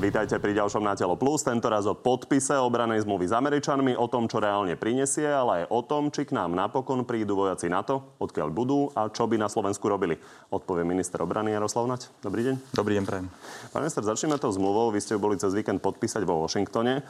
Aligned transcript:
Vítajte 0.00 0.40
pri 0.40 0.56
ďalšom 0.56 0.80
Na 0.80 0.96
telo 0.96 1.12
plus, 1.12 1.44
tentoraz 1.44 1.84
o 1.84 1.92
podpise 1.92 2.56
obranej 2.56 3.04
zmluvy 3.04 3.28
s 3.28 3.36
Američanmi, 3.36 3.92
o 4.00 4.08
tom, 4.08 4.32
čo 4.32 4.40
reálne 4.40 4.72
prinesie, 4.72 5.28
ale 5.28 5.60
aj 5.60 5.64
o 5.68 5.80
tom, 5.84 6.08
či 6.08 6.24
k 6.24 6.32
nám 6.32 6.56
napokon 6.56 7.04
prídu 7.04 7.36
vojaci 7.36 7.68
NATO, 7.68 8.16
odkiaľ 8.16 8.48
budú 8.48 8.88
a 8.96 9.12
čo 9.12 9.28
by 9.28 9.36
na 9.36 9.52
Slovensku 9.52 9.84
robili. 9.92 10.16
Odpovie 10.48 10.88
minister 10.88 11.20
obrany 11.20 11.52
Jaroslav 11.52 11.84
Nať. 11.84 12.08
Dobrý 12.24 12.48
deň. 12.48 12.54
Dobrý 12.72 12.96
deň, 12.96 13.04
prajem. 13.04 13.28
Pán 13.76 13.84
minister, 13.84 14.00
začneme 14.00 14.40
tou 14.40 14.48
zmluvou. 14.48 14.88
Vy 14.88 15.04
ste 15.04 15.12
ju 15.12 15.20
boli 15.20 15.36
cez 15.36 15.52
víkend 15.52 15.84
podpísať 15.84 16.24
vo 16.24 16.48
Washingtone. 16.48 17.04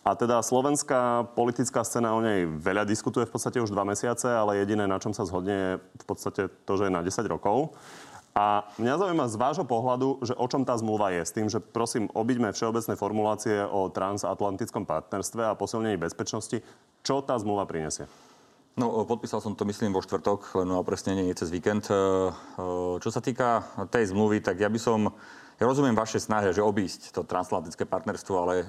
A 0.00 0.16
teda 0.16 0.40
slovenská 0.40 1.36
politická 1.36 1.84
scéna 1.84 2.16
o 2.16 2.24
nej 2.24 2.48
veľa 2.48 2.88
diskutuje 2.88 3.28
v 3.28 3.36
podstate 3.36 3.60
už 3.60 3.68
dva 3.68 3.84
mesiace, 3.84 4.32
ale 4.32 4.64
jediné, 4.64 4.88
na 4.88 4.96
čom 4.96 5.12
sa 5.12 5.28
zhodne, 5.28 5.52
je 5.52 5.72
v 5.76 6.06
podstate 6.08 6.48
to, 6.64 6.72
že 6.80 6.88
je 6.88 6.96
na 6.96 7.04
10 7.04 7.20
rokov. 7.28 7.76
A 8.30 8.62
mňa 8.78 8.94
zaujíma 8.94 9.26
z 9.26 9.40
vášho 9.42 9.66
pohľadu, 9.66 10.22
že 10.22 10.38
o 10.38 10.46
čom 10.46 10.62
tá 10.62 10.78
zmluva 10.78 11.10
je. 11.10 11.22
S 11.26 11.34
tým, 11.34 11.50
že 11.50 11.58
prosím, 11.58 12.06
obyďme 12.14 12.54
všeobecné 12.54 12.94
formulácie 12.94 13.66
o 13.66 13.90
transatlantickom 13.90 14.86
partnerstve 14.86 15.50
a 15.50 15.58
posilnení 15.58 15.98
bezpečnosti. 15.98 16.62
Čo 17.02 17.26
tá 17.26 17.34
zmluva 17.42 17.66
prinesie? 17.66 18.06
No, 18.78 19.02
podpísal 19.02 19.42
som 19.42 19.58
to, 19.58 19.66
myslím, 19.66 19.90
vo 19.90 20.00
štvrtok, 20.00 20.62
len 20.62 20.70
na 20.70 20.78
opresnenie, 20.78 21.26
nie 21.26 21.34
cez 21.34 21.50
víkend. 21.50 21.90
E, 21.90 21.92
e, 21.92 21.98
čo 23.02 23.10
sa 23.10 23.18
týka 23.18 23.66
tej 23.90 24.14
zmluvy, 24.14 24.38
tak 24.38 24.62
ja 24.62 24.70
by 24.70 24.78
som... 24.78 25.10
Ja 25.60 25.68
rozumiem 25.68 25.92
vaše 25.92 26.16
snahe, 26.16 26.56
že 26.56 26.64
obísť 26.64 27.12
to 27.12 27.26
transatlantické 27.26 27.84
partnerstvo, 27.84 28.34
ale 28.38 28.54
e, 28.62 28.66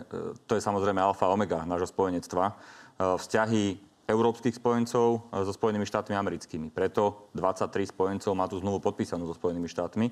to 0.50 0.58
je 0.58 0.66
samozrejme 0.66 0.98
alfa 0.98 1.30
a 1.30 1.34
omega 1.38 1.64
nášho 1.64 1.88
spojenectva. 1.88 2.58
Vzťahy 3.02 3.91
európskych 4.12 4.60
spojencov 4.60 5.32
e, 5.32 5.48
so 5.48 5.52
Spojenými 5.56 5.88
štátmi 5.88 6.14
americkými. 6.14 6.68
Preto 6.70 7.32
23 7.34 7.88
spojencov 7.88 8.32
má 8.36 8.46
tú 8.52 8.60
zmluvu 8.60 8.84
podpísanú 8.84 9.24
so 9.26 9.34
Spojenými 9.34 9.72
štátmi. 9.72 10.12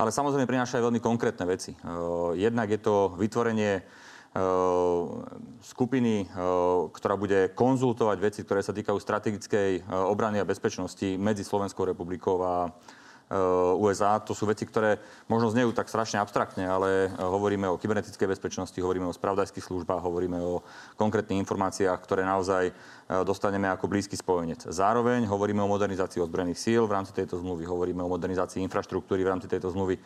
Ale 0.00 0.10
samozrejme 0.10 0.48
prináša 0.48 0.80
aj 0.80 0.90
veľmi 0.90 1.00
konkrétne 1.04 1.44
veci. 1.44 1.76
E, 1.76 1.78
jednak 2.40 2.72
je 2.72 2.80
to 2.80 3.12
vytvorenie 3.20 3.72
e, 3.78 3.82
skupiny, 5.62 6.26
ktorá 6.90 7.14
bude 7.14 7.54
konzultovať 7.54 8.18
veci, 8.18 8.40
ktoré 8.42 8.60
sa 8.64 8.74
týkajú 8.74 8.98
strategickej 8.98 9.86
obrany 10.10 10.42
a 10.42 10.48
bezpečnosti 10.48 11.14
medzi 11.20 11.46
Slovenskou 11.46 11.86
republikou 11.86 12.42
a 12.42 12.72
USA. 13.80 14.22
To 14.22 14.32
sú 14.32 14.46
veci, 14.46 14.62
ktoré 14.62 15.02
možno 15.26 15.50
znejú 15.50 15.74
tak 15.74 15.90
strašne 15.90 16.22
abstraktne, 16.22 16.64
ale 16.64 17.08
eh, 17.08 17.10
hovoríme 17.18 17.66
o 17.66 17.78
kybernetickej 17.80 18.30
bezpečnosti, 18.30 18.78
hovoríme 18.78 19.10
o 19.10 19.14
spravodajských 19.14 19.64
službách, 19.64 20.00
hovoríme 20.00 20.38
o 20.38 20.62
konkrétnych 20.94 21.42
informáciách, 21.42 21.98
ktoré 21.98 22.22
naozaj 22.22 22.70
eh, 22.70 22.74
dostaneme 23.26 23.66
ako 23.70 23.90
blízky 23.90 24.14
spojenec. 24.14 24.70
Zároveň 24.70 25.26
hovoríme 25.26 25.62
o 25.62 25.70
modernizácii 25.70 26.22
ozbrojených 26.22 26.60
síl 26.60 26.86
v 26.86 26.94
rámci 26.94 27.12
tejto 27.12 27.42
zmluvy, 27.42 27.66
hovoríme 27.66 28.02
o 28.06 28.12
modernizácii 28.12 28.62
infraštruktúry 28.62 29.26
v 29.26 29.30
rámci 29.34 29.50
tejto 29.50 29.74
zmluvy. 29.74 29.98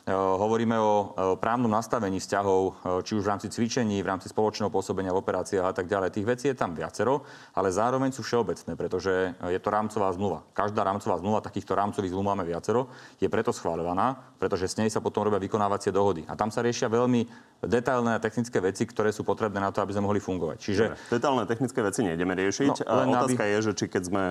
Eh, 0.00 0.12
hovoríme 0.16 0.80
o 0.80 0.92
eh, 0.96 1.06
právnom 1.36 1.68
nastavení 1.68 2.24
vzťahov, 2.24 2.62
eh, 2.64 2.74
či 3.04 3.12
už 3.20 3.22
v 3.22 3.30
rámci 3.36 3.52
cvičení, 3.52 4.00
v 4.00 4.08
rámci 4.08 4.32
spoločného 4.32 4.72
pôsobenia 4.72 5.12
v 5.12 5.20
operáciách 5.20 5.66
a 5.68 5.74
tak 5.76 5.92
ďalej. 5.92 6.16
Tých 6.16 6.26
vecí 6.26 6.46
je 6.48 6.56
tam 6.56 6.72
viacero, 6.72 7.28
ale 7.52 7.68
zároveň 7.68 8.08
sú 8.08 8.24
všeobecné, 8.24 8.72
pretože 8.80 9.36
je 9.36 9.60
to 9.60 9.68
rámcová 9.68 10.08
zmluva. 10.16 10.40
Každá 10.56 10.80
rámcová 10.80 11.20
zmluva, 11.20 11.44
takýchto 11.44 11.76
rámcových 11.76 12.16
zmluv 12.16 12.26
máme 12.32 12.44
viacero, 12.48 12.88
je 13.20 13.28
preto 13.28 13.52
schváľovaná, 13.52 14.16
pretože 14.40 14.72
s 14.72 14.78
nej 14.80 14.88
sa 14.88 15.04
potom 15.04 15.28
robia 15.28 15.36
vykonávacie 15.36 15.92
dohody. 15.92 16.24
A 16.24 16.32
tam 16.32 16.48
sa 16.48 16.64
riešia 16.64 16.88
veľmi 16.88 17.28
detailné 17.60 18.16
a 18.16 18.20
technické 18.22 18.56
veci, 18.56 18.88
ktoré 18.88 19.12
sú 19.12 19.20
potrebné 19.20 19.60
na 19.60 19.68
to, 19.68 19.84
aby 19.84 19.92
sme 19.92 20.08
mohli 20.08 20.20
fungovať. 20.20 20.56
Čiže... 20.56 20.84
Detailné 21.12 21.44
technické 21.44 21.84
veci 21.84 22.00
nejdeme 22.00 22.32
riešiť. 22.32 22.88
No, 22.88 23.20
Otázka 23.20 23.44
aby... 23.44 23.52
je, 23.52 23.58
že 23.68 23.72
či 23.76 23.84
keď 23.92 24.02
sme 24.08 24.22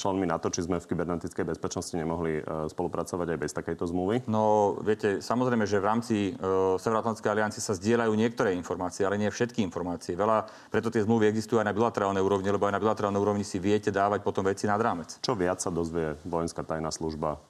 členmi 0.00 0.24
NATO, 0.24 0.48
či 0.48 0.64
sme 0.64 0.80
v 0.80 0.86
kybernetickej 0.88 1.44
bezpečnosti 1.44 1.92
nemohli 1.92 2.40
spolupracovať 2.72 3.36
aj 3.36 3.38
bez 3.38 3.52
takejto 3.52 3.84
zmluvy? 3.92 4.24
No, 4.24 4.76
viete, 4.86 5.08
samozrejme, 5.18 5.66
že 5.66 5.82
v 5.82 5.86
rámci 5.90 6.16
uh, 6.38 6.78
Severoatlantickej 6.78 7.32
aliancie 7.34 7.58
sa 7.58 7.74
zdieľajú 7.74 8.14
niektoré 8.14 8.54
informácie, 8.54 9.02
ale 9.02 9.18
nie 9.18 9.26
všetky 9.26 9.58
informácie. 9.66 10.14
Veľa, 10.14 10.46
preto 10.70 10.94
tie 10.94 11.02
zmluvy 11.02 11.26
existujú 11.26 11.58
aj 11.58 11.66
na 11.66 11.74
bilaterálnej 11.74 12.22
úrovni, 12.22 12.54
lebo 12.54 12.70
aj 12.70 12.78
na 12.78 12.80
bilaterálnej 12.80 13.18
úrovni 13.18 13.42
si 13.42 13.58
viete 13.58 13.90
dávať 13.90 14.22
potom 14.22 14.46
veci 14.46 14.70
nad 14.70 14.78
rámec. 14.78 15.18
Čo 15.18 15.34
viac 15.34 15.58
sa 15.58 15.74
dozvie 15.74 16.14
vojenská 16.22 16.62
tajná 16.62 16.94
služba 16.94 17.42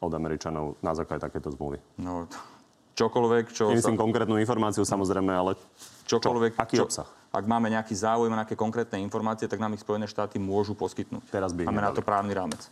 od 0.00 0.12
Američanov 0.16 0.80
na 0.80 0.96
základe 0.96 1.28
takéto 1.28 1.52
zmluvy? 1.52 1.76
No, 2.00 2.24
čokoľvek, 2.96 3.44
čo... 3.52 3.68
Nemyslím 3.68 4.00
sa... 4.00 4.02
konkrétnu 4.08 4.40
informáciu 4.40 4.82
samozrejme, 4.88 5.30
ale 5.36 5.52
čokoľvek, 6.08 6.56
čo? 6.56 6.62
aký 6.64 6.76
čo, 6.80 6.84
obsah? 6.88 7.08
Ak 7.28 7.44
máme 7.44 7.68
nejaký 7.68 7.92
záujem 7.92 8.32
na 8.32 8.40
nejaké 8.40 8.56
konkrétne 8.56 8.96
informácie, 9.04 9.44
tak 9.44 9.60
nám 9.60 9.76
ich 9.76 9.84
Spojené 9.84 10.08
štáty 10.08 10.40
môžu 10.40 10.72
poskytnúť. 10.72 11.28
Teraz 11.28 11.52
by 11.52 11.68
máme 11.68 11.84
nedali. 11.84 11.92
na 11.92 11.92
to 11.92 12.00
právny 12.00 12.32
rámec. 12.32 12.64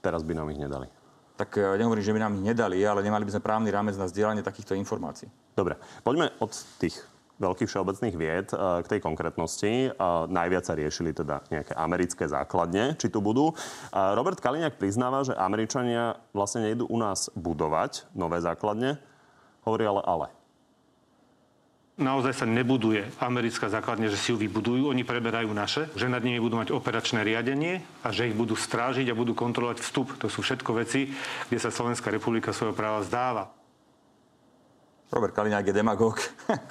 Teraz 0.00 0.24
by 0.24 0.32
nám 0.32 0.48
ich 0.48 0.56
nedali 0.56 0.99
tak 1.40 1.56
e, 1.56 1.80
nehovorím, 1.80 2.04
že 2.04 2.12
by 2.12 2.20
nám 2.20 2.36
ich 2.36 2.44
nedali, 2.52 2.84
ale 2.84 3.00
nemali 3.00 3.24
by 3.24 3.32
sme 3.32 3.46
právny 3.48 3.72
rámec 3.72 3.96
na 3.96 4.04
zdieľanie 4.04 4.44
takýchto 4.44 4.76
informácií. 4.76 5.32
Dobre, 5.56 5.80
poďme 6.04 6.28
od 6.36 6.52
tých 6.76 7.00
veľkých 7.40 7.72
všeobecných 7.72 8.16
vied 8.20 8.52
e, 8.52 8.56
k 8.84 8.90
tej 8.92 9.00
konkrétnosti. 9.00 9.88
E, 9.88 9.88
najviac 10.28 10.68
sa 10.68 10.76
riešili 10.76 11.16
teda 11.16 11.40
nejaké 11.48 11.72
americké 11.72 12.28
základne, 12.28 13.00
či 13.00 13.08
tu 13.08 13.24
budú. 13.24 13.56
Robert 13.96 14.36
Kaliňák 14.36 14.76
priznáva, 14.76 15.24
že 15.24 15.32
Američania 15.32 16.20
vlastne 16.36 16.68
nejdu 16.68 16.84
u 16.84 17.00
nás 17.00 17.32
budovať 17.32 18.04
nové 18.12 18.44
základne. 18.44 19.00
Hovorí 19.64 19.88
ale 19.88 20.04
ale 20.04 20.39
naozaj 22.00 22.32
sa 22.32 22.46
nebuduje 22.48 23.06
americká 23.20 23.68
základňa, 23.68 24.08
že 24.08 24.18
si 24.18 24.32
ju 24.32 24.40
vybudujú, 24.40 24.88
oni 24.88 25.04
preberajú 25.04 25.52
naše, 25.52 25.92
že 25.94 26.08
nad 26.08 26.24
nimi 26.24 26.40
budú 26.40 26.56
mať 26.56 26.72
operačné 26.72 27.20
riadenie 27.22 27.84
a 28.02 28.08
že 28.10 28.32
ich 28.32 28.36
budú 28.36 28.56
strážiť 28.56 29.06
a 29.12 29.18
budú 29.18 29.36
kontrolovať 29.36 29.84
vstup. 29.84 30.16
To 30.18 30.32
sú 30.32 30.40
všetko 30.40 30.80
veci, 30.80 31.12
kde 31.52 31.58
sa 31.60 31.70
Slovenská 31.70 32.08
republika 32.08 32.56
svojho 32.56 32.74
práva 32.74 33.04
zdáva. 33.04 33.52
Robert 35.10 35.34
Kaliňák 35.34 35.66
je 35.66 35.74
demagóg. 35.74 36.22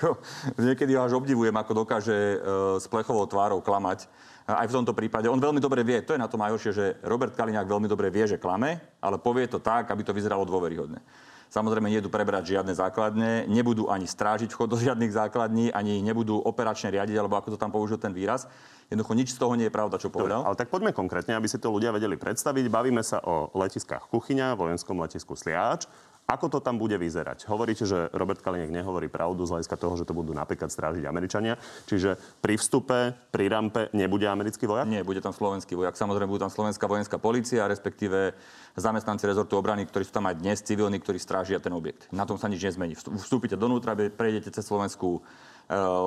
Niekedy 0.58 0.96
ho 0.96 1.04
až 1.04 1.20
obdivujem, 1.20 1.52
ako 1.54 1.84
dokáže 1.84 2.16
e, 2.16 2.38
s 2.80 2.88
plechovou 2.88 3.28
tvárou 3.28 3.60
klamať. 3.60 4.08
Aj 4.50 4.66
v 4.66 4.76
tomto 4.82 4.98
prípade. 4.98 5.30
On 5.30 5.38
veľmi 5.38 5.62
dobre 5.62 5.86
vie, 5.86 6.02
to 6.02 6.16
je 6.16 6.24
na 6.24 6.32
tom 6.32 6.42
najhoršie, 6.42 6.72
že 6.74 6.86
Robert 7.06 7.36
Kaliňák 7.38 7.70
veľmi 7.70 7.86
dobre 7.86 8.10
vie, 8.10 8.26
že 8.26 8.42
klame, 8.42 8.82
ale 8.98 9.22
povie 9.22 9.46
to 9.46 9.62
tak, 9.62 9.92
aby 9.92 10.02
to 10.02 10.16
vyzeralo 10.16 10.48
dôveryhodne. 10.48 11.04
Samozrejme, 11.50 11.90
nie 11.90 11.98
idú 11.98 12.14
prebrať 12.14 12.54
žiadne 12.54 12.78
základne, 12.78 13.50
nebudú 13.50 13.90
ani 13.90 14.06
strážiť 14.06 14.54
vchod 14.54 14.70
do 14.70 14.78
žiadnych 14.78 15.10
základní, 15.10 15.74
ani 15.74 15.98
nebudú 16.06 16.38
operačne 16.38 16.94
riadiť, 16.94 17.18
alebo 17.18 17.42
ako 17.42 17.58
to 17.58 17.58
tam 17.58 17.74
použil 17.74 17.98
ten 17.98 18.14
výraz. 18.14 18.46
Jednoducho 18.94 19.14
nič 19.18 19.34
z 19.34 19.42
toho 19.42 19.58
nie 19.58 19.66
je 19.66 19.74
pravda, 19.74 19.98
čo 19.98 20.14
povedal. 20.14 20.46
Dobre, 20.46 20.50
ale 20.54 20.60
tak 20.62 20.70
poďme 20.70 20.94
konkrétne, 20.94 21.34
aby 21.34 21.50
si 21.50 21.58
to 21.58 21.74
ľudia 21.74 21.90
vedeli 21.90 22.22
predstaviť. 22.22 22.70
Bavíme 22.70 23.02
sa 23.02 23.18
o 23.26 23.50
letiskách 23.58 24.14
Kuchyňa, 24.14 24.54
vojenskom 24.58 24.98
letisku 25.02 25.34
Sliač. 25.34 25.90
Ako 26.30 26.46
to 26.46 26.62
tam 26.62 26.78
bude 26.78 26.94
vyzerať? 26.94 27.50
Hovoríte, 27.50 27.90
že 27.90 28.06
Robert 28.14 28.38
Kalinek 28.46 28.70
nehovorí 28.70 29.10
pravdu 29.10 29.50
z 29.50 29.58
hľadiska 29.58 29.82
toho, 29.82 29.98
že 29.98 30.06
to 30.06 30.14
budú 30.14 30.30
napríklad 30.30 30.70
strážiť 30.70 31.10
Američania. 31.10 31.58
Čiže 31.90 32.22
pri 32.38 32.54
vstupe, 32.54 33.18
pri 33.34 33.50
rampe 33.50 33.90
nebude 33.98 34.30
americký 34.30 34.70
vojak? 34.70 34.86
Nie, 34.86 35.02
bude 35.02 35.26
tam 35.26 35.34
slovenský 35.34 35.74
vojak. 35.74 35.98
Samozrejme, 35.98 36.30
bude 36.30 36.46
tam 36.46 36.54
slovenská 36.54 36.86
vojenská 36.86 37.18
policia, 37.18 37.66
respektíve 37.66 38.38
zamestnanci 38.78 39.26
rezortu 39.26 39.58
obrany, 39.58 39.90
ktorí 39.90 40.06
sú 40.06 40.14
tam 40.14 40.30
aj 40.30 40.38
dnes, 40.38 40.62
civilní, 40.62 41.02
ktorí 41.02 41.18
strážia 41.18 41.58
ten 41.58 41.74
objekt. 41.74 42.06
Na 42.14 42.30
tom 42.30 42.38
sa 42.38 42.46
nič 42.46 42.62
nezmení. 42.62 42.94
Vstúpite 42.94 43.58
donútra, 43.58 43.98
prejdete 43.98 44.54
cez 44.54 44.70
slovenskú 44.70 45.18
e, 45.18 45.22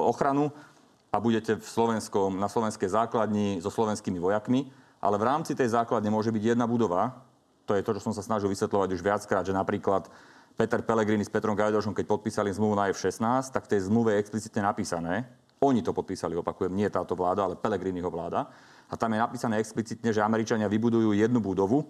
ochranu 0.06 0.54
a 1.10 1.18
budete 1.18 1.58
v 1.58 1.66
slovenskom, 1.66 2.38
na 2.38 2.46
slovenskej 2.46 2.94
základni 2.94 3.58
so 3.58 3.74
slovenskými 3.74 4.22
vojakmi, 4.22 4.70
ale 5.02 5.18
v 5.18 5.26
rámci 5.26 5.58
tej 5.58 5.74
základne 5.74 6.14
môže 6.14 6.30
byť 6.30 6.54
jedna 6.54 6.70
budova, 6.70 7.31
to 7.72 7.80
je 7.80 7.86
to, 7.88 7.96
čo 7.96 8.04
som 8.04 8.12
sa 8.12 8.20
snažil 8.20 8.52
vysvetľovať 8.52 8.88
už 8.92 9.00
viackrát, 9.00 9.48
že 9.48 9.56
napríklad 9.56 10.12
Peter 10.60 10.84
Pellegrini 10.84 11.24
s 11.24 11.32
Petrom 11.32 11.56
Gajdošom, 11.56 11.96
keď 11.96 12.04
podpísali 12.04 12.52
zmluvu 12.52 12.76
na 12.76 12.92
F-16, 12.92 13.48
tak 13.48 13.64
v 13.64 13.70
tej 13.72 13.88
zmluve 13.88 14.12
je 14.12 14.20
explicitne 14.20 14.60
napísané, 14.60 15.24
oni 15.64 15.80
to 15.80 15.96
podpísali, 15.96 16.36
opakujem, 16.36 16.68
nie 16.68 16.84
táto 16.92 17.16
vláda, 17.16 17.48
ale 17.48 17.56
Pellegriniho 17.56 18.12
vláda, 18.12 18.52
a 18.92 18.94
tam 19.00 19.16
je 19.16 19.24
napísané 19.24 19.56
explicitne, 19.56 20.12
že 20.12 20.20
Američania 20.20 20.68
vybudujú 20.68 21.16
jednu 21.16 21.40
budovu 21.40 21.88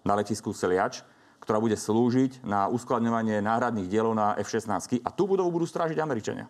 na 0.00 0.16
letisku 0.16 0.56
Seliač, 0.56 1.04
ktorá 1.44 1.60
bude 1.60 1.76
slúžiť 1.76 2.40
na 2.48 2.72
uskladňovanie 2.72 3.44
náhradných 3.44 3.84
dielov 3.84 4.16
na 4.16 4.32
F-16 4.40 5.04
a 5.04 5.12
tú 5.12 5.28
budovu 5.28 5.60
budú 5.60 5.68
strážiť 5.68 6.00
Američania. 6.00 6.48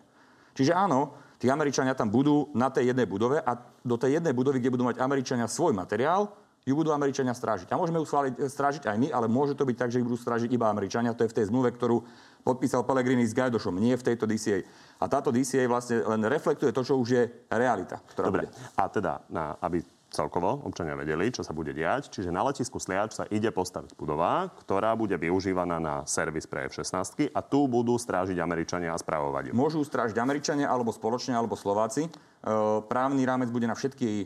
Čiže 0.55 0.71
áno, 0.71 1.19
tí 1.35 1.51
Američania 1.51 1.99
tam 1.99 2.07
budú 2.07 2.47
na 2.55 2.71
tej 2.71 2.95
jednej 2.95 3.11
budove 3.11 3.43
a 3.43 3.59
do 3.83 3.99
tej 3.99 4.23
jednej 4.23 4.31
budovy, 4.31 4.63
kde 4.63 4.71
budú 4.71 4.87
mať 4.87 5.03
Američania 5.03 5.51
svoj 5.51 5.75
materiál, 5.75 6.31
ju 6.69 6.77
budú 6.77 6.93
Američania 6.93 7.33
strážiť. 7.33 7.73
A 7.73 7.81
môžeme 7.81 7.97
ju 7.97 8.05
strážiť 8.45 8.85
aj 8.85 8.97
my, 9.01 9.09
ale 9.09 9.25
môže 9.25 9.57
to 9.57 9.65
byť 9.65 9.77
tak, 9.77 9.89
že 9.89 9.97
ich 9.97 10.05
budú 10.05 10.21
strážiť 10.21 10.53
iba 10.53 10.69
Američania. 10.69 11.17
To 11.17 11.25
je 11.25 11.33
v 11.33 11.37
tej 11.41 11.49
zmluve, 11.49 11.73
ktorú 11.73 12.05
podpísal 12.45 12.85
Pellegrini 12.85 13.25
s 13.25 13.33
Gajdošom, 13.33 13.81
nie 13.81 13.97
v 13.97 14.05
tejto 14.05 14.29
DCA. 14.29 14.61
A 15.01 15.09
táto 15.09 15.33
DCA 15.33 15.65
vlastne 15.65 16.05
len 16.05 16.21
reflektuje 16.29 16.69
to, 16.69 16.85
čo 16.85 17.01
už 17.01 17.07
je 17.09 17.23
realita. 17.49 17.97
Ktorá 18.13 18.29
Dobre. 18.29 18.45
Bude. 18.45 18.53
A 18.77 18.83
teda, 18.85 19.25
na, 19.33 19.57
aby 19.59 19.81
celkovo 20.09 20.65
občania 20.65 20.97
vedeli, 20.97 21.29
čo 21.29 21.45
sa 21.45 21.53
bude 21.53 21.71
diať. 21.71 22.09
Čiže 22.09 22.33
na 22.33 22.41
letisku 22.41 22.81
Sliač 22.81 23.13
sa 23.15 23.25
ide 23.29 23.53
postaviť 23.53 23.93
budova, 23.93 24.49
ktorá 24.65 24.97
bude 24.97 25.15
využívaná 25.15 25.77
na 25.77 25.95
servis 26.09 26.49
pre 26.49 26.67
F-16 26.67 27.29
a 27.29 27.39
tu 27.45 27.69
budú 27.69 27.95
strážiť 27.95 28.37
Američania 28.41 28.91
a 28.93 28.97
spravovať 28.97 29.49
ju. 29.49 29.53
Môžu 29.53 29.85
strážiť 29.85 30.17
Američania 30.17 30.67
alebo 30.67 30.89
spoločne, 30.89 31.37
alebo 31.37 31.53
Slováci. 31.53 32.09
E, 32.09 32.11
právny 32.89 33.21
rámec 33.23 33.53
bude 33.53 33.69
na 33.69 33.77
všetky 33.77 34.25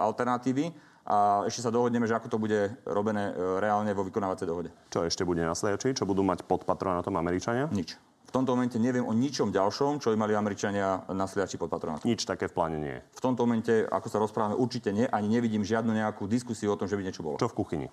alternatívy 0.00 0.87
a 1.08 1.48
ešte 1.48 1.64
sa 1.64 1.72
dohodneme, 1.72 2.04
že 2.04 2.12
ako 2.12 2.28
to 2.28 2.36
bude 2.36 2.68
robené 2.84 3.32
e, 3.32 3.64
reálne 3.64 3.88
vo 3.96 4.04
vykonávacej 4.04 4.44
dohode. 4.44 4.70
Čo 4.92 5.08
ešte 5.08 5.24
bude 5.24 5.40
na 5.40 5.56
Sliači? 5.56 5.96
Čo 5.96 6.04
budú 6.04 6.20
mať 6.20 6.44
pod 6.44 6.68
patronátom 6.68 7.16
Američania? 7.16 7.72
Nič. 7.72 7.96
V 8.28 8.36
tomto 8.36 8.52
momente 8.52 8.76
neviem 8.76 9.08
o 9.08 9.16
ničom 9.16 9.48
ďalšom, 9.48 10.04
čo 10.04 10.12
by 10.12 10.20
mali 10.20 10.36
Američania 10.36 11.00
na 11.16 11.24
sliači 11.24 11.56
pod 11.56 11.72
patronátom. 11.72 12.04
Nič 12.04 12.28
také 12.28 12.44
v 12.44 12.52
pláne 12.52 12.76
nie. 12.76 13.00
V 13.16 13.24
tomto 13.24 13.48
momente, 13.48 13.88
ako 13.88 14.04
sa 14.12 14.20
rozprávame, 14.20 14.52
určite 14.52 14.92
nie. 14.92 15.08
Ani 15.08 15.32
nevidím 15.32 15.64
žiadnu 15.64 15.96
nejakú 15.96 16.28
diskusiu 16.28 16.68
o 16.68 16.76
tom, 16.76 16.92
že 16.92 17.00
by 17.00 17.08
niečo 17.08 17.24
bolo. 17.24 17.40
Čo 17.40 17.48
v 17.48 17.56
kuchyni? 17.56 17.88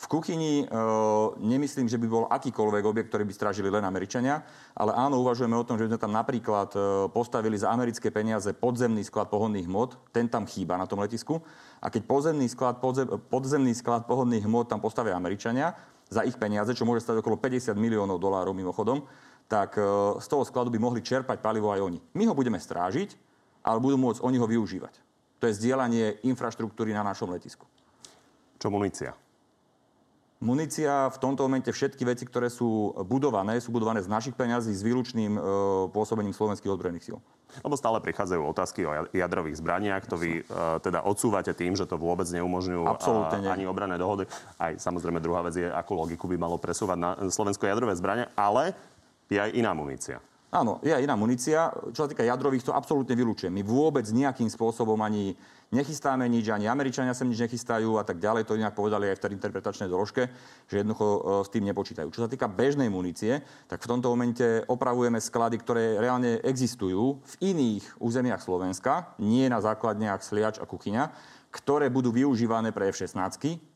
V 0.00 0.06
kuchyni 0.08 0.64
e, 0.64 0.66
nemyslím, 1.44 1.84
že 1.84 2.00
by 2.00 2.06
bol 2.08 2.24
akýkoľvek 2.32 2.84
objekt, 2.88 3.12
ktorý 3.12 3.28
by 3.28 3.34
strážili 3.36 3.68
len 3.68 3.84
Američania, 3.84 4.40
ale 4.72 4.96
áno, 4.96 5.20
uvažujeme 5.20 5.52
o 5.52 5.60
tom, 5.60 5.76
že 5.76 5.84
by 5.84 5.90
sme 5.92 6.00
tam 6.00 6.16
napríklad 6.16 6.72
e, 6.72 6.80
postavili 7.12 7.60
za 7.60 7.68
americké 7.68 8.08
peniaze 8.08 8.48
podzemný 8.56 9.04
sklad 9.04 9.28
pohodných 9.28 9.68
hmot, 9.68 10.00
ten 10.08 10.24
tam 10.24 10.48
chýba 10.48 10.80
na 10.80 10.88
tom 10.88 11.04
letisku. 11.04 11.44
A 11.84 11.92
keď 11.92 12.08
podzemný 12.08 12.48
sklad, 12.48 12.80
podzem, 12.80 13.12
podzemný 13.28 13.76
sklad 13.76 14.08
pohodných 14.08 14.48
hmot 14.48 14.72
tam 14.72 14.80
postavia 14.80 15.12
Američania 15.20 15.76
za 16.08 16.24
ich 16.24 16.40
peniaze, 16.40 16.72
čo 16.72 16.88
môže 16.88 17.04
stať 17.04 17.20
okolo 17.20 17.36
50 17.36 17.76
miliónov 17.76 18.16
dolárov 18.16 18.56
mimochodom, 18.56 19.04
tak 19.52 19.76
e, 19.76 19.84
z 20.16 20.26
toho 20.32 20.48
skladu 20.48 20.72
by 20.72 20.80
mohli 20.80 21.04
čerpať 21.04 21.44
palivo 21.44 21.76
aj 21.76 21.84
oni. 21.84 22.00
My 22.16 22.24
ho 22.24 22.32
budeme 22.32 22.56
strážiť, 22.56 23.20
ale 23.68 23.84
budú 23.84 24.00
môcť 24.00 24.24
oni 24.24 24.40
ho 24.40 24.48
využívať. 24.48 24.96
To 25.44 25.48
je 25.48 25.56
zdieľanie 25.60 26.24
infraštruktúry 26.24 26.96
na 26.96 27.04
našom 27.04 27.28
letisku. 27.28 27.68
Čo 28.56 28.72
munícia? 28.72 29.12
Munícia 30.40 31.12
v 31.12 31.20
tomto 31.20 31.44
momente 31.44 31.68
všetky 31.68 32.00
veci, 32.08 32.24
ktoré 32.24 32.48
sú 32.48 32.96
budované, 33.04 33.60
sú 33.60 33.76
budované 33.76 34.00
z 34.00 34.08
našich 34.08 34.32
peňazí 34.32 34.72
s 34.72 34.80
výlučným 34.80 35.36
e, 35.36 35.40
pôsobením 35.92 36.32
slovenských 36.32 36.72
odbrojených 36.72 37.12
síl. 37.12 37.20
Lebo 37.60 37.76
stále 37.76 38.00
prichádzajú 38.00 38.40
otázky 38.48 38.88
o 38.88 39.04
jadrových 39.12 39.60
zbraniach, 39.60 40.08
to 40.08 40.16
vy 40.16 40.40
e, 40.40 40.42
teda 40.80 41.04
odsúvate 41.04 41.52
tým, 41.52 41.76
že 41.76 41.84
to 41.84 42.00
vôbec 42.00 42.24
neumožňujú 42.32 42.82
a, 42.88 42.96
ani 43.52 43.68
obrané 43.68 44.00
dohody. 44.00 44.24
Aj 44.56 44.72
samozrejme 44.80 45.20
druhá 45.20 45.44
vec 45.44 45.60
je, 45.60 45.68
akú 45.68 45.92
logiku 45.92 46.24
by 46.24 46.40
malo 46.40 46.56
presúvať 46.56 46.96
na 46.96 47.10
Slovensko 47.28 47.68
jadrové 47.68 47.92
zbranie, 48.00 48.24
ale 48.32 48.72
je 49.28 49.36
aj 49.36 49.52
iná 49.52 49.76
munícia. 49.76 50.24
Áno, 50.50 50.82
je 50.82 50.90
aj 50.90 51.06
iná 51.06 51.14
munícia. 51.14 51.70
Čo 51.94 52.04
sa 52.06 52.10
týka 52.10 52.26
jadrových, 52.26 52.66
to 52.66 52.74
absolútne 52.74 53.14
vylúčujem. 53.14 53.54
My 53.54 53.62
vôbec 53.62 54.02
nejakým 54.10 54.50
spôsobom 54.50 54.98
ani 54.98 55.38
nechystáme 55.70 56.26
nič, 56.26 56.50
ani 56.50 56.66
Američania 56.66 57.14
sem 57.14 57.30
nič 57.30 57.46
nechystajú 57.46 57.94
a 57.94 58.02
tak 58.02 58.18
ďalej. 58.18 58.50
To 58.50 58.58
inak 58.58 58.74
povedali 58.74 59.06
aj 59.06 59.22
v 59.22 59.22
tej 59.22 59.32
interpretačnej 59.38 59.86
doložke, 59.86 60.26
že 60.66 60.82
jednoducho 60.82 61.06
e, 61.06 61.18
s 61.46 61.48
tým 61.54 61.64
nepočítajú. 61.70 62.10
Čo 62.10 62.26
sa 62.26 62.30
týka 62.30 62.50
bežnej 62.50 62.90
munície, 62.90 63.46
tak 63.70 63.78
v 63.78 63.90
tomto 63.94 64.10
momente 64.10 64.66
opravujeme 64.66 65.22
sklady, 65.22 65.56
ktoré 65.62 66.02
reálne 66.02 66.42
existujú 66.42 67.22
v 67.22 67.34
iných 67.54 68.02
územiach 68.02 68.42
Slovenska, 68.42 69.14
nie 69.22 69.46
na 69.46 69.62
základniach 69.62 70.18
Sliač 70.26 70.58
a 70.58 70.66
Kuchyňa, 70.66 71.14
ktoré 71.54 71.86
budú 71.94 72.10
využívané 72.10 72.74
pre 72.74 72.90
F-16. 72.90 73.14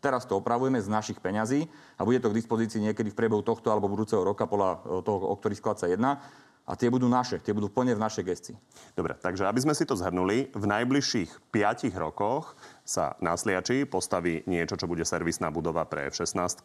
Teraz 0.02 0.26
to 0.26 0.42
opravujeme 0.42 0.82
z 0.82 0.90
našich 0.90 1.22
peňazí 1.22 1.70
a 1.98 2.02
bude 2.02 2.18
to 2.18 2.34
k 2.34 2.38
dispozícii 2.42 2.82
niekedy 2.82 3.14
v 3.14 3.18
priebehu 3.18 3.46
tohto 3.46 3.70
alebo 3.70 3.86
budúceho 3.86 4.26
roka 4.26 4.50
podľa 4.50 4.82
e, 4.82 5.06
toho, 5.06 5.30
o 5.30 5.34
ktorý 5.38 5.54
sklad 5.54 5.78
sa 5.78 5.86
jedná 5.86 6.18
a 6.64 6.72
tie 6.80 6.88
budú 6.88 7.04
naše, 7.06 7.36
tie 7.44 7.52
budú 7.52 7.68
plne 7.68 7.92
v 7.92 8.00
našej 8.00 8.24
gestii. 8.24 8.56
Dobre, 8.96 9.16
takže 9.20 9.44
aby 9.44 9.60
sme 9.60 9.76
si 9.76 9.84
to 9.84 9.96
zhrnuli, 9.96 10.48
v 10.56 10.64
najbližších 10.64 11.52
5 11.52 11.92
rokoch 12.00 12.56
sa 12.88 13.16
na 13.20 13.36
Sliači 13.36 13.84
postaví 13.84 14.40
niečo, 14.48 14.80
čo 14.80 14.88
bude 14.88 15.04
servisná 15.04 15.52
budova 15.52 15.84
pre 15.84 16.08
F-16, 16.08 16.64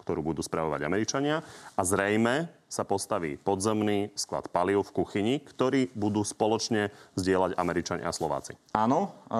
ktorú 0.00 0.20
budú 0.24 0.40
spravovať 0.40 0.80
Američania 0.84 1.44
a 1.76 1.82
zrejme 1.84 2.48
sa 2.66 2.82
postaví 2.82 3.36
podzemný 3.36 4.10
sklad 4.16 4.48
paliv 4.48 4.82
v 4.88 4.94
kuchyni, 5.02 5.34
ktorý 5.44 5.92
budú 5.92 6.24
spoločne 6.24 6.88
zdieľať 7.14 7.54
Američania 7.60 8.08
a 8.08 8.16
Slováci. 8.16 8.56
Áno, 8.72 9.14
e, 9.28 9.38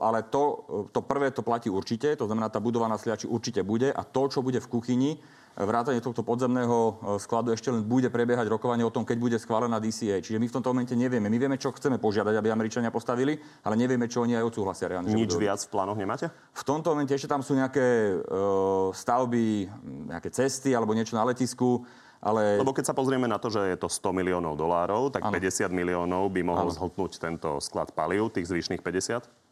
ale 0.00 0.24
to, 0.26 0.64
to 0.94 1.04
prvé 1.04 1.30
to 1.30 1.44
platí 1.44 1.68
určite, 1.68 2.16
to 2.16 2.24
znamená, 2.24 2.48
tá 2.48 2.58
budova 2.58 2.88
na 2.88 2.96
Sliači 2.96 3.28
určite 3.28 3.62
bude 3.62 3.92
a 3.92 4.02
to, 4.02 4.26
čo 4.32 4.40
bude 4.40 4.58
v 4.58 4.70
kuchyni, 4.70 5.10
vrátanie 5.58 5.98
tohto 5.98 6.22
podzemného 6.22 6.78
e, 6.78 6.92
skladu 7.18 7.50
ešte 7.50 7.74
len 7.74 7.82
bude 7.82 8.06
prebiehať 8.06 8.46
rokovanie 8.46 8.86
o 8.86 8.94
tom, 8.94 9.02
keď 9.02 9.16
bude 9.18 9.36
schválená 9.42 9.82
DCA. 9.82 10.22
Čiže 10.22 10.38
my 10.38 10.46
v 10.46 10.54
tomto 10.54 10.70
momente 10.70 10.94
nevieme. 10.94 11.26
My 11.26 11.38
vieme, 11.38 11.58
čo 11.58 11.74
chceme 11.74 11.98
požiadať, 11.98 12.38
aby 12.38 12.54
Američania 12.54 12.94
postavili, 12.94 13.34
ale 13.66 13.74
nevieme, 13.74 14.06
čo 14.06 14.22
oni 14.22 14.38
aj 14.38 14.46
odsúhlasia 14.46 14.86
reálne. 14.86 15.10
Nič 15.10 15.34
budú... 15.34 15.42
viac 15.42 15.58
v 15.58 15.70
plánoch 15.74 15.98
nemáte? 15.98 16.30
V 16.54 16.62
tomto 16.62 16.94
momente 16.94 17.10
ešte 17.10 17.26
tam 17.26 17.42
sú 17.42 17.58
nejaké 17.58 18.18
uh, 18.22 18.94
stavby, 18.94 19.66
nejaké 20.14 20.30
cesty 20.30 20.76
alebo 20.76 20.94
niečo 20.94 21.18
na 21.18 21.26
letisku. 21.26 21.82
Ale... 22.18 22.58
Lebo 22.58 22.74
keď 22.74 22.90
sa 22.90 22.94
pozrieme 22.94 23.30
na 23.30 23.38
to, 23.38 23.50
že 23.50 23.62
je 23.62 23.78
to 23.78 23.86
100 23.86 24.10
miliónov 24.10 24.58
dolárov, 24.58 25.14
tak 25.14 25.22
ano. 25.26 25.34
50 25.34 25.70
miliónov 25.70 26.26
by 26.34 26.42
mohol 26.42 26.70
ano. 26.70 26.74
zhltnúť 26.74 27.18
tento 27.18 27.62
sklad 27.62 27.94
palív, 27.94 28.34
tých 28.34 28.50
zvyšných 28.50 28.82
50? 28.82 29.47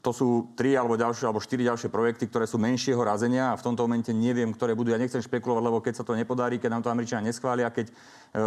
To 0.00 0.10
sú 0.16 0.28
tri 0.56 0.72
alebo 0.72 0.96
ďalšie, 0.96 1.28
alebo 1.28 1.44
štyri 1.44 1.68
ďalšie 1.68 1.92
projekty, 1.92 2.24
ktoré 2.24 2.48
sú 2.48 2.56
menšieho 2.56 3.00
razenia 3.00 3.52
a 3.52 3.58
v 3.60 3.64
tomto 3.64 3.84
momente 3.84 4.08
neviem, 4.16 4.48
ktoré 4.48 4.72
budú. 4.72 4.92
Ja 4.92 5.00
nechcem 5.00 5.20
špekulovať, 5.20 5.62
lebo 5.62 5.78
keď 5.84 6.00
sa 6.00 6.04
to 6.08 6.16
nepodarí, 6.16 6.56
keď 6.56 6.70
nám 6.72 6.82
to 6.82 6.88
Američania 6.88 7.28
neschvália, 7.28 7.68
keď 7.68 7.92
e, 7.92 7.94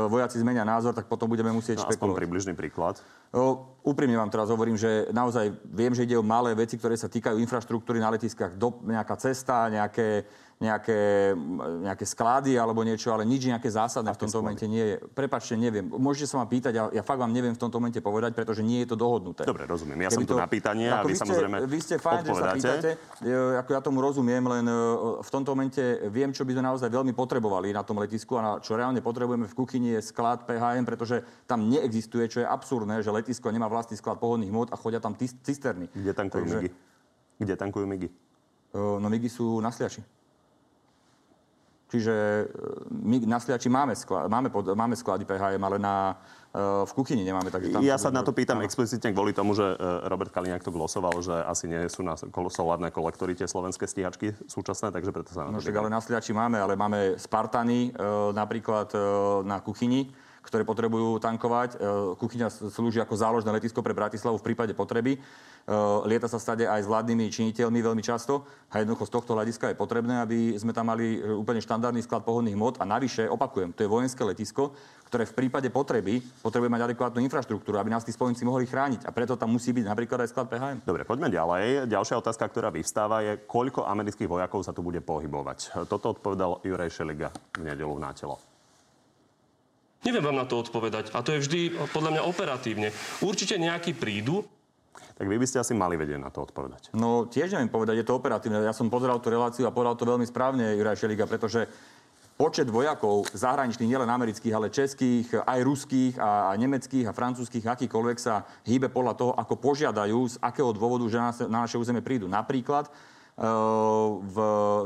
vojaci 0.10 0.42
zmenia 0.42 0.66
názor, 0.66 0.98
tak 0.98 1.06
potom 1.06 1.30
budeme 1.30 1.54
musieť 1.54 1.82
no, 1.82 1.86
špekulovať. 1.86 2.20
približný 2.26 2.54
príklad. 2.58 2.98
O, 3.30 3.78
úprimne 3.86 4.18
vám 4.18 4.34
teraz 4.34 4.50
hovorím, 4.50 4.82
že 4.82 5.14
naozaj 5.14 5.54
viem, 5.70 5.94
že 5.94 6.10
ide 6.10 6.18
o 6.18 6.26
malé 6.26 6.58
veci, 6.58 6.76
ktoré 6.82 6.98
sa 6.98 7.06
týkajú 7.06 7.38
infraštruktúry 7.38 8.02
na 8.02 8.10
letiskách, 8.10 8.58
do, 8.58 8.82
nejaká 8.90 9.14
cesta, 9.22 9.70
nejaké 9.70 10.26
nejaké, 10.64 11.36
nejaké 11.84 12.06
sklady 12.08 12.56
alebo 12.56 12.88
niečo, 12.88 13.12
ale 13.12 13.28
nič 13.28 13.52
nejaké 13.52 13.68
zásadné 13.68 14.16
v 14.16 14.20
tomto 14.24 14.40
sklady? 14.40 14.44
momente 14.48 14.66
nie 14.72 14.86
je. 14.88 14.96
Prepačte, 15.12 15.60
neviem. 15.60 15.84
Môžete 15.92 16.32
sa 16.32 16.40
ma 16.40 16.48
pýtať, 16.48 16.72
ja, 16.72 16.84
ja 16.96 17.04
fakt 17.04 17.20
vám 17.20 17.36
neviem 17.36 17.52
v 17.52 17.60
tomto 17.60 17.84
momente 17.84 18.00
povedať, 18.00 18.32
pretože 18.32 18.64
nie 18.64 18.80
je 18.88 18.96
to 18.96 18.98
dohodnuté. 18.98 19.44
Dobre, 19.44 19.68
rozumiem. 19.68 20.08
Ja 20.08 20.10
Keby 20.10 20.24
som 20.24 20.24
tu 20.24 20.34
to, 20.34 20.40
na 20.40 20.48
pýtanie 20.48 20.88
a 20.88 21.04
vy, 21.04 21.12
vy 21.12 21.16
ste, 21.20 21.24
samozrejme 21.28 21.58
Vy 21.68 21.80
ste 21.84 21.96
fajn, 22.00 22.22
že 22.24 22.34
sa 22.34 22.46
pýtate. 22.56 22.90
Ako 23.60 23.70
ja 23.76 23.82
tomu 23.84 24.00
rozumiem, 24.00 24.44
len 24.48 24.66
e, 24.70 24.76
v 25.20 25.30
tomto 25.30 25.52
momente 25.52 25.82
viem, 26.08 26.32
čo 26.32 26.48
by 26.48 26.56
sme 26.56 26.64
naozaj 26.64 26.88
veľmi 26.88 27.12
potrebovali 27.12 27.76
na 27.76 27.84
tom 27.84 28.00
letisku 28.00 28.40
a 28.40 28.42
na, 28.42 28.52
čo 28.64 28.80
reálne 28.80 29.04
potrebujeme 29.04 29.50
v 29.50 29.56
kuchyni 29.58 30.00
je 30.00 30.02
sklad 30.06 30.48
PHM, 30.48 30.88
pretože 30.88 31.26
tam 31.50 31.68
neexistuje, 31.68 32.30
čo 32.32 32.40
je 32.44 32.48
absurdné, 32.48 33.04
že 33.04 33.12
letisko 33.12 33.52
nemá 33.52 33.68
vlastný 33.68 34.00
sklad 34.00 34.22
pohodných 34.22 34.54
hmot 34.54 34.70
a 34.72 34.80
chodia 34.80 35.04
tam 35.04 35.18
cisterny. 35.20 35.92
Kde 35.92 36.14
tankujú 36.16 36.44
Takže, 36.48 36.56
migy? 36.56 36.70
Kde 37.42 37.54
tankujú 37.60 37.86
migy? 37.90 38.08
E, 38.08 38.80
no 38.80 39.08
migy 39.12 39.28
sú 39.28 39.60
na 39.60 39.74
sliači. 39.74 40.06
Čiže 41.94 42.10
e, 42.10 42.44
my 42.90 43.22
na 43.30 43.38
Sliači 43.38 43.70
máme, 43.70 43.94
sklad, 43.94 44.26
máme, 44.26 44.50
pod, 44.50 44.66
máme 44.74 44.98
sklady 44.98 45.30
PHM, 45.30 45.62
ale 45.62 45.78
na, 45.78 46.18
e, 46.50 46.90
v 46.90 46.92
kuchyni 46.98 47.22
nemáme. 47.22 47.54
Takže 47.54 47.70
tam 47.70 47.86
ja 47.86 48.02
sa 48.02 48.10
na 48.10 48.26
to 48.26 48.34
pýtam 48.34 48.58
áno. 48.58 48.66
explicitne 48.66 49.14
kvôli 49.14 49.30
tomu, 49.30 49.54
že 49.54 49.78
e, 49.78 50.10
Robert 50.10 50.34
Kaliňák 50.34 50.66
to 50.66 50.74
glosoval, 50.74 51.14
že 51.22 51.38
asi 51.46 51.70
nie 51.70 51.86
sú 51.94 52.02
na 52.02 52.18
solárne 52.50 52.90
kolektory 52.90 53.38
tie 53.38 53.46
slovenské 53.46 53.86
stíhačky 53.86 54.34
súčasné, 54.50 54.90
takže 54.90 55.14
preto 55.14 55.38
sa 55.38 55.46
na 55.46 55.54
to 55.54 55.54
no, 55.54 55.62
však, 55.62 55.78
ale 55.78 55.94
na 55.94 56.02
Sliači 56.02 56.34
máme, 56.34 56.58
ale 56.58 56.74
máme 56.74 57.14
Spartany 57.22 57.94
napríklad 58.34 58.90
na 59.46 59.62
kuchyni, 59.62 60.10
ktoré 60.44 60.68
potrebujú 60.68 61.24
tankovať. 61.24 61.80
Kuchyňa 62.20 62.52
slúži 62.52 63.00
ako 63.00 63.16
záložné 63.16 63.50
letisko 63.56 63.80
pre 63.80 63.96
Bratislavu 63.96 64.38
v 64.38 64.46
prípade 64.52 64.76
potreby. 64.76 65.18
Eh, 65.64 65.72
lieta 66.12 66.28
sa 66.28 66.44
stade 66.44 66.68
aj 66.68 66.84
s 66.84 66.92
vládnymi 66.92 67.32
činiteľmi 67.32 67.80
veľmi 67.80 68.04
často 68.04 68.44
a 68.68 68.84
jednoducho 68.84 69.08
z 69.08 69.16
tohto 69.16 69.32
hľadiska 69.32 69.72
je 69.72 69.80
potrebné, 69.80 70.20
aby 70.20 70.60
sme 70.60 70.76
tam 70.76 70.92
mali 70.92 71.16
eh, 71.16 71.32
úplne 71.32 71.64
štandardný 71.64 72.04
sklad 72.04 72.28
pohodných 72.28 72.52
hmot 72.52 72.84
a 72.84 72.84
navyše, 72.84 73.32
opakujem, 73.32 73.72
to 73.72 73.88
je 73.88 73.88
vojenské 73.88 74.28
letisko, 74.28 74.76
ktoré 75.08 75.24
v 75.24 75.40
prípade 75.40 75.72
potreby 75.72 76.20
potrebuje 76.44 76.68
mať 76.68 76.82
adekvátnu 76.92 77.24
infraštruktúru, 77.24 77.80
aby 77.80 77.96
nás 77.96 78.04
tí 78.04 78.12
spojenci 78.12 78.44
mohli 78.44 78.68
chrániť. 78.68 79.08
A 79.08 79.16
preto 79.16 79.40
tam 79.40 79.56
musí 79.56 79.72
byť 79.72 79.88
napríklad 79.88 80.28
aj 80.28 80.36
sklad 80.36 80.52
PHM. 80.52 80.78
Dobre, 80.84 81.08
poďme 81.08 81.32
ďalej. 81.32 81.88
Ďalšia 81.88 82.20
otázka, 82.20 82.44
ktorá 82.52 82.68
vyvstáva, 82.68 83.24
je, 83.24 83.40
koľko 83.48 83.88
amerických 83.88 84.28
vojakov 84.28 84.68
sa 84.68 84.76
tu 84.76 84.84
bude 84.84 85.00
pohybovať. 85.00 85.88
Toto 85.88 86.12
odpovedal 86.12 86.60
Juraj 86.68 86.92
Šeliga 86.92 87.32
v 87.56 87.72
nedelu 87.72 87.96
na 87.96 88.12
telo. 88.12 88.53
Neviem 90.04 90.24
vám 90.24 90.36
na 90.36 90.48
to 90.48 90.60
odpovedať. 90.60 91.16
A 91.16 91.24
to 91.24 91.36
je 91.36 91.44
vždy 91.44 91.60
podľa 91.96 92.20
mňa 92.20 92.24
operatívne. 92.28 92.92
Určite 93.24 93.56
nejakí 93.56 93.96
prídu, 93.96 94.44
tak 95.14 95.30
vy 95.30 95.38
by 95.38 95.46
ste 95.46 95.62
asi 95.62 95.78
mali 95.78 95.94
vedieť 95.94 96.18
na 96.18 96.34
to 96.34 96.42
odpovedať. 96.42 96.90
No 96.98 97.30
tiež 97.30 97.54
neviem 97.54 97.70
povedať, 97.70 98.02
je 98.02 98.08
to 98.10 98.18
operatívne. 98.18 98.66
Ja 98.66 98.74
som 98.74 98.90
pozeral 98.90 99.22
tú 99.22 99.30
reláciu 99.30 99.70
a 99.70 99.76
povedal 99.76 99.94
to 99.94 100.10
veľmi 100.10 100.26
správne 100.26 100.74
Juraj 100.74 101.06
Šeliga, 101.06 101.30
pretože 101.30 101.70
počet 102.34 102.66
vojakov 102.66 103.30
zahraničných, 103.30 103.94
nielen 103.94 104.10
amerických, 104.10 104.54
ale 104.58 104.74
českých, 104.74 105.46
aj 105.46 105.60
ruských 105.62 106.18
a 106.18 106.58
nemeckých 106.58 107.06
a 107.06 107.14
francúzských, 107.14 107.62
akýkoľvek 107.62 108.18
sa 108.18 108.42
hýbe 108.66 108.90
podľa 108.90 109.14
toho, 109.14 109.32
ako 109.38 109.54
požiadajú, 109.62 110.20
z 110.34 110.36
akého 110.42 110.74
dôvodu, 110.74 111.06
že 111.06 111.22
na, 111.22 111.62
naše 111.64 111.78
územie 111.78 112.02
prídu. 112.02 112.26
Napríklad 112.26 112.90
eh, 112.90 113.46
v, 114.18 114.38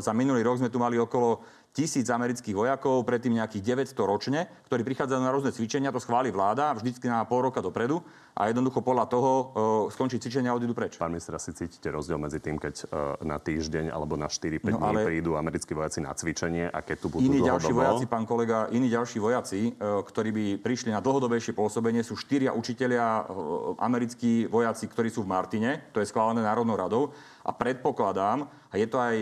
za 0.03 0.11
minulý 0.11 0.43
rok 0.43 0.59
sme 0.59 0.67
tu 0.67 0.75
mali 0.75 0.99
okolo 0.99 1.39
tisíc 1.77 2.09
amerických 2.09 2.57
vojakov, 2.57 3.05
predtým 3.05 3.37
nejakých 3.37 3.93
900 3.93 4.01
ročne, 4.01 4.49
ktorí 4.65 4.81
prichádzajú 4.81 5.21
na 5.21 5.29
rôzne 5.29 5.53
cvičenia, 5.53 5.93
to 5.93 6.01
schváli 6.01 6.33
vláda 6.33 6.73
vždycky 6.73 7.05
na 7.05 7.21
pol 7.29 7.45
roka 7.45 7.61
dopredu 7.61 8.01
a 8.33 8.49
jednoducho 8.49 8.81
podľa 8.81 9.05
toho 9.05 9.31
uh, 9.33 9.45
skončí 9.93 10.17
cvičenia 10.17 10.49
a 10.49 10.57
odídu 10.57 10.73
preč. 10.73 10.97
Pán 10.97 11.13
minister, 11.13 11.37
asi 11.37 11.53
cítite 11.53 11.93
rozdiel 11.93 12.17
medzi 12.17 12.41
tým, 12.41 12.57
keď 12.57 12.75
uh, 12.81 13.21
na 13.21 13.37
týždeň 13.37 13.93
alebo 13.93 14.17
na 14.17 14.25
4-5 14.25 14.73
no, 14.73 14.81
dní 14.81 14.95
prídu 15.05 15.37
americkí 15.37 15.77
vojaci 15.77 16.01
na 16.01 16.17
cvičenie 16.17 16.65
a 16.65 16.81
keď 16.81 16.97
tu 16.97 17.07
budú 17.13 17.29
Iní 17.29 17.45
dlhodobo... 17.45 17.53
ďalší 17.53 17.73
vojaci, 17.77 18.05
pán 18.09 18.25
kolega, 18.25 18.57
iní 18.73 18.89
ďalší 18.89 19.17
vojaci, 19.21 19.77
uh, 19.77 20.01
ktorí 20.01 20.29
by 20.33 20.45
prišli 20.65 20.89
na 20.89 21.01
dlhodobejšie 21.01 21.53
pôsobenie, 21.53 22.01
sú 22.01 22.17
štyria 22.17 22.57
učitelia 22.57 23.21
uh, 23.21 23.77
americkí 23.77 24.49
vojaci, 24.49 24.89
ktorí 24.89 25.13
sú 25.13 25.21
v 25.25 25.29
Martine, 25.29 25.93
to 25.93 26.01
je 26.01 26.09
schválené 26.09 26.41
Národnou 26.41 26.73
radou 26.73 27.13
a 27.47 27.51
predpokladám, 27.55 28.51
a 28.67 28.73
je 28.75 28.87
to 28.91 28.99
aj 28.99 29.15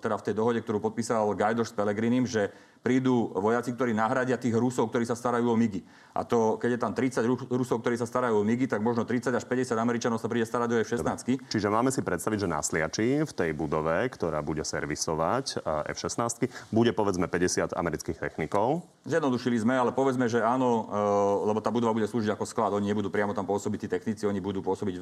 teda 0.00 0.16
v 0.16 0.24
tej 0.24 0.34
dohode, 0.34 0.60
ktorú 0.64 0.80
podpísal 0.80 1.28
Gajdoš 1.36 1.70
s 1.70 1.76
Pelegrinim, 1.76 2.24
že 2.24 2.48
prídu 2.80 3.34
vojaci, 3.34 3.74
ktorí 3.74 3.92
nahradia 3.92 4.38
tých 4.40 4.54
Rusov, 4.54 4.88
ktorí 4.88 5.04
sa 5.04 5.18
starajú 5.18 5.50
o 5.50 5.56
MIGI. 5.58 5.82
A 6.18 6.26
to, 6.26 6.58
keď 6.58 6.70
je 6.74 6.80
tam 6.80 6.92
30 6.94 7.52
Rusov, 7.52 7.78
ktorí 7.84 7.94
sa 7.94 8.06
starajú 8.08 8.42
o 8.42 8.44
MIGI, 8.46 8.66
tak 8.66 8.80
možno 8.82 9.06
30 9.06 9.30
až 9.34 9.44
50 9.46 9.76
Američanov 9.78 10.18
sa 10.18 10.26
príde 10.26 10.46
starať 10.48 10.68
o 10.74 10.76
F-16. 10.82 11.46
Čiže 11.46 11.68
máme 11.70 11.94
si 11.94 12.02
predstaviť, 12.02 12.38
že 12.42 12.48
na 12.50 12.58
Sliači 12.64 13.22
v 13.22 13.32
tej 13.32 13.50
budove, 13.54 14.08
ktorá 14.10 14.42
bude 14.42 14.62
servisovať 14.66 15.62
eh, 15.62 15.92
F-16, 15.94 16.50
bude 16.74 16.90
povedzme 16.90 17.30
50 17.30 17.76
amerických 17.76 18.18
technikov. 18.18 18.82
Zjednodušili 19.06 19.62
sme, 19.62 19.78
ale 19.78 19.94
povedzme, 19.94 20.26
že 20.26 20.42
áno, 20.42 20.88
eh, 20.88 21.48
lebo 21.50 21.62
tá 21.62 21.70
budova 21.70 21.94
bude 21.94 22.10
slúžiť 22.10 22.34
ako 22.34 22.44
sklad. 22.46 22.74
Oni 22.74 22.90
nebudú 22.90 23.12
priamo 23.12 23.36
tam 23.36 23.46
pôsobiť 23.46 23.86
tí 23.86 23.88
technici, 23.88 24.26
oni 24.26 24.42
budú 24.42 24.64
pôsobiť 24.64 24.98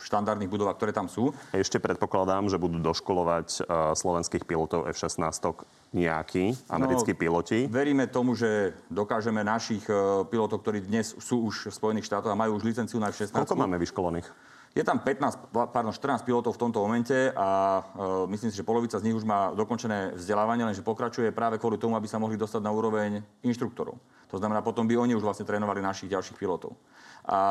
v 0.00 0.08
štandardných 0.08 0.48
budovách, 0.48 0.80
ktoré 0.80 0.92
tam 0.96 1.12
sú. 1.12 1.36
Ešte 1.52 1.76
predpokladám, 1.76 2.48
že 2.48 2.56
budú 2.56 2.80
doškolovať 2.80 3.48
uh, 3.60 3.92
slovenských 3.92 4.48
pilotov 4.48 4.88
F-16 4.88 5.20
nejakí 5.90 6.54
americkí 6.70 7.12
no, 7.14 7.18
piloti. 7.18 7.58
Veríme 7.66 8.06
tomu, 8.06 8.38
že 8.38 8.78
dokážeme 8.86 9.42
našich 9.42 9.82
uh, 9.90 10.22
pilotov, 10.26 10.62
ktorí 10.62 10.86
dnes 10.86 11.18
sú 11.18 11.50
už 11.50 11.70
v 11.70 11.74
Spojených 11.74 12.06
štátoch 12.06 12.30
a 12.30 12.38
majú 12.38 12.58
už 12.58 12.62
licenciu 12.62 13.02
na 13.02 13.10
F-16. 13.10 13.34
Koľko 13.34 13.58
máme 13.58 13.74
vyškolených? 13.82 14.26
Je 14.70 14.86
tam 14.86 15.02
15, 15.02 15.50
pardon, 15.50 15.90
14 15.90 16.22
pilotov 16.22 16.54
v 16.54 16.62
tomto 16.62 16.78
momente 16.78 17.34
a 17.34 17.82
uh, 17.82 18.30
myslím 18.30 18.54
si, 18.54 18.56
že 18.58 18.62
polovica 18.62 19.02
z 19.02 19.10
nich 19.10 19.18
už 19.18 19.26
má 19.26 19.50
dokončené 19.50 20.14
vzdelávanie, 20.14 20.62
lenže 20.62 20.86
pokračuje 20.86 21.34
práve 21.34 21.58
kvôli 21.58 21.74
tomu, 21.74 21.98
aby 21.98 22.06
sa 22.06 22.22
mohli 22.22 22.38
dostať 22.38 22.62
na 22.62 22.70
úroveň 22.70 23.18
inštruktorov. 23.42 23.98
To 24.30 24.38
znamená, 24.38 24.62
potom 24.62 24.86
by 24.86 24.94
oni 24.94 25.18
už 25.18 25.26
vlastne 25.26 25.42
trénovali 25.42 25.82
našich 25.82 26.06
ďalších 26.06 26.38
pilotov 26.38 26.78
a, 27.30 27.42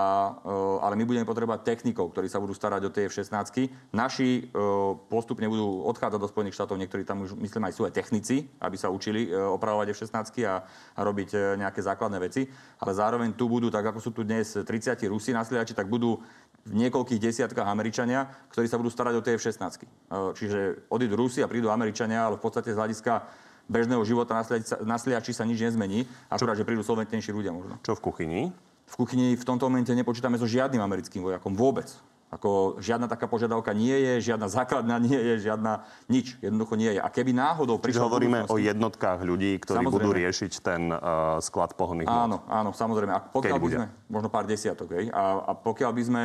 e, 0.43 0.83
ale 0.83 0.99
my 0.99 1.07
budeme 1.07 1.23
potrebovať 1.23 1.63
technikov, 1.63 2.11
ktorí 2.11 2.27
sa 2.27 2.43
budú 2.43 2.51
starať 2.51 2.81
o 2.83 2.91
tie 2.91 3.07
F-16. 3.07 3.71
Naši 3.95 4.51
e, 4.51 4.61
postupne 5.07 5.47
budú 5.47 5.87
odchádzať 5.87 6.19
do 6.19 6.27
Spojených 6.27 6.59
štátov, 6.59 6.75
niektorí 6.75 7.07
tam 7.07 7.23
už, 7.23 7.39
myslím, 7.39 7.71
aj 7.71 7.73
sú 7.79 7.87
aj 7.87 7.95
technici, 7.95 8.43
aby 8.59 8.75
sa 8.75 8.91
učili 8.91 9.31
e, 9.31 9.39
opravovať 9.39 9.95
F-16 9.95 10.43
a, 10.43 10.67
a 10.67 10.99
robiť 10.99 11.55
nejaké 11.55 11.79
základné 11.79 12.19
veci. 12.19 12.43
Ale 12.83 12.91
zároveň 12.91 13.31
tu 13.39 13.47
budú, 13.47 13.71
tak 13.71 13.87
ako 13.87 14.03
sú 14.03 14.11
tu 14.11 14.27
dnes 14.27 14.51
30 14.51 14.99
Rusi 15.07 15.31
na 15.31 15.47
sliači, 15.47 15.71
tak 15.71 15.87
budú 15.87 16.19
v 16.67 16.73
niekoľkých 16.75 17.23
desiatkách 17.23 17.63
Američania, 17.63 18.27
ktorí 18.51 18.67
sa 18.67 18.75
budú 18.75 18.91
starať 18.91 19.15
o 19.15 19.23
tie 19.23 19.39
F-16. 19.39 19.87
Čiže 20.35 20.91
odídu 20.91 21.15
Rusi 21.15 21.39
a 21.39 21.47
prídu 21.47 21.71
Američania, 21.71 22.27
ale 22.27 22.35
v 22.35 22.43
podstate 22.43 22.75
z 22.75 22.77
hľadiska 22.77 23.23
bežného 23.71 24.03
života 24.03 24.43
na 24.83 24.99
sliači 24.99 25.31
sa 25.31 25.47
nič 25.47 25.63
nezmení. 25.63 26.03
Akurát, 26.27 26.59
že 26.59 26.67
prídu 26.67 26.83
solventnejší 26.83 27.31
ľudia 27.31 27.55
možno. 27.55 27.79
Čo 27.79 27.95
v 27.95 28.03
kuchyni? 28.03 28.41
V 28.89 28.95
kuchyni 28.97 29.37
v 29.37 29.45
tomto 29.45 29.69
momente 29.69 29.93
nepočítame 29.93 30.41
so 30.41 30.49
žiadnym 30.49 30.81
americkým 30.81 31.21
vojakom. 31.21 31.53
Vôbec. 31.53 31.85
Ako 32.29 32.77
žiadna 32.77 33.09
taká 33.09 33.25
požiadavka 33.25 33.73
nie 33.73 33.93
je, 33.93 34.29
žiadna 34.29 34.53
základná 34.53 35.01
nie 35.01 35.17
je, 35.17 35.49
žiadna 35.49 35.81
nič. 36.05 36.37
Jednoducho 36.37 36.77
nie 36.77 36.93
je. 36.93 37.01
A 37.01 37.09
keby 37.09 37.33
náhodou 37.33 37.81
prišlo... 37.81 38.05
Čiže 38.05 38.09
hovoríme 38.09 38.39
o 38.45 38.61
jednotkách 38.61 39.25
ľudí, 39.25 39.57
ktorí 39.57 39.81
samozrejme. 39.81 39.97
budú 39.97 40.09
riešiť 40.13 40.51
ten 40.61 40.93
uh, 40.93 41.41
sklad 41.41 41.73
pohodných 41.73 42.05
Áno, 42.05 42.45
áno, 42.45 42.69
samozrejme. 42.69 43.13
A 43.17 43.21
pokiaľ 43.33 43.57
Keď 43.57 43.61
by 43.61 43.65
bude? 43.65 43.77
sme, 43.81 43.87
možno 44.13 44.29
pár 44.29 44.45
desiatok, 44.45 44.93
hej, 44.93 45.09
a, 45.09 45.41
a 45.41 45.51
pokiaľ 45.57 45.91
by 45.93 46.05
sme 46.05 46.23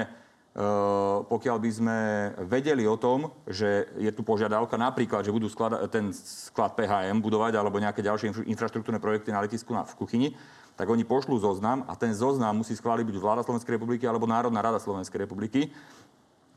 Uh, 0.55 1.27
pokiaľ 1.27 1.59
by 1.59 1.71
sme 1.75 1.99
vedeli 2.47 2.87
o 2.87 2.95
tom, 2.95 3.27
že 3.43 3.91
je 3.99 4.07
tu 4.15 4.23
požiadavka 4.23 4.79
napríklad, 4.79 5.27
že 5.27 5.35
budú 5.35 5.51
sklada, 5.51 5.83
ten 5.91 6.15
sklad 6.15 6.79
PHM 6.79 7.19
budovať 7.19 7.59
alebo 7.59 7.83
nejaké 7.83 8.07
ďalšie 8.07 8.47
infraštruktúrne 8.47 9.03
projekty 9.03 9.35
na 9.35 9.43
letisku 9.43 9.75
na, 9.75 9.83
v 9.83 9.99
kuchyni, 9.99 10.29
tak 10.75 10.91
oni 10.91 11.07
pošlú 11.07 11.39
zoznam 11.39 11.87
a 11.87 11.95
ten 11.95 12.11
zoznam 12.11 12.59
musí 12.59 12.75
schváliť 12.75 13.07
buď 13.07 13.17
vláda 13.23 13.43
Slovenskej 13.47 13.79
republiky 13.79 14.05
alebo 14.11 14.27
Národná 14.27 14.59
rada 14.59 14.83
Slovenskej 14.83 15.23
republiky. 15.23 15.71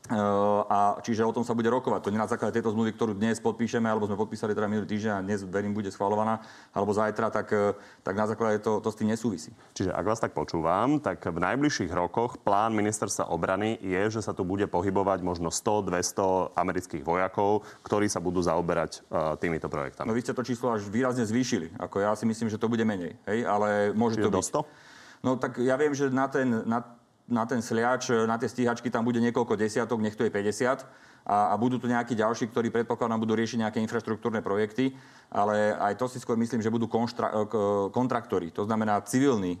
A 0.08 0.96
čiže 1.04 1.20
o 1.20 1.34
tom 1.36 1.44
sa 1.44 1.52
bude 1.52 1.68
rokovať. 1.68 2.00
To 2.00 2.12
nie 2.12 2.16
na 2.16 2.30
základe 2.30 2.56
tejto 2.56 2.72
zmluvy, 2.72 2.96
ktorú 2.96 3.12
dnes 3.12 3.44
podpíšeme, 3.44 3.84
alebo 3.84 4.08
sme 4.08 4.16
podpísali 4.16 4.56
teda 4.56 4.64
minulý 4.64 4.88
týždeň 4.88 5.12
a 5.12 5.24
dnes 5.24 5.44
verím 5.44 5.76
bude 5.76 5.92
schvalovaná, 5.92 6.40
alebo 6.72 6.96
zajtra, 6.96 7.28
tak, 7.28 7.52
e, 7.52 7.76
tak 8.00 8.16
na 8.16 8.24
základe 8.24 8.64
to, 8.64 8.80
to 8.80 8.88
s 8.88 8.96
tým 8.96 9.12
nesúvisí. 9.12 9.52
Čiže 9.76 9.92
ak 9.92 10.08
vás 10.08 10.16
tak 10.16 10.32
počúvam, 10.32 10.96
tak 10.96 11.20
v 11.28 11.36
najbližších 11.36 11.92
rokoch 11.92 12.40
plán 12.40 12.72
ministerstva 12.72 13.28
obrany 13.28 13.76
je, 13.84 14.16
že 14.16 14.24
sa 14.24 14.32
tu 14.32 14.48
bude 14.48 14.64
pohybovať 14.64 15.20
možno 15.20 15.52
100-200 15.52 16.56
amerických 16.56 17.04
vojakov, 17.04 17.68
ktorí 17.84 18.08
sa 18.08 18.24
budú 18.24 18.40
zaoberať 18.40 19.04
uh, 19.12 19.36
týmito 19.36 19.68
projektami. 19.68 20.08
No 20.08 20.16
vy 20.16 20.24
ste 20.24 20.32
to 20.32 20.40
číslo 20.40 20.72
až 20.72 20.88
výrazne 20.88 21.28
zvýšili. 21.28 21.76
Ako 21.76 22.00
ja 22.00 22.16
si 22.16 22.24
myslím, 22.24 22.48
že 22.48 22.56
to 22.56 22.72
bude 22.72 22.80
menej. 22.80 23.12
Hej? 23.28 23.44
Ale 23.44 23.92
môže 23.92 24.16
Čiže 24.16 24.24
to 24.24 24.32
byť. 24.40 24.48
100? 25.20 25.26
No 25.26 25.36
tak 25.36 25.58
ja 25.60 25.74
viem, 25.74 25.92
že 25.92 26.08
na 26.08 26.30
ten, 26.30 26.46
na 26.64 26.97
na 27.28 27.44
ten 27.44 27.60
sliač, 27.60 28.08
na 28.26 28.40
tie 28.40 28.48
stíhačky 28.48 28.88
tam 28.88 29.04
bude 29.04 29.20
niekoľko 29.20 29.54
desiatok, 29.54 30.00
nech 30.00 30.16
to 30.16 30.24
je 30.24 30.32
50 30.32 31.08
a, 31.28 31.52
a 31.52 31.54
budú 31.60 31.76
tu 31.76 31.84
nejakí 31.84 32.16
ďalší, 32.16 32.48
ktorí 32.48 32.72
predpokladám 32.72 33.20
budú 33.20 33.36
riešiť 33.36 33.60
nejaké 33.60 33.78
infraštruktúrne 33.84 34.40
projekty, 34.40 34.96
ale 35.28 35.76
aj 35.76 36.00
to 36.00 36.08
si 36.08 36.18
skôr 36.24 36.40
myslím, 36.40 36.64
že 36.64 36.72
budú 36.72 36.88
konštra- 36.88 37.44
kontraktori, 37.92 38.48
to 38.48 38.64
znamená 38.64 39.04
civilní 39.04 39.60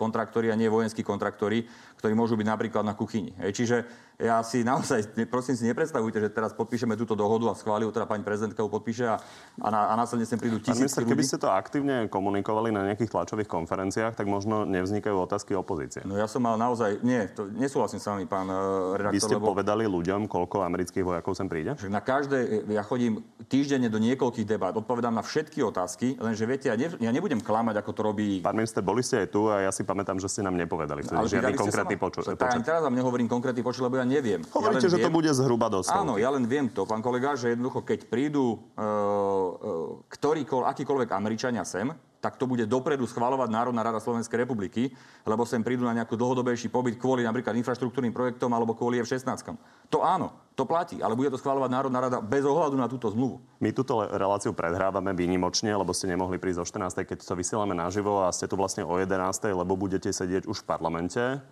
kontraktori 0.00 0.48
a 0.48 0.56
nie 0.56 0.72
vojenskí 0.72 1.04
kontraktori, 1.04 1.68
ktorí 2.02 2.18
môžu 2.18 2.34
byť 2.34 2.50
napríklad 2.50 2.82
na 2.82 2.98
kuchyni. 2.98 3.30
Hej, 3.38 3.62
čiže 3.62 3.76
ja 4.18 4.42
si 4.42 4.66
naozaj, 4.66 5.14
prosím 5.30 5.54
si 5.54 5.62
nepredstavujte, 5.70 6.18
že 6.18 6.34
teraz 6.34 6.50
podpíšeme 6.50 6.98
túto 6.98 7.14
dohodu 7.14 7.46
a 7.46 7.54
schváli 7.54 7.86
teda 7.94 8.10
pani 8.10 8.26
prezidentka 8.26 8.58
ju 8.58 8.66
podpíše 8.66 9.06
a, 9.06 9.22
a, 9.62 9.68
na, 9.70 9.80
a 9.86 9.94
následne 9.94 10.26
sem 10.26 10.34
prídu 10.34 10.58
tisícky 10.58 10.98
ľudí. 10.98 11.14
Keby 11.14 11.22
ste 11.22 11.38
to 11.38 11.46
aktívne 11.46 12.10
komunikovali 12.10 12.74
na 12.74 12.90
nejakých 12.90 13.14
tlačových 13.14 13.46
konferenciách, 13.46 14.18
tak 14.18 14.26
možno 14.26 14.66
nevznikajú 14.66 15.14
otázky 15.14 15.54
opozície. 15.54 16.02
No 16.02 16.18
ja 16.18 16.26
som 16.26 16.42
mal 16.42 16.58
naozaj, 16.58 17.06
nie, 17.06 17.22
to, 17.30 17.46
nesúhlasím 17.54 18.02
s 18.02 18.06
vami, 18.10 18.26
pán 18.26 18.50
uh, 18.50 18.98
redaktor. 18.98 19.14
Vy 19.14 19.22
ste 19.22 19.38
lebo... 19.38 19.54
povedali 19.54 19.86
ľuďom, 19.86 20.26
koľko 20.26 20.66
amerických 20.66 21.06
vojakov 21.06 21.38
sem 21.38 21.46
príde? 21.46 21.78
Na 21.86 22.02
každé, 22.02 22.66
ja 22.66 22.82
chodím 22.82 23.22
týždenne 23.46 23.86
do 23.86 24.02
niekoľkých 24.02 24.46
debát, 24.46 24.74
odpovedám 24.74 25.14
na 25.14 25.22
všetky 25.22 25.62
otázky, 25.62 26.18
lenže 26.18 26.46
viete, 26.50 26.66
ja, 26.66 26.74
ne, 26.74 26.90
ja 26.98 27.10
nebudem 27.14 27.38
klamať, 27.38 27.78
ako 27.78 27.90
to 27.94 28.00
robí... 28.02 28.42
Pán 28.42 28.58
minister, 28.58 28.82
boli 28.82 29.06
ste 29.06 29.22
aj 29.22 29.28
tu 29.30 29.46
a 29.50 29.66
ja 29.66 29.70
si 29.70 29.86
pamätám, 29.86 30.18
že 30.18 30.26
ste 30.30 30.42
nám 30.42 30.58
nepovedali 30.58 31.02
vtedy 31.02 31.26
žiadny 31.26 31.54
konkrétny 31.58 31.91
počet. 31.96 32.36
Ani 32.38 32.64
teraz 32.64 32.84
vám 32.84 32.94
nehovorím 32.94 33.28
konkrétny 33.28 33.64
počet, 33.64 33.82
lebo 33.82 33.98
ja 33.98 34.06
neviem. 34.06 34.42
Hovoríte, 34.52 34.86
ja 34.86 34.92
že 34.92 34.98
viem, 35.00 35.06
to 35.08 35.12
bude 35.12 35.30
zhruba 35.32 35.66
do 35.72 35.80
Áno, 35.88 36.20
ja 36.20 36.28
len 36.32 36.44
viem 36.44 36.68
to, 36.70 36.84
pán 36.84 37.00
kolega, 37.00 37.34
že 37.34 37.52
jednoducho, 37.52 37.82
keď 37.82 38.06
prídu 38.06 38.56
uh, 38.56 38.80
uh, 38.80 40.04
ktorýkoľ, 40.08 40.68
akýkoľvek 40.72 41.10
Američania 41.12 41.64
sem, 41.66 41.90
tak 42.22 42.38
to 42.38 42.46
bude 42.46 42.62
dopredu 42.70 43.02
schvalovať 43.02 43.50
Národná 43.50 43.82
rada 43.82 43.98
Slovenskej 43.98 44.46
republiky, 44.46 44.94
lebo 45.26 45.42
sem 45.42 45.58
prídu 45.58 45.82
na 45.82 45.90
nejakú 45.90 46.14
dlhodobejší 46.14 46.70
pobyt 46.70 46.94
kvôli 46.94 47.26
napríklad 47.26 47.58
infraštruktúrnym 47.58 48.14
projektom 48.14 48.46
alebo 48.54 48.78
kvôli 48.78 49.02
F-16. 49.02 49.58
To 49.90 50.06
áno, 50.06 50.30
to 50.54 50.62
platí, 50.62 51.02
ale 51.02 51.18
bude 51.18 51.34
to 51.34 51.42
schvalovať 51.42 51.70
Národná 51.74 51.98
rada 51.98 52.22
bez 52.22 52.46
ohľadu 52.46 52.78
na 52.78 52.86
túto 52.86 53.10
zmluvu. 53.10 53.42
My 53.58 53.74
túto 53.74 53.98
reláciu 54.06 54.54
predhrávame 54.54 55.10
výnimočne, 55.18 55.74
lebo 55.74 55.90
ste 55.90 56.14
nemohli 56.14 56.38
prísť 56.38 56.62
o 56.62 56.64
14. 56.86 57.02
keď 57.02 57.26
to 57.26 57.34
vysielame 57.34 57.74
naživo 57.74 58.22
a 58.22 58.30
ste 58.30 58.46
tu 58.46 58.54
vlastne 58.54 58.86
o 58.86 58.94
11. 59.02 59.18
lebo 59.50 59.74
budete 59.74 60.14
sedieť 60.14 60.46
už 60.46 60.62
v 60.62 60.68
parlamente. 60.70 61.42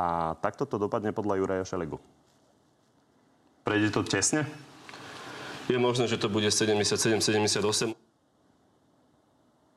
A 0.00 0.32
takto 0.40 0.64
to 0.64 0.80
dopadne 0.80 1.12
podľa 1.12 1.36
Juraja 1.36 1.64
Šeligu. 1.68 2.00
Prejde 3.68 3.92
to 3.92 4.00
tesne? 4.00 4.48
Je 5.68 5.76
možné, 5.76 6.08
že 6.08 6.16
to 6.16 6.32
bude 6.32 6.48
77-78. 6.48 7.92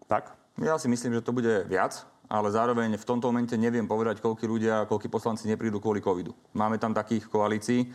Tak? 0.08 0.32
Ja 0.64 0.80
si 0.80 0.88
myslím, 0.88 1.20
že 1.20 1.26
to 1.26 1.36
bude 1.36 1.68
viac, 1.68 2.08
ale 2.32 2.48
zároveň 2.56 2.96
v 2.96 3.06
tomto 3.06 3.28
momente 3.30 3.54
neviem 3.60 3.84
povedať, 3.84 4.24
koľko 4.24 4.48
ľudia, 4.48 4.88
koľko 4.88 5.12
poslanci 5.12 5.52
neprídu 5.52 5.84
kvôli 5.84 6.00
covidu. 6.00 6.32
Máme 6.56 6.80
tam 6.80 6.96
takých 6.96 7.28
koalícií. 7.28 7.84
E, 7.84 7.88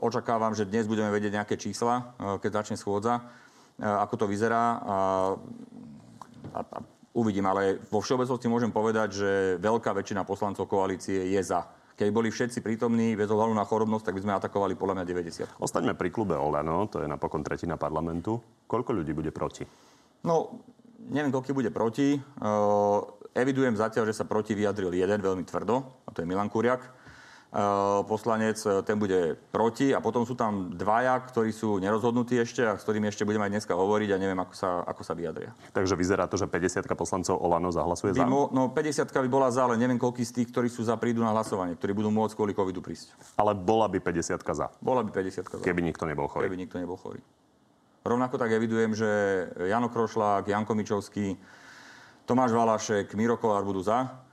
očakávam, 0.00 0.54
že 0.54 0.68
dnes 0.68 0.86
budeme 0.86 1.10
vedieť 1.10 1.42
nejaké 1.42 1.58
čísla, 1.58 2.14
e, 2.16 2.38
keď 2.38 2.62
začne 2.62 2.76
schôdza, 2.78 3.18
e, 3.18 3.84
ako 3.84 4.14
to 4.22 4.26
vyzerá. 4.30 4.78
A, 4.80 4.96
a, 6.56 6.60
a 6.62 6.78
Uvidím, 7.12 7.44
ale 7.44 7.76
vo 7.92 8.00
všeobecnosti 8.00 8.48
môžem 8.48 8.72
povedať, 8.72 9.08
že 9.20 9.30
veľká 9.60 9.92
väčšina 9.92 10.24
poslancov 10.24 10.64
koalície 10.64 11.28
je 11.28 11.42
za. 11.44 11.68
Keď 11.92 12.08
boli 12.08 12.32
všetci 12.32 12.64
prítomní 12.64 13.12
bez 13.12 13.28
ohľadu 13.28 13.52
na 13.52 13.68
chorobnosť, 13.68 14.04
tak 14.08 14.16
by 14.16 14.22
sme 14.24 14.32
atakovali 14.32 14.72
podľa 14.80 15.04
mňa 15.04 15.04
90. 15.60 15.60
Ostaňme 15.60 15.92
pri 15.92 16.08
klube 16.08 16.32
Olano, 16.32 16.88
to 16.88 17.04
je 17.04 17.06
napokon 17.06 17.44
tretina 17.44 17.76
parlamentu. 17.76 18.40
Koľko 18.64 18.96
ľudí 18.96 19.12
bude 19.12 19.28
proti? 19.28 19.68
No, 20.24 20.64
neviem, 21.12 21.28
koľko 21.28 21.52
bude 21.52 21.68
proti. 21.68 22.16
Evidujem 23.36 23.76
zatiaľ, 23.76 24.08
že 24.08 24.16
sa 24.16 24.24
proti 24.24 24.56
vyjadril 24.56 24.96
jeden 24.96 25.20
veľmi 25.20 25.44
tvrdo, 25.44 26.08
a 26.08 26.16
to 26.16 26.24
je 26.24 26.28
Milan 26.28 26.48
Kuriak 26.48 27.01
poslanec, 28.08 28.56
eh, 28.64 28.80
ten 28.80 28.96
bude 28.96 29.36
proti 29.52 29.92
a 29.92 30.00
potom 30.00 30.24
sú 30.24 30.32
tam 30.32 30.72
dvaja, 30.72 31.20
ktorí 31.20 31.52
sú 31.52 31.76
nerozhodnutí 31.76 32.40
ešte 32.40 32.64
a 32.64 32.80
s 32.80 32.82
ktorými 32.88 33.12
ešte 33.12 33.28
budeme 33.28 33.44
aj 33.44 33.52
dneska 33.52 33.76
hovoriť 33.76 34.08
a 34.08 34.16
neviem, 34.16 34.40
ako 34.40 34.54
sa, 34.56 34.80
ako 34.88 35.02
sa 35.04 35.12
vyjadria. 35.12 35.52
Takže 35.76 35.92
vyzerá 35.92 36.24
to, 36.24 36.40
že 36.40 36.48
50 36.48 36.88
poslancov 36.96 37.36
Olano 37.36 37.68
zahlasuje 37.68 38.16
za? 38.16 38.24
Mo, 38.24 38.48
no 38.56 38.72
50 38.72 39.04
by 39.04 39.28
bola 39.28 39.52
za, 39.52 39.68
ale 39.68 39.76
neviem, 39.76 40.00
koľký 40.00 40.24
z 40.24 40.32
tých, 40.40 40.48
ktorí 40.48 40.72
sú 40.72 40.80
za, 40.80 40.96
prídu 40.96 41.20
na 41.20 41.36
hlasovanie, 41.36 41.76
ktorí 41.76 41.92
budú 41.92 42.08
môcť 42.08 42.32
kvôli 42.32 42.56
covidu 42.56 42.80
prísť. 42.80 43.12
Ale 43.36 43.52
bola 43.52 43.84
by 43.84 44.00
50 44.00 44.40
za? 44.40 44.72
Bola 44.80 45.04
by 45.04 45.12
50 45.12 45.60
za. 45.60 45.60
Keby 45.60 45.84
nikto 45.84 46.08
nebol 46.08 46.32
chorý? 46.32 46.48
Keby 46.48 46.56
nikto 46.56 46.80
nebol 46.80 46.96
chorý. 46.96 47.20
Rovnako 48.02 48.34
tak 48.34 48.50
evidujem, 48.50 48.96
že 48.96 49.06
Jano 49.68 49.92
Krošlák, 49.92 50.48
Janko 50.48 50.74
Mičovský, 50.74 51.38
Tomáš 52.26 52.50
Valašek, 52.50 53.14
Miro 53.14 53.36
Kolár 53.38 53.62
budú 53.62 53.84
za. 53.84 54.24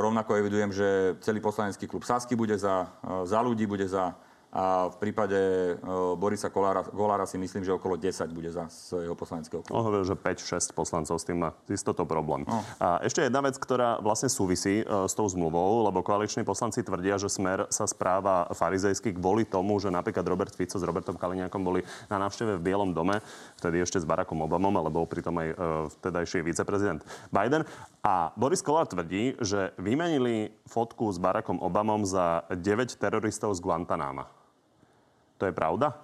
Rovnako 0.00 0.34
evidujem, 0.34 0.72
že 0.72 1.16
celý 1.22 1.38
poslanecký 1.40 1.86
klub 1.86 2.02
Sasky 2.02 2.34
bude 2.34 2.58
za, 2.58 2.90
za 3.22 3.38
ľudí 3.38 3.66
bude 3.70 3.86
za, 3.86 4.18
a 4.48 4.88
v 4.88 4.96
prípade 4.96 5.36
uh, 5.76 6.16
Borisa 6.16 6.48
Kolára, 6.48 6.80
Kolára 6.80 7.28
si 7.28 7.36
myslím, 7.36 7.68
že 7.68 7.76
okolo 7.76 8.00
10 8.00 8.32
bude 8.32 8.48
za 8.48 8.64
z 8.72 9.04
jeho 9.04 9.12
poslaneckého 9.12 9.60
klubu. 9.60 9.76
On 9.76 9.84
hovoril, 9.84 10.08
že 10.08 10.16
5-6 10.16 10.72
poslancov 10.72 11.20
s 11.20 11.28
tým 11.28 11.44
má 11.44 11.52
istotou 11.68 12.08
problém. 12.08 12.48
No. 12.48 12.64
A 12.80 13.04
ešte 13.04 13.20
jedna 13.20 13.44
vec, 13.44 13.60
ktorá 13.60 14.00
vlastne 14.00 14.32
súvisí 14.32 14.80
uh, 14.88 15.04
s 15.04 15.12
tou 15.12 15.28
zmluvou, 15.28 15.84
lebo 15.84 16.00
koaliční 16.00 16.48
poslanci 16.48 16.80
tvrdia, 16.80 17.20
že 17.20 17.28
Smer 17.28 17.68
sa 17.68 17.84
správa 17.84 18.48
farizejsky 18.56 19.12
kvôli 19.12 19.44
tomu, 19.44 19.76
že 19.84 19.92
napríklad 19.92 20.24
Robert 20.24 20.56
Fico 20.56 20.80
s 20.80 20.84
Robertom 20.84 21.20
Kaliňákom 21.20 21.60
boli 21.60 21.84
na 22.08 22.16
návšteve 22.16 22.56
v 22.56 22.64
Bielom 22.64 22.96
dome, 22.96 23.20
vtedy 23.60 23.84
ešte 23.84 24.00
s 24.00 24.08
Barackom 24.08 24.40
Obamom, 24.40 24.72
ale 24.80 24.88
bol 24.88 25.04
pritom 25.04 25.36
aj 25.44 25.48
uh, 25.52 25.56
vtedajší 26.00 26.40
viceprezident 26.40 27.04
Biden. 27.28 27.68
A 28.00 28.32
Boris 28.32 28.64
Kolár 28.64 28.88
tvrdí, 28.88 29.36
že 29.44 29.76
vymenili 29.76 30.56
fotku 30.64 31.12
s 31.12 31.20
Barackom 31.20 31.60
Obamom 31.60 32.08
za 32.08 32.48
9 32.48 32.96
teroristov 32.96 33.52
z 33.52 33.60
Guantanama. 33.60 34.37
To 35.38 35.46
je 35.46 35.54
pravda? 35.54 35.94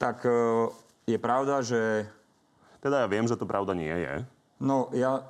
Tak 0.00 0.24
e, 0.24 0.32
je 1.06 1.18
pravda, 1.20 1.60
že... 1.60 2.08
Teda 2.82 3.04
ja 3.04 3.08
viem, 3.08 3.28
že 3.28 3.38
to 3.38 3.46
pravda 3.46 3.76
nie 3.76 3.92
je. 3.92 4.26
No, 4.58 4.90
ja 4.90 5.22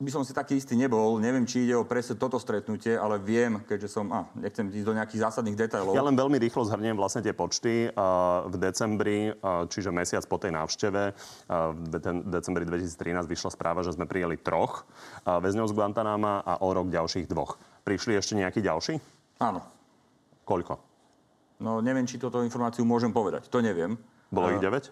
by 0.00 0.10
som 0.12 0.22
si 0.24 0.32
taký 0.32 0.56
istý 0.56 0.78
nebol. 0.78 1.20
Neviem, 1.20 1.44
či 1.44 1.68
ide 1.68 1.76
o 1.76 1.84
presne 1.84 2.16
toto 2.16 2.40
stretnutie, 2.40 2.96
ale 2.96 3.20
viem, 3.20 3.60
keďže 3.64 3.88
som... 3.92 4.08
A, 4.14 4.24
nechcem 4.38 4.68
ísť 4.70 4.86
do 4.86 4.96
nejakých 4.96 5.20
zásadných 5.28 5.58
detailov. 5.58 5.92
Ja 5.92 6.06
len 6.06 6.16
veľmi 6.16 6.40
rýchlo 6.40 6.64
zhrniem 6.64 6.96
vlastne 6.96 7.20
tie 7.20 7.36
počty. 7.36 7.92
V 8.46 8.56
decembri, 8.56 9.34
čiže 9.68 9.92
mesiac 9.92 10.24
po 10.24 10.40
tej 10.40 10.56
návšteve, 10.56 11.02
v 11.50 11.84
decembri 12.32 12.64
2013 12.64 13.28
vyšla 13.28 13.50
správa, 13.52 13.84
že 13.84 13.92
sme 13.92 14.08
prijeli 14.08 14.40
troch 14.40 14.88
väzňov 15.28 15.68
z 15.68 15.76
Guantanama 15.76 16.48
a 16.48 16.64
o 16.64 16.68
rok 16.72 16.88
ďalších 16.88 17.28
dvoch. 17.28 17.60
Prišli 17.84 18.16
ešte 18.16 18.40
nejakí 18.40 18.64
ďalší? 18.64 18.96
Áno. 19.44 19.60
Koľko? 20.48 20.89
No 21.60 21.84
neviem, 21.84 22.08
či 22.08 22.16
toto 22.16 22.40
informáciu 22.40 22.88
môžem 22.88 23.12
povedať. 23.12 23.52
To 23.52 23.60
neviem. 23.60 24.00
Bolo 24.32 24.48
ich 24.56 24.64
9? 24.64 24.88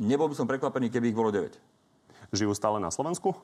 Nebol 0.00 0.26
by 0.26 0.34
som 0.34 0.48
prekvapený, 0.48 0.90
keby 0.90 1.12
ich 1.12 1.18
bolo 1.18 1.30
9. 1.30 1.54
Žijú 2.34 2.52
stále 2.56 2.82
na 2.82 2.90
Slovensku? 2.90 3.36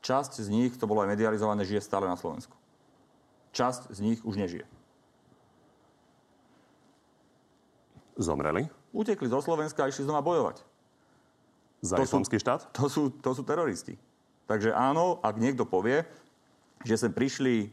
Časť 0.00 0.40
z 0.40 0.48
nich, 0.48 0.72
to 0.78 0.86
bolo 0.88 1.04
aj 1.04 1.12
medializované, 1.12 1.66
žije 1.66 1.84
stále 1.84 2.08
na 2.08 2.16
Slovensku. 2.16 2.54
Časť 3.52 3.92
z 3.92 3.98
nich 4.00 4.22
už 4.22 4.38
nežije. 4.38 4.64
Zomreli? 8.16 8.70
Utekli 8.94 9.28
zo 9.28 9.42
Slovenska 9.42 9.84
a 9.84 9.90
išli 9.90 10.06
znova 10.06 10.24
bojovať. 10.24 10.64
Za 11.84 12.00
islamský 12.00 12.40
štát? 12.40 12.72
To 12.74 12.88
sú, 12.88 13.10
to 13.10 13.30
sú 13.36 13.42
teroristi. 13.44 14.00
Takže 14.48 14.72
áno, 14.72 15.20
ak 15.20 15.36
niekto 15.36 15.68
povie, 15.68 16.02
že 16.84 16.94
sem 16.94 17.10
prišli 17.10 17.56
e, 17.64 17.68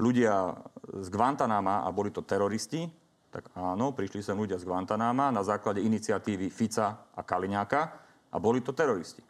ľudia 0.00 0.56
z 1.04 1.08
Guantanama 1.12 1.86
a 1.86 1.88
boli 1.94 2.10
to 2.10 2.26
teroristi, 2.26 2.88
tak 3.30 3.54
áno, 3.54 3.94
prišli 3.94 4.26
sem 4.26 4.34
ľudia 4.34 4.58
z 4.58 4.66
Guantanama 4.66 5.30
na 5.30 5.42
základe 5.46 5.78
iniciatívy 5.78 6.50
Fica 6.50 7.06
a 7.14 7.22
Kaliňáka 7.22 7.80
a 8.30 8.36
boli 8.42 8.58
to 8.58 8.74
teroristi. 8.74 9.22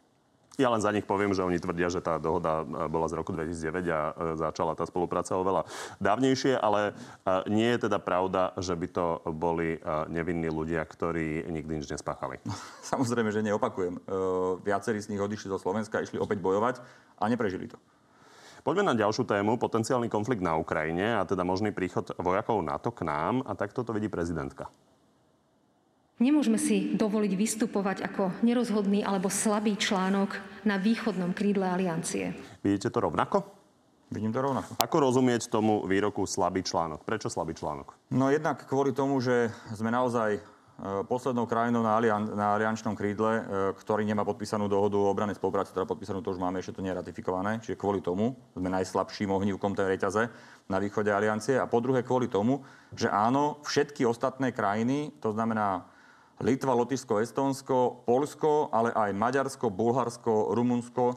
Ja 0.59 0.67
len 0.67 0.83
za 0.83 0.91
nich 0.91 1.07
poviem, 1.07 1.31
že 1.31 1.47
oni 1.47 1.63
tvrdia, 1.63 1.87
že 1.87 2.03
tá 2.03 2.19
dohoda 2.19 2.67
e, 2.67 2.85
bola 2.91 3.07
z 3.07 3.15
roku 3.15 3.31
2009 3.31 3.87
a 3.87 4.01
e, 4.11 4.13
začala 4.35 4.75
tá 4.75 4.83
spolupráca 4.83 5.39
oveľa 5.39 5.63
dávnejšie, 6.03 6.59
ale 6.59 6.91
e, 6.91 7.47
nie 7.47 7.71
je 7.71 7.87
teda 7.87 8.03
pravda, 8.03 8.51
že 8.59 8.75
by 8.75 8.87
to 8.91 9.05
boli 9.31 9.79
nevinní 10.11 10.51
ľudia, 10.51 10.83
ktorí 10.83 11.47
nikdy 11.47 11.79
nič 11.79 11.87
nespáchali. 11.87 12.43
Samozrejme, 12.91 13.31
že 13.31 13.45
neopakujem. 13.47 14.03
Viacerí 14.67 14.99
z 14.99 15.15
nich 15.15 15.23
odišli 15.23 15.47
zo 15.47 15.57
Slovenska, 15.61 16.03
išli 16.03 16.19
opäť 16.19 16.43
bojovať 16.43 16.83
a 17.17 17.31
neprežili 17.31 17.71
to. 17.71 17.79
Poďme 18.61 18.93
na 18.93 18.93
ďalšiu 18.93 19.25
tému, 19.25 19.57
potenciálny 19.57 20.05
konflikt 20.11 20.45
na 20.45 20.53
Ukrajine 20.59 21.17
a 21.17 21.25
teda 21.25 21.41
možný 21.41 21.73
príchod 21.73 22.13
vojakov 22.19 22.61
NATO 22.61 22.93
k 22.93 23.07
nám 23.07 23.41
a 23.47 23.57
takto 23.57 23.81
to 23.81 23.95
vidí 23.95 24.05
prezidentka. 24.05 24.69
Nemôžeme 26.21 26.61
si 26.61 26.93
dovoliť 26.93 27.33
vystupovať 27.33 27.97
ako 28.05 28.45
nerozhodný 28.45 29.01
alebo 29.01 29.25
slabý 29.33 29.73
článok 29.73 30.37
na 30.69 30.77
východnom 30.77 31.33
krídle 31.33 31.65
aliancie. 31.65 32.37
Vidíte 32.61 32.93
to 32.93 33.01
rovnako? 33.01 33.41
Vidím 34.13 34.29
to 34.29 34.45
rovnako. 34.45 34.77
Ako 34.77 34.97
rozumieť 35.01 35.49
tomu 35.49 35.81
výroku 35.89 36.29
slabý 36.29 36.61
článok? 36.61 37.01
Prečo 37.01 37.25
slabý 37.25 37.57
článok? 37.57 37.97
No 38.13 38.29
jednak 38.29 38.69
kvôli 38.69 38.93
tomu, 38.93 39.17
že 39.17 39.49
sme 39.73 39.89
naozaj 39.89 40.37
E, 40.81 41.05
poslednou 41.05 41.45
krajinou 41.45 41.85
na, 41.85 41.93
alian, 41.93 42.25
na 42.33 42.57
aliančnom 42.57 42.97
krídle, 42.97 43.31
e, 43.37 43.41
ktorý 43.77 44.01
nemá 44.01 44.25
podpísanú 44.25 44.65
dohodu 44.65 44.97
o 44.97 45.13
obranej 45.13 45.37
spolupráci, 45.37 45.77
teda 45.77 45.85
podpísanú 45.85 46.25
to 46.25 46.33
už 46.33 46.41
máme, 46.41 46.57
ešte 46.57 46.73
to 46.73 46.81
nie 46.81 46.89
je 46.89 46.97
ratifikované, 46.97 47.61
čiže 47.61 47.77
kvôli 47.77 48.01
tomu 48.01 48.33
sme 48.57 48.65
najslabším 48.65 49.29
ohnívkom 49.29 49.77
tej 49.77 49.93
reťaze 49.93 50.25
na 50.65 50.77
východe 50.81 51.13
aliancie. 51.13 51.61
A 51.61 51.69
po 51.69 51.85
druhé 51.85 52.01
kvôli 52.01 52.25
tomu, 52.33 52.65
že 52.97 53.13
áno, 53.13 53.61
všetky 53.61 54.09
ostatné 54.09 54.49
krajiny, 54.49 55.13
to 55.21 55.29
znamená 55.29 55.85
Litva, 56.41 56.73
Lotyšsko, 56.73 57.21
Estónsko, 57.21 58.05
Polsko, 58.05 58.73
ale 58.73 58.89
aj 58.91 59.13
Maďarsko, 59.13 59.69
Bulharsko, 59.69 60.57
Rumunsko, 60.57 61.13
e, 61.13 61.15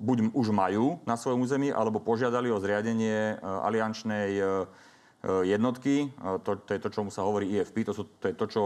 buď 0.00 0.32
už 0.32 0.46
majú 0.50 0.98
na 1.04 1.14
svojom 1.20 1.44
území, 1.44 1.68
alebo 1.70 2.00
požiadali 2.00 2.48
o 2.48 2.60
zriadenie 2.60 3.36
aliančnej 3.40 4.40
E, 5.26 5.46
jednotky, 5.46 6.06
e, 6.06 6.38
to, 6.44 6.56
to 6.62 6.70
je 6.76 6.80
to, 6.80 6.88
čomu 6.92 7.10
sa 7.10 7.26
hovorí 7.26 7.50
IFP, 7.58 7.82
to, 7.82 7.92
sú, 7.96 8.06
to 8.22 8.30
je 8.30 8.34
to, 8.38 8.46
čo, 8.46 8.62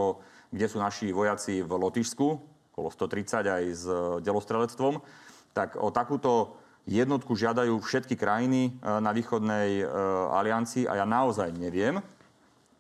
kde 0.53 0.67
sú 0.69 0.77
naši 0.77 1.09
vojaci 1.09 1.65
v 1.65 1.73
Lotyšsku, 1.73 2.27
okolo 2.75 2.89
130 2.93 3.49
aj 3.49 3.65
s 3.73 3.85
e, 3.89 4.21
delostrelectvom, 4.21 5.01
tak 5.57 5.81
o 5.81 5.89
takúto 5.89 6.61
jednotku 6.85 7.33
žiadajú 7.33 7.81
všetky 7.81 8.17
krajiny 8.17 8.81
na 8.83 9.13
východnej 9.13 9.85
aliancii 10.33 10.89
a 10.89 11.03
ja 11.03 11.07
naozaj 11.07 11.53
neviem, 11.53 12.01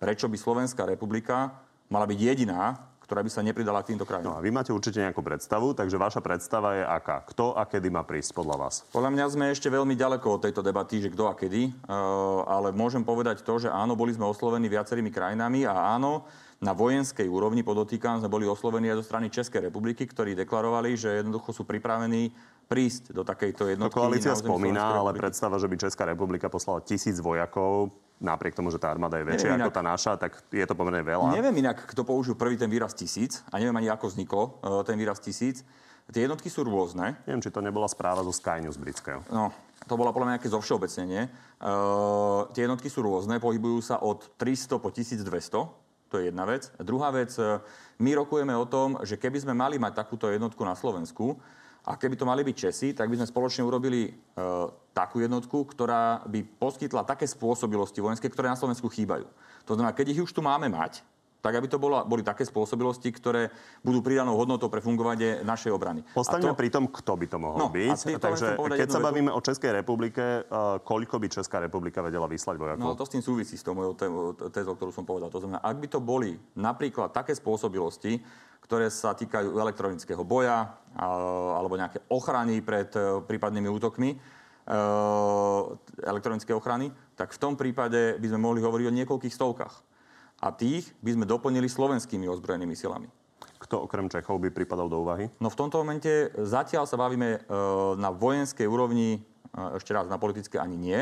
prečo 0.01 0.25
by 0.27 0.39
Slovenská 0.41 0.89
republika 0.89 1.53
mala 1.91 2.07
byť 2.07 2.19
jediná, 2.23 2.79
ktorá 3.11 3.27
by 3.27 3.31
sa 3.35 3.43
nepridala 3.43 3.83
k 3.83 3.91
týmto 3.91 4.07
krajinám. 4.07 4.31
No 4.31 4.39
a 4.39 4.45
vy 4.47 4.55
máte 4.55 4.71
určite 4.71 5.03
nejakú 5.03 5.19
predstavu, 5.19 5.75
takže 5.75 5.99
vaša 5.99 6.23
predstava 6.23 6.79
je 6.79 6.85
aká? 6.87 7.27
Kto 7.27 7.59
a 7.59 7.67
kedy 7.67 7.91
má 7.91 8.07
prísť 8.07 8.39
podľa 8.39 8.57
vás? 8.63 8.87
Podľa 8.95 9.11
mňa 9.11 9.25
sme 9.35 9.45
ešte 9.51 9.67
veľmi 9.67 9.99
ďaleko 9.99 10.39
od 10.39 10.47
tejto 10.47 10.63
debaty, 10.63 11.03
že 11.03 11.11
kto 11.11 11.27
a 11.27 11.35
kedy, 11.35 11.75
uh, 11.91 12.47
ale 12.47 12.71
môžem 12.71 13.03
povedať 13.03 13.43
to, 13.43 13.59
že 13.59 13.67
áno, 13.67 13.99
boli 13.99 14.15
sme 14.15 14.31
oslovení 14.31 14.71
viacerými 14.71 15.11
krajinami 15.11 15.67
a 15.67 15.99
áno, 15.99 16.23
na 16.63 16.71
vojenskej 16.71 17.27
úrovni, 17.27 17.67
podotýkam, 17.67 18.23
sme 18.23 18.31
boli 18.31 18.47
oslovení 18.47 18.95
aj 18.95 19.03
zo 19.03 19.09
strany 19.11 19.27
Českej 19.27 19.67
republiky, 19.67 20.07
ktorí 20.07 20.39
deklarovali, 20.39 20.95
že 20.95 21.19
jednoducho 21.19 21.51
sú 21.51 21.67
pripravení 21.67 22.31
prísť 22.71 23.11
do 23.11 23.27
takejto 23.27 23.75
jednotky. 23.75 23.97
To 23.97 24.07
koalícia 24.07 24.39
spomína, 24.39 25.03
ale 25.03 25.19
predstava, 25.19 25.59
že 25.59 25.67
by 25.67 25.91
Česká 25.91 26.07
republika 26.07 26.47
poslala 26.47 26.79
tisíc 26.87 27.19
vojakov, 27.19 27.91
napriek 28.21 28.53
tomu, 28.53 28.69
že 28.69 28.77
tá 28.77 28.93
armáda 28.93 29.17
je 29.17 29.25
väčšia 29.25 29.57
neviem 29.57 29.65
ako 29.65 29.73
inak, 29.73 29.79
tá 29.81 29.83
naša, 29.83 30.13
tak 30.21 30.33
je 30.53 30.65
to 30.69 30.77
pomerne 30.77 31.01
veľa. 31.01 31.33
Neviem 31.33 31.57
inak, 31.65 31.89
kto 31.89 32.05
použil 32.05 32.37
prvý 32.37 32.61
ten 32.61 32.69
výraz 32.69 32.93
tisíc 32.93 33.41
a 33.49 33.57
neviem 33.57 33.75
ani, 33.75 33.89
ako 33.89 34.13
vzniklo 34.13 34.43
uh, 34.61 34.85
ten 34.85 35.01
výraz 35.01 35.19
tisíc. 35.19 35.65
Tie 36.11 36.27
jednotky 36.27 36.51
sú 36.51 36.67
rôzne. 36.67 37.17
Neviem, 37.25 37.41
či 37.41 37.55
to 37.55 37.63
nebola 37.65 37.87
správa 37.87 38.21
zo 38.27 38.35
Sky 38.35 38.59
News 38.61 38.77
britského. 38.77 39.23
No, 39.31 39.55
to 39.87 39.95
bola 39.95 40.11
podľa 40.11 40.27
mňa 40.27 40.35
nejaké 40.37 40.51
zovšeobecnenie. 40.53 41.23
Uh, 41.63 42.51
tie 42.53 42.67
jednotky 42.67 42.93
sú 42.93 43.01
rôzne, 43.01 43.41
pohybujú 43.41 43.79
sa 43.81 44.03
od 44.03 44.27
300 44.37 44.83
po 44.83 44.91
1200. 44.93 45.81
To 46.11 46.19
je 46.19 46.29
jedna 46.29 46.43
vec. 46.43 46.67
Druhá 46.83 47.15
vec, 47.15 47.31
e, 47.39 47.63
my 48.03 48.11
rokujeme 48.19 48.51
o 48.51 48.67
tom, 48.67 48.99
že 49.07 49.15
keby 49.15 49.47
sme 49.47 49.55
mali 49.55 49.79
mať 49.79 49.95
takúto 49.95 50.27
jednotku 50.27 50.59
na 50.67 50.75
Slovensku, 50.75 51.39
a 51.87 51.97
keby 51.97 52.17
to 52.17 52.29
mali 52.29 52.45
byť 52.45 52.57
Česi, 52.57 52.89
tak 52.93 53.09
by 53.09 53.17
sme 53.17 53.31
spoločne 53.31 53.65
urobili 53.65 54.09
e, 54.09 54.13
takú 54.93 55.21
jednotku, 55.21 55.65
ktorá 55.65 56.23
by 56.29 56.45
poskytla 56.61 57.09
také 57.09 57.25
spôsobilosti 57.25 58.05
vojenské, 58.05 58.29
ktoré 58.29 58.53
na 58.53 58.59
Slovensku 58.59 58.93
chýbajú. 58.93 59.25
To 59.65 59.73
znamená, 59.77 59.97
keď 59.97 60.13
ich 60.13 60.21
už 60.21 60.33
tu 60.33 60.45
máme 60.45 60.69
mať, 60.69 61.01
tak 61.41 61.57
aby 61.57 61.67
to 61.67 61.81
bola, 61.81 62.05
boli 62.05 62.21
také 62.21 62.45
spôsobilosti, 62.45 63.09
ktoré 63.13 63.49
budú 63.81 64.05
pridanou 64.05 64.37
hodnotou 64.37 64.69
pre 64.69 64.85
fungovanie 64.85 65.41
našej 65.41 65.73
obrany. 65.73 66.05
Postaňme 66.13 66.53
to... 66.53 66.61
pri 66.61 66.69
tom, 66.69 66.85
kto 66.89 67.13
by 67.17 67.27
to 67.27 67.39
mohol 67.41 67.59
no, 67.59 67.69
byť. 67.73 68.21
Takže 68.21 68.47
keď 68.61 68.89
sa 68.89 69.01
bavíme 69.01 69.33
o 69.33 69.41
Českej 69.41 69.81
republike, 69.81 70.45
uh, 70.45 70.79
koľko 70.85 71.17
by 71.17 71.27
Česká 71.33 71.59
republika 71.59 72.05
vedela 72.05 72.29
vyslať 72.29 72.57
vojakov? 72.61 72.85
No 72.85 72.97
to 72.97 73.09
s 73.09 73.13
tým 73.17 73.25
súvisí 73.25 73.57
s 73.57 73.65
tou 73.65 73.73
mojou 73.73 73.97
tézou, 74.53 74.77
ktorú 74.77 74.93
som 74.93 75.09
povedal. 75.09 75.33
To 75.33 75.41
znamená, 75.41 75.65
ak 75.65 75.77
by 75.81 75.89
to 75.89 76.01
boli 76.01 76.37
napríklad 76.55 77.11
také 77.17 77.33
spôsobilosti, 77.33 78.21
ktoré 78.71 78.87
sa 78.87 79.17
týkajú 79.19 79.59
elektronického 79.59 80.23
boja 80.23 80.79
alebo 81.59 81.75
nejaké 81.75 82.07
ochrany 82.07 82.63
pred 82.63 82.87
e, 82.95 83.19
prípadnými 83.27 83.67
útokmi, 83.67 84.15
e, 84.15 84.17
elektronické 86.07 86.55
ochrany, 86.55 86.95
tak 87.19 87.35
v 87.35 87.41
tom 87.43 87.59
prípade 87.59 88.15
by 88.23 88.27
sme 88.31 88.39
mohli 88.39 88.63
hovoriť 88.63 88.87
o 88.87 88.97
niekoľkých 89.03 89.35
stovkách. 89.35 89.75
A 90.41 90.49
tých 90.51 90.89
by 91.05 91.15
sme 91.15 91.29
doplnili 91.29 91.69
slovenskými 91.69 92.25
ozbrojenými 92.25 92.73
silami. 92.73 93.13
Kto 93.61 93.85
okrem 93.85 94.09
Čechov 94.09 94.41
by 94.41 94.49
pripadal 94.49 94.89
do 94.89 95.05
úvahy? 95.05 95.29
No 95.37 95.53
v 95.53 95.59
tomto 95.61 95.85
momente 95.85 96.33
zatiaľ 96.33 96.89
sa 96.89 96.97
bavíme 96.97 97.29
e, 97.37 97.39
na 98.01 98.09
vojenskej 98.09 98.65
úrovni, 98.65 99.21
ešte 99.77 99.93
raz 99.93 100.09
na 100.09 100.17
politické 100.17 100.57
ani 100.57 100.81
nie, 100.81 101.01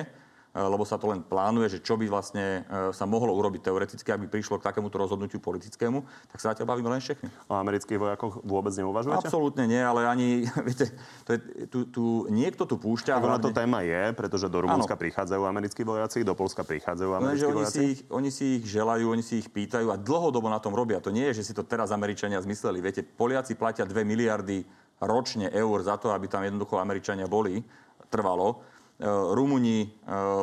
lebo 0.67 0.83
sa 0.83 0.99
to 0.99 1.07
len 1.07 1.23
plánuje, 1.23 1.79
že 1.79 1.85
čo 1.85 1.95
by 1.95 2.11
vlastne 2.11 2.67
e, 2.67 2.91
sa 2.91 3.07
mohlo 3.07 3.31
urobiť 3.39 3.71
teoreticky, 3.71 4.09
ak 4.11 4.27
by 4.27 4.29
prišlo 4.33 4.59
k 4.59 4.67
takémuto 4.67 4.99
rozhodnutiu 4.99 5.39
politickému, 5.39 6.03
tak 6.35 6.39
sa 6.43 6.51
zatiaľ 6.51 6.75
bavíme 6.75 6.91
len 6.91 6.99
všechny. 6.99 7.31
O 7.47 7.55
amerických 7.55 7.99
vojakoch 8.01 8.43
vôbec 8.43 8.75
neuvažujete? 8.75 9.31
Absolútne 9.31 9.71
nie, 9.71 9.79
ale 9.79 10.11
ani, 10.11 10.29
viete, 10.69 10.91
to 11.23 11.39
je, 11.39 11.39
tu, 11.71 11.79
tu, 11.87 12.05
niekto 12.33 12.67
tu 12.67 12.75
púšťa... 12.81 13.23
Hlavne... 13.23 13.45
to 13.45 13.55
téma 13.55 13.87
je, 13.87 14.11
pretože 14.19 14.51
do 14.51 14.59
Rumunska 14.65 14.99
prichádzajú 14.99 15.43
americkí 15.47 15.87
vojaci, 15.87 16.27
do 16.27 16.35
Polska 16.35 16.67
prichádzajú 16.67 17.11
americkí 17.15 17.47
oni 17.47 17.55
vojaci. 17.55 17.79
Si 17.79 17.85
ich, 17.95 18.01
oni 18.11 18.31
si 18.35 18.45
ich 18.59 18.65
želajú, 18.67 19.05
oni 19.15 19.23
si 19.23 19.39
ich 19.39 19.49
pýtajú 19.53 19.95
a 19.95 19.97
dlhodobo 20.01 20.51
na 20.51 20.59
tom 20.59 20.75
robia. 20.75 20.99
To 20.99 21.15
nie 21.15 21.31
je, 21.31 21.45
že 21.45 21.47
si 21.47 21.53
to 21.55 21.63
teraz 21.63 21.95
Američania 21.95 22.43
zmysleli. 22.43 22.83
Viete, 22.83 23.07
Poliaci 23.07 23.55
platia 23.55 23.87
2 23.87 23.95
miliardy 24.03 24.65
ročne 24.99 25.47
eur 25.55 25.79
za 25.85 26.01
to, 26.01 26.11
aby 26.11 26.27
tam 26.27 26.43
jednoducho 26.43 26.81
Američania 26.81 27.31
boli, 27.31 27.63
trvalo. 28.11 28.65
E, 28.99 29.07
Rumúni 29.07 29.87
e, 29.87 29.89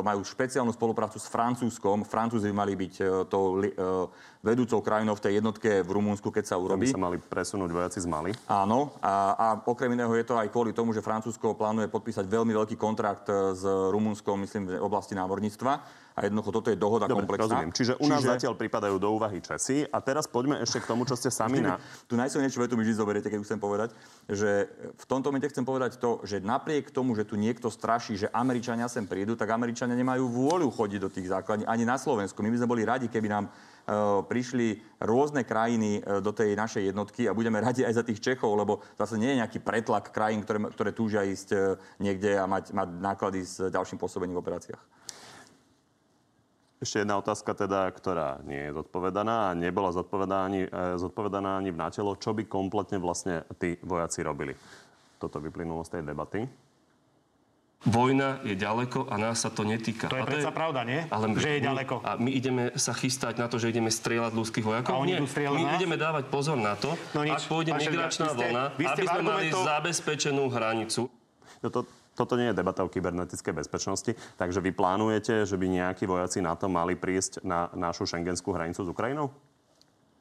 majú 0.00 0.24
špeciálnu 0.24 0.72
spoluprácu 0.72 1.20
s 1.20 1.28
Francúzskom. 1.28 2.08
Francúzi 2.08 2.48
by 2.48 2.56
mali 2.56 2.72
byť 2.72 2.94
e, 2.98 3.04
tou 3.28 3.60
vedúcou 4.40 4.80
krajinou 4.80 5.12
v 5.12 5.24
tej 5.28 5.32
jednotke 5.44 5.84
v 5.84 5.90
Rumúnsku, 5.92 6.32
keď 6.32 6.44
sa 6.48 6.56
urobí. 6.56 6.88
Tam 6.88 6.96
sa 6.96 7.06
mali 7.12 7.20
presunúť 7.20 7.68
vojaci 7.68 8.00
z 8.00 8.08
Mali. 8.08 8.32
Áno. 8.48 8.96
A, 9.04 9.36
a 9.36 9.46
okrem 9.60 9.92
iného 9.92 10.08
je 10.16 10.24
to 10.24 10.40
aj 10.40 10.48
kvôli 10.48 10.72
tomu, 10.72 10.96
že 10.96 11.04
Francúzsko 11.04 11.52
plánuje 11.52 11.92
podpísať 11.92 12.24
veľmi 12.24 12.56
veľký 12.56 12.80
kontrakt 12.80 13.28
s 13.28 13.60
Rumúnskom, 13.66 14.40
myslím, 14.40 14.72
v 14.72 14.80
oblasti 14.80 15.12
námorníctva 15.12 16.05
a 16.16 16.24
jednoducho 16.24 16.48
toto 16.48 16.72
je 16.72 16.80
dohoda 16.80 17.04
Dobre, 17.04 17.28
komplexná. 17.28 17.60
Rozumiem. 17.60 17.70
Čiže 17.76 17.92
u 18.00 18.08
nás 18.08 18.24
Čiže... 18.24 18.32
zatiaľ 18.32 18.56
pripadajú 18.56 18.96
do 18.96 19.12
úvahy 19.12 19.44
Česi. 19.44 19.84
A 19.84 20.00
teraz 20.00 20.24
poďme 20.24 20.56
ešte 20.64 20.80
k 20.80 20.88
tomu, 20.88 21.04
čo 21.04 21.12
ste 21.12 21.28
sami 21.28 21.60
na... 21.60 21.76
Tu 22.08 22.16
najsilnejšiu 22.16 22.64
vetu 22.64 22.72
mi 22.80 22.88
vždy 22.88 22.96
zoberiete, 22.96 23.28
keď 23.28 23.44
chcem 23.44 23.60
povedať, 23.60 23.92
že 24.24 24.64
v 24.96 25.04
tomto 25.04 25.28
momente 25.28 25.52
chcem 25.52 25.68
povedať 25.68 26.00
to, 26.00 26.24
že 26.24 26.40
napriek 26.40 26.88
tomu, 26.88 27.12
že 27.12 27.28
tu 27.28 27.36
niekto 27.36 27.68
straší, 27.68 28.16
že 28.16 28.32
Američania 28.32 28.88
sem 28.88 29.04
prídu, 29.04 29.36
tak 29.36 29.52
Američania 29.52 29.92
nemajú 29.92 30.24
vôľu 30.32 30.72
chodiť 30.72 31.00
do 31.04 31.12
tých 31.12 31.28
základní 31.28 31.68
ani 31.68 31.84
na 31.84 32.00
Slovensku. 32.00 32.40
My 32.40 32.48
by 32.48 32.64
sme 32.64 32.72
boli 32.72 32.88
radi, 32.88 33.12
keby 33.12 33.28
nám 33.28 33.44
uh, 33.52 34.24
prišli 34.24 34.80
rôzne 35.04 35.44
krajiny 35.44 36.00
uh, 36.00 36.24
do 36.24 36.32
tej 36.32 36.56
našej 36.56 36.96
jednotky 36.96 37.28
a 37.28 37.36
budeme 37.36 37.60
radi 37.60 37.84
aj 37.84 37.92
za 37.92 38.04
tých 38.08 38.24
Čechov, 38.24 38.56
lebo 38.56 38.80
zase 38.96 39.20
nie 39.20 39.36
je 39.36 39.40
nejaký 39.44 39.60
pretlak 39.60 40.16
krajín, 40.16 40.40
ktoré, 40.40 40.64
ktoré 40.72 40.90
túžia 40.96 41.28
ísť 41.28 41.48
uh, 41.52 41.76
niekde 42.00 42.40
a 42.40 42.48
mať, 42.48 42.72
mať 42.72 42.88
náklady 43.04 43.44
s 43.44 43.68
ďalším 43.68 44.00
pôsobením 44.00 44.40
v 44.40 44.40
operáciách. 44.40 44.96
Ešte 46.76 47.00
jedna 47.00 47.16
otázka 47.16 47.56
teda, 47.56 47.88
ktorá 47.88 48.44
nie 48.44 48.68
je 48.68 48.76
zodpovedaná 48.76 49.48
a 49.48 49.56
nebola 49.56 49.96
zodpovedaná 49.96 50.44
ani, 50.44 50.60
e, 50.68 51.00
zodpovedaná 51.00 51.56
ani 51.56 51.72
v 51.72 51.80
nátelo. 51.80 52.20
Čo 52.20 52.36
by 52.36 52.44
kompletne 52.44 53.00
vlastne 53.00 53.48
tí 53.56 53.80
vojaci 53.80 54.20
robili? 54.20 54.52
Toto 55.16 55.40
vyplynulo 55.40 55.80
z 55.88 55.96
tej 55.96 56.02
debaty. 56.04 56.44
Vojna 57.86 58.42
je 58.42 58.58
ďaleko 58.58 59.06
a 59.08 59.14
nás 59.14 59.46
sa 59.46 59.52
to 59.52 59.62
netýka. 59.62 60.10
To 60.10 60.18
je 60.18 60.26
predsa 60.26 60.50
je... 60.50 60.56
pravda, 60.56 60.80
nie? 60.82 61.00
Ale 61.06 61.32
že 61.38 61.48
je 61.56 61.60
my, 61.62 61.66
ďaleko. 61.70 61.94
A 62.02 62.10
my 62.18 62.30
ideme 62.34 62.62
sa 62.74 62.92
chystať 62.96 63.38
na 63.38 63.46
to, 63.46 63.60
že 63.62 63.70
ideme 63.70 63.92
strieľať 63.92 64.32
ľudských 64.34 64.64
vojakov? 64.64 64.90
A 64.90 65.00
oni 65.00 65.14
nie. 65.14 65.18
idú 65.22 65.28
strieľať 65.30 65.56
My 65.60 65.64
nás? 65.70 65.78
ideme 65.78 65.96
dávať 65.96 66.24
pozor 66.26 66.58
na 66.58 66.74
to, 66.74 66.98
no 67.14 67.20
nič. 67.22 67.36
ak 67.36 67.42
pôjde 67.46 67.72
migračná 67.72 68.32
vlna, 68.32 68.64
vy 68.74 68.84
ste 68.90 69.00
aby 69.00 69.06
sme 69.06 69.22
mali 69.22 69.46
zabezpečenú 69.54 70.44
hranicu. 70.50 71.08
Toto, 71.62 71.86
toto 72.16 72.40
nie 72.40 72.48
je 72.50 72.56
debata 72.56 72.80
o 72.80 72.88
kybernetickej 72.88 73.52
bezpečnosti, 73.52 74.16
takže 74.40 74.64
vy 74.64 74.72
plánujete, 74.72 75.44
že 75.44 75.60
by 75.60 75.66
nejakí 75.68 76.08
vojaci 76.08 76.40
na 76.40 76.56
to 76.56 76.72
mali 76.72 76.96
prísť 76.96 77.44
na 77.44 77.68
našu 77.76 78.08
šengenskú 78.08 78.56
hranicu 78.56 78.80
s 78.80 78.88
Ukrajinou? 78.88 79.30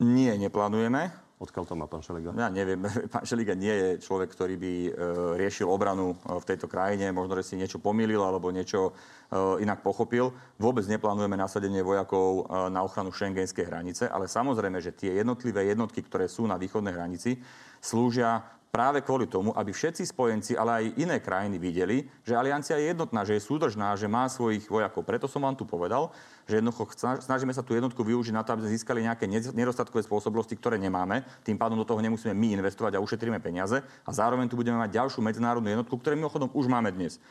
Nie, 0.03 0.35
neplánujeme. 0.35 1.25
Odkiaľ 1.35 1.63
to 1.67 1.75
má 1.75 1.83
pán 1.83 1.99
Šeliga? 1.99 2.31
Ja 2.31 2.47
neviem, 2.47 2.79
pán 3.13 3.27
Šeliga 3.27 3.59
nie 3.59 3.71
je 3.71 3.89
človek, 3.99 4.31
ktorý 4.31 4.55
by 4.55 4.73
e, 4.87 4.91
riešil 5.35 5.67
obranu 5.67 6.15
e, 6.15 6.39
v 6.39 6.47
tejto 6.47 6.71
krajine. 6.71 7.11
Možno, 7.11 7.35
že 7.35 7.51
si 7.51 7.59
niečo 7.59 7.75
pomýlil 7.75 8.23
alebo 8.23 8.55
niečo 8.55 8.95
e, 9.27 9.59
inak 9.59 9.83
pochopil. 9.83 10.31
Vôbec 10.55 10.87
neplánujeme 10.87 11.35
nasadenie 11.35 11.83
vojakov 11.83 12.47
e, 12.47 12.71
na 12.71 12.87
ochranu 12.87 13.11
šengenskej 13.11 13.67
hranice, 13.67 14.07
ale 14.07 14.31
samozrejme, 14.31 14.79
že 14.79 14.95
tie 14.95 15.11
jednotlivé 15.19 15.67
jednotky, 15.75 16.07
ktoré 16.07 16.31
sú 16.31 16.47
na 16.47 16.55
východnej 16.55 16.95
hranici, 16.95 17.43
slúžia 17.83 18.47
práve 18.75 18.99
kvôli 18.99 19.23
tomu, 19.31 19.55
aby 19.55 19.71
všetci 19.71 20.03
spojenci, 20.03 20.59
ale 20.59 20.71
aj 20.83 20.85
iné 20.99 21.23
krajiny 21.23 21.55
videli, 21.55 22.03
že 22.27 22.35
aliancia 22.35 22.75
je 22.75 22.91
jednotná, 22.91 23.23
že 23.23 23.39
je 23.39 23.47
súdržná, 23.47 23.95
že 23.95 24.11
má 24.11 24.27
svojich 24.27 24.67
vojakov. 24.67 25.07
Preto 25.07 25.31
som 25.31 25.47
vám 25.47 25.55
tu 25.55 25.63
povedal, 25.63 26.11
že 26.43 26.59
jednoducho 26.59 26.91
snažíme 27.23 27.55
sa 27.55 27.63
tú 27.63 27.71
jednotku 27.71 28.03
využiť 28.03 28.35
na 28.35 28.43
to, 28.43 28.51
aby 28.51 28.67
sme 28.67 28.75
získali 28.75 28.99
nejaké 29.07 29.31
nedostatkové 29.55 30.03
spôsobnosti, 30.03 30.51
ktoré 30.59 30.75
nemáme. 30.75 31.23
Tým 31.47 31.55
pádom 31.55 31.79
do 31.79 31.87
toho 31.87 32.03
nemusíme 32.03 32.35
my 32.35 32.59
investovať 32.59 32.99
a 32.99 33.03
ušetríme 33.03 33.39
peniaze. 33.39 33.79
A 34.03 34.11
zároveň 34.11 34.51
tu 34.51 34.59
budeme 34.59 34.75
mať 34.75 34.91
ďalšiu 34.91 35.23
medzinárodnú 35.23 35.71
jednotku, 35.71 35.95
ktoré 35.95 36.19
mimochodom 36.19 36.51
už 36.51 36.67
máme 36.67 36.91
dnes 36.91 37.23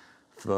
v 0.43 0.51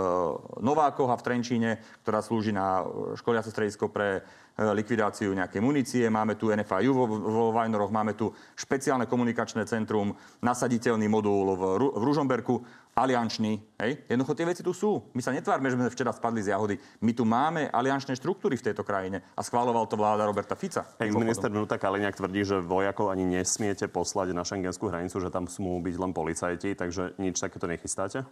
Novákoch 0.64 1.12
a 1.12 1.20
v 1.20 1.24
Trenčíne, 1.26 1.70
ktorá 2.00 2.24
slúži 2.24 2.54
na 2.54 2.80
školiace 3.18 3.52
stredisko 3.52 3.92
pre 3.92 4.24
E, 4.56 4.64
likvidáciu 4.72 5.36
nejakej 5.36 5.60
munície, 5.60 6.08
máme 6.08 6.40
tu 6.40 6.48
NFIU 6.48 6.96
vo, 6.96 7.52
Vajnoroch, 7.52 7.92
máme 7.92 8.16
tu 8.16 8.32
špeciálne 8.56 9.04
komunikačné 9.04 9.68
centrum, 9.68 10.16
nasaditeľný 10.40 11.12
modul 11.12 11.52
v 11.60 11.62
Ružomberku, 12.00 12.64
aliančný. 12.96 13.60
Hej? 13.76 14.08
Jednoducho 14.08 14.32
tie 14.32 14.48
veci 14.48 14.64
tu 14.64 14.72
sú. 14.72 15.12
My 15.12 15.20
sa 15.20 15.28
netvárme, 15.28 15.68
že 15.68 15.76
sme 15.76 15.92
včera 15.92 16.16
spadli 16.16 16.40
z 16.40 16.56
jahody. 16.56 16.80
My 17.04 17.12
tu 17.12 17.28
máme 17.28 17.68
aliančné 17.68 18.16
štruktúry 18.16 18.56
v 18.56 18.72
tejto 18.72 18.80
krajine 18.88 19.20
a 19.36 19.44
schváloval 19.44 19.84
to 19.84 20.00
vláda 20.00 20.24
Roberta 20.24 20.56
Fica. 20.56 20.96
Ex-minister 20.96 21.52
vnútra 21.52 21.76
Kaliňák 21.76 22.16
tvrdí, 22.16 22.40
že 22.48 22.64
vojakov 22.64 23.12
ani 23.12 23.28
nesmiete 23.28 23.84
poslať 23.84 24.32
na 24.32 24.48
šengenskú 24.48 24.88
hranicu, 24.88 25.20
že 25.20 25.28
tam 25.28 25.44
smú 25.44 25.76
byť 25.84 25.94
len 26.00 26.16
policajti, 26.16 26.72
takže 26.72 27.20
nič 27.20 27.36
takéto 27.36 27.68
nechystáte? 27.68 28.24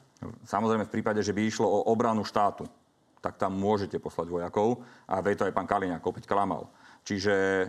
Samozrejme 0.48 0.88
v 0.88 0.94
prípade, 0.96 1.20
že 1.20 1.37
by 1.37 1.44
išlo 1.44 1.68
o 1.68 1.85
obranu 1.92 2.24
štátu 2.24 2.64
tak 3.24 3.40
tam 3.40 3.57
môžete 3.57 3.96
poslať 3.96 4.29
vojakov. 4.29 4.85
A 5.09 5.24
vie 5.24 5.33
to 5.33 5.48
aj 5.48 5.57
pán 5.57 5.64
Kaliňák, 5.64 6.05
opäť 6.05 6.29
klamal. 6.29 6.68
Čiže 7.04 7.34
e, 7.36 7.66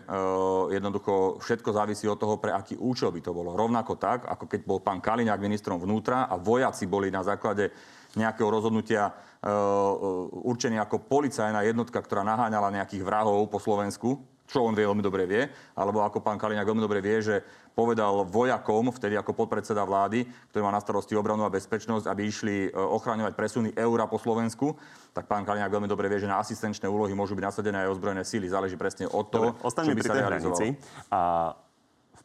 jednoducho 0.72 1.44
všetko 1.44 1.76
závisí 1.76 2.08
od 2.08 2.16
toho, 2.16 2.40
pre 2.40 2.56
aký 2.56 2.80
účel 2.80 3.12
by 3.12 3.20
to 3.20 3.36
bolo. 3.36 3.52
Rovnako 3.52 4.00
tak, 4.00 4.24
ako 4.24 4.48
keď 4.48 4.62
bol 4.64 4.80
pán 4.80 5.04
Kaliňák 5.04 5.44
ministrom 5.44 5.76
vnútra 5.76 6.32
a 6.32 6.40
vojaci 6.40 6.88
boli 6.88 7.12
na 7.12 7.20
základe 7.20 7.76
nejakého 8.16 8.48
rozhodnutia 8.48 9.12
e, 9.12 9.52
určení 10.40 10.80
ako 10.80 11.04
policajná 11.12 11.68
jednotka, 11.68 12.00
ktorá 12.00 12.24
naháňala 12.24 12.80
nejakých 12.80 13.04
vrahov 13.04 13.52
po 13.52 13.60
Slovensku, 13.60 14.24
čo 14.46 14.62
on 14.62 14.78
veľmi 14.78 15.02
dobre 15.02 15.26
vie, 15.26 15.44
alebo 15.74 16.06
ako 16.06 16.22
pán 16.22 16.38
Kaliňák 16.38 16.70
veľmi 16.70 16.84
dobre 16.84 17.02
vie, 17.02 17.18
že 17.22 17.36
povedal 17.76 18.24
vojakom, 18.24 18.94
vtedy 18.94 19.18
ako 19.20 19.36
podpredseda 19.36 19.84
vlády, 19.84 20.24
ktorý 20.54 20.62
má 20.64 20.72
na 20.72 20.80
starosti 20.80 21.18
obranu 21.18 21.44
a 21.44 21.52
bezpečnosť, 21.52 22.08
aby 22.08 22.22
išli 22.24 22.56
e, 22.66 22.70
ochraňovať 22.72 23.34
presuny 23.36 23.70
eura 23.76 24.08
po 24.08 24.22
Slovensku, 24.22 24.78
tak 25.12 25.28
pán 25.28 25.44
Kaliňák 25.44 25.74
veľmi 25.74 25.90
dobre 25.90 26.08
vie, 26.08 26.24
že 26.24 26.32
na 26.32 26.40
asistenčné 26.40 26.88
úlohy 26.88 27.12
môžu 27.18 27.36
byť 27.36 27.44
nasadené 27.44 27.78
aj 27.84 27.98
ozbrojené 27.98 28.24
síly. 28.24 28.48
Záleží 28.48 28.80
presne 28.80 29.10
od 29.12 29.28
toho, 29.28 29.58
čo 29.60 29.92
by 29.92 30.02
sa 30.06 30.16
realizovalo. 30.16 30.78
A 31.12 31.20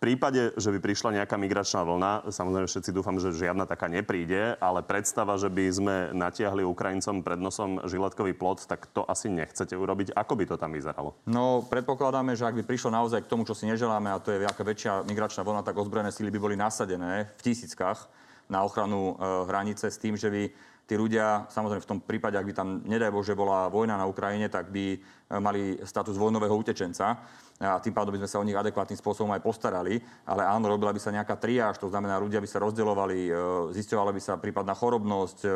prípade, 0.01 0.57
že 0.57 0.73
by 0.73 0.81
prišla 0.81 1.23
nejaká 1.23 1.37
migračná 1.37 1.85
vlna, 1.85 2.33
samozrejme 2.33 2.67
všetci 2.67 2.91
dúfam, 2.91 3.21
že 3.21 3.37
žiadna 3.37 3.69
taká 3.69 3.87
nepríde, 3.87 4.57
ale 4.57 4.81
predstava, 4.81 5.37
že 5.37 5.53
by 5.53 5.65
sme 5.69 5.97
natiahli 6.17 6.65
Ukrajincom 6.65 7.21
pred 7.21 7.37
nosom 7.37 7.85
žiletkový 7.85 8.33
plot, 8.33 8.65
tak 8.65 8.89
to 8.97 9.05
asi 9.05 9.29
nechcete 9.29 9.77
urobiť. 9.77 10.17
Ako 10.17 10.41
by 10.41 10.45
to 10.49 10.57
tam 10.57 10.73
vyzeralo? 10.73 11.21
No, 11.29 11.61
predpokladáme, 11.69 12.33
že 12.33 12.49
ak 12.49 12.57
by 12.57 12.65
prišlo 12.65 12.91
naozaj 12.97 13.29
k 13.29 13.31
tomu, 13.31 13.45
čo 13.45 13.53
si 13.53 13.69
neželáme, 13.69 14.09
a 14.09 14.19
to 14.19 14.33
je 14.33 14.41
nejaká 14.41 14.65
väčšia 14.65 15.05
migračná 15.05 15.45
vlna, 15.45 15.61
tak 15.61 15.77
ozbrojené 15.77 16.11
síly 16.11 16.33
by 16.33 16.41
boli 16.41 16.57
nasadené 16.57 17.29
v 17.37 17.41
tisíckach 17.45 18.09
na 18.49 18.65
ochranu 18.65 19.15
e, 19.15 19.47
hranice 19.47 19.93
s 19.93 20.01
tým, 20.01 20.17
že 20.17 20.33
by 20.33 20.43
tí 20.91 20.99
ľudia, 20.99 21.47
samozrejme 21.47 21.87
v 21.87 21.91
tom 21.95 22.01
prípade, 22.03 22.35
ak 22.35 22.51
by 22.51 22.55
tam, 22.57 22.69
nedaj 22.83 23.15
Bože, 23.15 23.39
bola 23.39 23.71
vojna 23.71 23.95
na 23.95 24.11
Ukrajine, 24.11 24.51
tak 24.51 24.75
by 24.75 24.99
mali 25.39 25.79
status 25.87 26.19
vojnového 26.19 26.57
utečenca 26.59 27.23
a 27.61 27.77
tým 27.77 27.93
pádom 27.93 28.17
by 28.17 28.25
sme 28.25 28.31
sa 28.33 28.41
o 28.41 28.47
nich 28.49 28.57
adekvátnym 28.57 28.97
spôsobom 28.97 29.37
aj 29.37 29.45
postarali. 29.45 30.01
Ale 30.25 30.49
áno, 30.49 30.65
robila 30.73 30.97
by 30.97 31.01
sa 31.01 31.13
nejaká 31.13 31.37
triáž, 31.37 31.77
to 31.77 31.93
znamená, 31.93 32.17
ľudia 32.17 32.41
by 32.41 32.49
sa 32.49 32.57
rozdeľovali, 32.65 33.29
e, 33.29 33.33
zisťovala 33.77 34.17
by 34.17 34.21
sa 34.25 34.41
prípadná 34.41 34.73
chorobnosť, 34.73 35.39
e, 35.45 35.51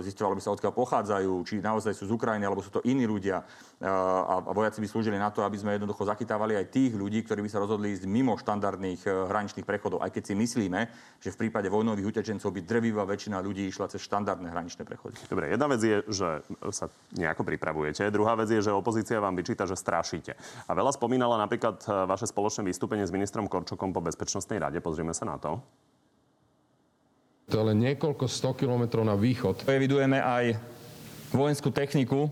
zisťovalo 0.00 0.32
by 0.32 0.40
sa, 0.40 0.56
odkiaľ 0.56 0.72
pochádzajú, 0.72 1.32
či 1.44 1.60
naozaj 1.60 1.92
sú 1.92 2.08
z 2.08 2.16
Ukrajiny, 2.16 2.48
alebo 2.48 2.64
sú 2.64 2.72
to 2.72 2.80
iní 2.88 3.04
ľudia. 3.04 3.44
E, 3.44 3.84
a 3.84 4.40
vojaci 4.48 4.80
by 4.80 4.88
slúžili 4.88 5.20
na 5.20 5.28
to, 5.28 5.44
aby 5.44 5.60
sme 5.60 5.76
jednoducho 5.76 6.08
zachytávali 6.08 6.56
aj 6.56 6.72
tých 6.72 6.96
ľudí, 6.96 7.20
ktorí 7.20 7.44
by 7.44 7.52
sa 7.52 7.60
rozhodli 7.60 7.92
ísť 7.92 8.08
mimo 8.08 8.40
štandardných 8.40 9.04
hraničných 9.28 9.68
prechodov. 9.68 10.00
Aj 10.00 10.08
keď 10.08 10.32
si 10.32 10.34
myslíme, 10.40 10.88
že 11.20 11.36
v 11.36 11.36
prípade 11.36 11.68
vojnových 11.68 12.16
utečencov 12.16 12.48
by 12.48 12.64
drvivá 12.64 13.04
väčšina 13.04 13.44
ľudí 13.44 13.68
išla 13.68 13.92
cez 13.92 14.00
štandardné 14.08 14.48
hraničné 14.48 14.88
prechody. 14.88 15.20
Dobre, 15.28 15.52
jedna 15.52 15.68
vec 15.68 15.84
je, 15.84 16.00
že 16.08 16.40
sa 16.72 16.88
nejako 17.12 17.44
pripravujete. 17.44 18.08
Druhá 18.08 18.32
vec 18.40 18.47
je, 18.50 18.64
že 18.64 18.72
opozícia 18.72 19.20
vám 19.20 19.36
vyčíta, 19.36 19.68
že 19.68 19.76
strašíte. 19.76 20.32
A 20.66 20.70
veľa 20.72 20.96
spomínala 20.96 21.36
napríklad 21.36 21.84
e, 21.84 22.08
vaše 22.08 22.24
spoločné 22.24 22.64
vystúpenie 22.64 23.04
s 23.04 23.12
ministrom 23.12 23.46
Korčokom 23.46 23.92
po 23.92 24.00
Bezpečnostnej 24.00 24.58
rade. 24.58 24.80
Pozrieme 24.80 25.12
sa 25.12 25.28
na 25.28 25.36
to. 25.36 25.60
To 27.48 27.54
je 27.60 27.64
len 27.72 27.80
niekoľko 27.80 28.28
100 28.28 28.60
kilometrov 28.60 29.08
na 29.08 29.16
východ. 29.16 29.64
Evidujeme 29.64 30.20
aj 30.20 30.60
vojenskú 31.32 31.72
techniku, 31.72 32.28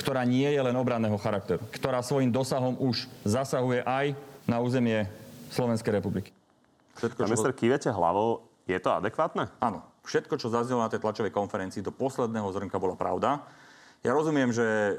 ktorá 0.00 0.24
nie 0.24 0.48
je 0.48 0.60
len 0.62 0.72
obranného 0.78 1.18
charakteru, 1.20 1.60
ktorá 1.74 2.00
svojim 2.00 2.32
dosahom 2.32 2.78
už 2.80 3.10
zasahuje 3.26 3.84
aj 3.84 4.16
na 4.48 4.62
územie 4.62 5.04
Slovenskej 5.52 6.00
republiky. 6.00 6.30
Všetko, 6.96 7.28
Minister, 7.28 7.52
čo... 7.52 7.58
kývete 7.58 7.88
hlavou, 7.92 8.48
je 8.64 8.78
to 8.80 8.90
adekvátne? 8.94 9.50
Áno. 9.60 9.84
Všetko, 10.08 10.40
čo 10.40 10.48
zaznelo 10.48 10.80
na 10.80 10.88
tej 10.88 11.04
tlačovej 11.04 11.28
konferencii, 11.28 11.84
do 11.84 11.92
posledného 11.92 12.48
zrnka 12.48 12.80
bola 12.80 12.96
pravda. 12.96 13.44
Ja 14.06 14.14
rozumiem, 14.14 14.54
že 14.54 14.98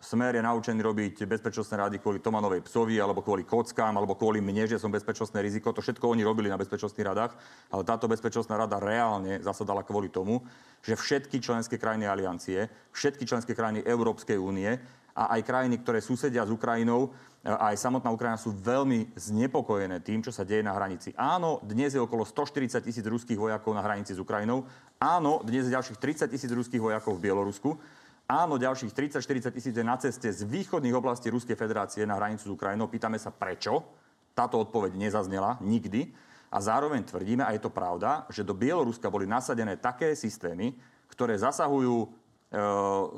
Smer 0.00 0.32
je 0.32 0.40
naučený 0.40 0.80
robiť 0.80 1.28
bezpečnostné 1.28 1.76
rady 1.76 2.00
kvôli 2.00 2.24
Tomanovej 2.24 2.64
psovi, 2.64 2.96
alebo 2.96 3.20
kvôli 3.20 3.44
kockám, 3.44 3.92
alebo 3.92 4.16
kvôli 4.16 4.40
mne, 4.40 4.64
že 4.64 4.80
som 4.80 4.88
bezpečnostné 4.88 5.44
riziko. 5.44 5.76
To 5.76 5.84
všetko 5.84 6.08
oni 6.08 6.24
robili 6.24 6.48
na 6.48 6.56
bezpečnostných 6.56 7.04
radách, 7.04 7.36
ale 7.68 7.84
táto 7.84 8.08
bezpečnostná 8.08 8.56
rada 8.56 8.80
reálne 8.80 9.44
zasadala 9.44 9.84
kvôli 9.84 10.08
tomu, 10.08 10.40
že 10.80 10.96
všetky 10.96 11.44
členské 11.44 11.76
krajiny 11.76 12.08
aliancie, 12.08 12.72
všetky 12.96 13.28
členské 13.28 13.52
krajiny 13.52 13.84
Európskej 13.84 14.40
únie 14.40 14.72
a 15.12 15.36
aj 15.36 15.44
krajiny, 15.44 15.76
ktoré 15.84 16.00
susedia 16.00 16.48
s 16.48 16.54
Ukrajinou, 16.54 17.12
a 17.44 17.72
aj 17.72 17.80
samotná 17.80 18.12
Ukrajina 18.12 18.36
sú 18.36 18.52
veľmi 18.52 19.16
znepokojené 19.16 20.04
tým, 20.04 20.20
čo 20.20 20.28
sa 20.28 20.44
deje 20.44 20.60
na 20.60 20.76
hranici. 20.76 21.12
Áno, 21.16 21.60
dnes 21.64 21.96
je 21.96 22.00
okolo 22.00 22.24
140 22.24 22.84
tisíc 22.84 23.00
ruských 23.00 23.40
vojakov 23.40 23.72
na 23.72 23.80
hranici 23.80 24.12
s 24.12 24.20
Ukrajinou. 24.20 24.68
Áno, 25.00 25.40
dnes 25.40 25.64
je 25.64 25.72
ďalších 25.72 25.96
30 25.96 26.28
tisíc 26.28 26.52
ruských 26.52 26.80
vojakov 26.80 27.16
v 27.16 27.24
Bielorusku. 27.28 27.80
Áno, 28.30 28.62
ďalších 28.62 28.94
30-40 29.18 29.50
tisíc 29.50 29.74
je 29.74 29.82
na 29.82 29.98
ceste 29.98 30.30
z 30.30 30.46
východných 30.46 30.94
oblastí 30.94 31.34
Ruskej 31.34 31.58
federácie 31.58 32.06
na 32.06 32.14
hranicu 32.14 32.46
s 32.46 32.54
Ukrajinou. 32.54 32.86
Pýtame 32.86 33.18
sa 33.18 33.34
prečo. 33.34 33.82
Táto 34.38 34.62
odpoveď 34.62 34.94
nezaznela 34.94 35.58
nikdy. 35.58 36.14
A 36.54 36.62
zároveň 36.62 37.02
tvrdíme, 37.02 37.42
a 37.42 37.50
je 37.50 37.58
to 37.58 37.74
pravda, 37.74 38.30
že 38.30 38.46
do 38.46 38.54
Bieloruska 38.54 39.10
boli 39.10 39.26
nasadené 39.26 39.82
také 39.82 40.14
systémy, 40.14 40.78
ktoré 41.10 41.34
zasahujú 41.42 42.06
e, 42.06 42.08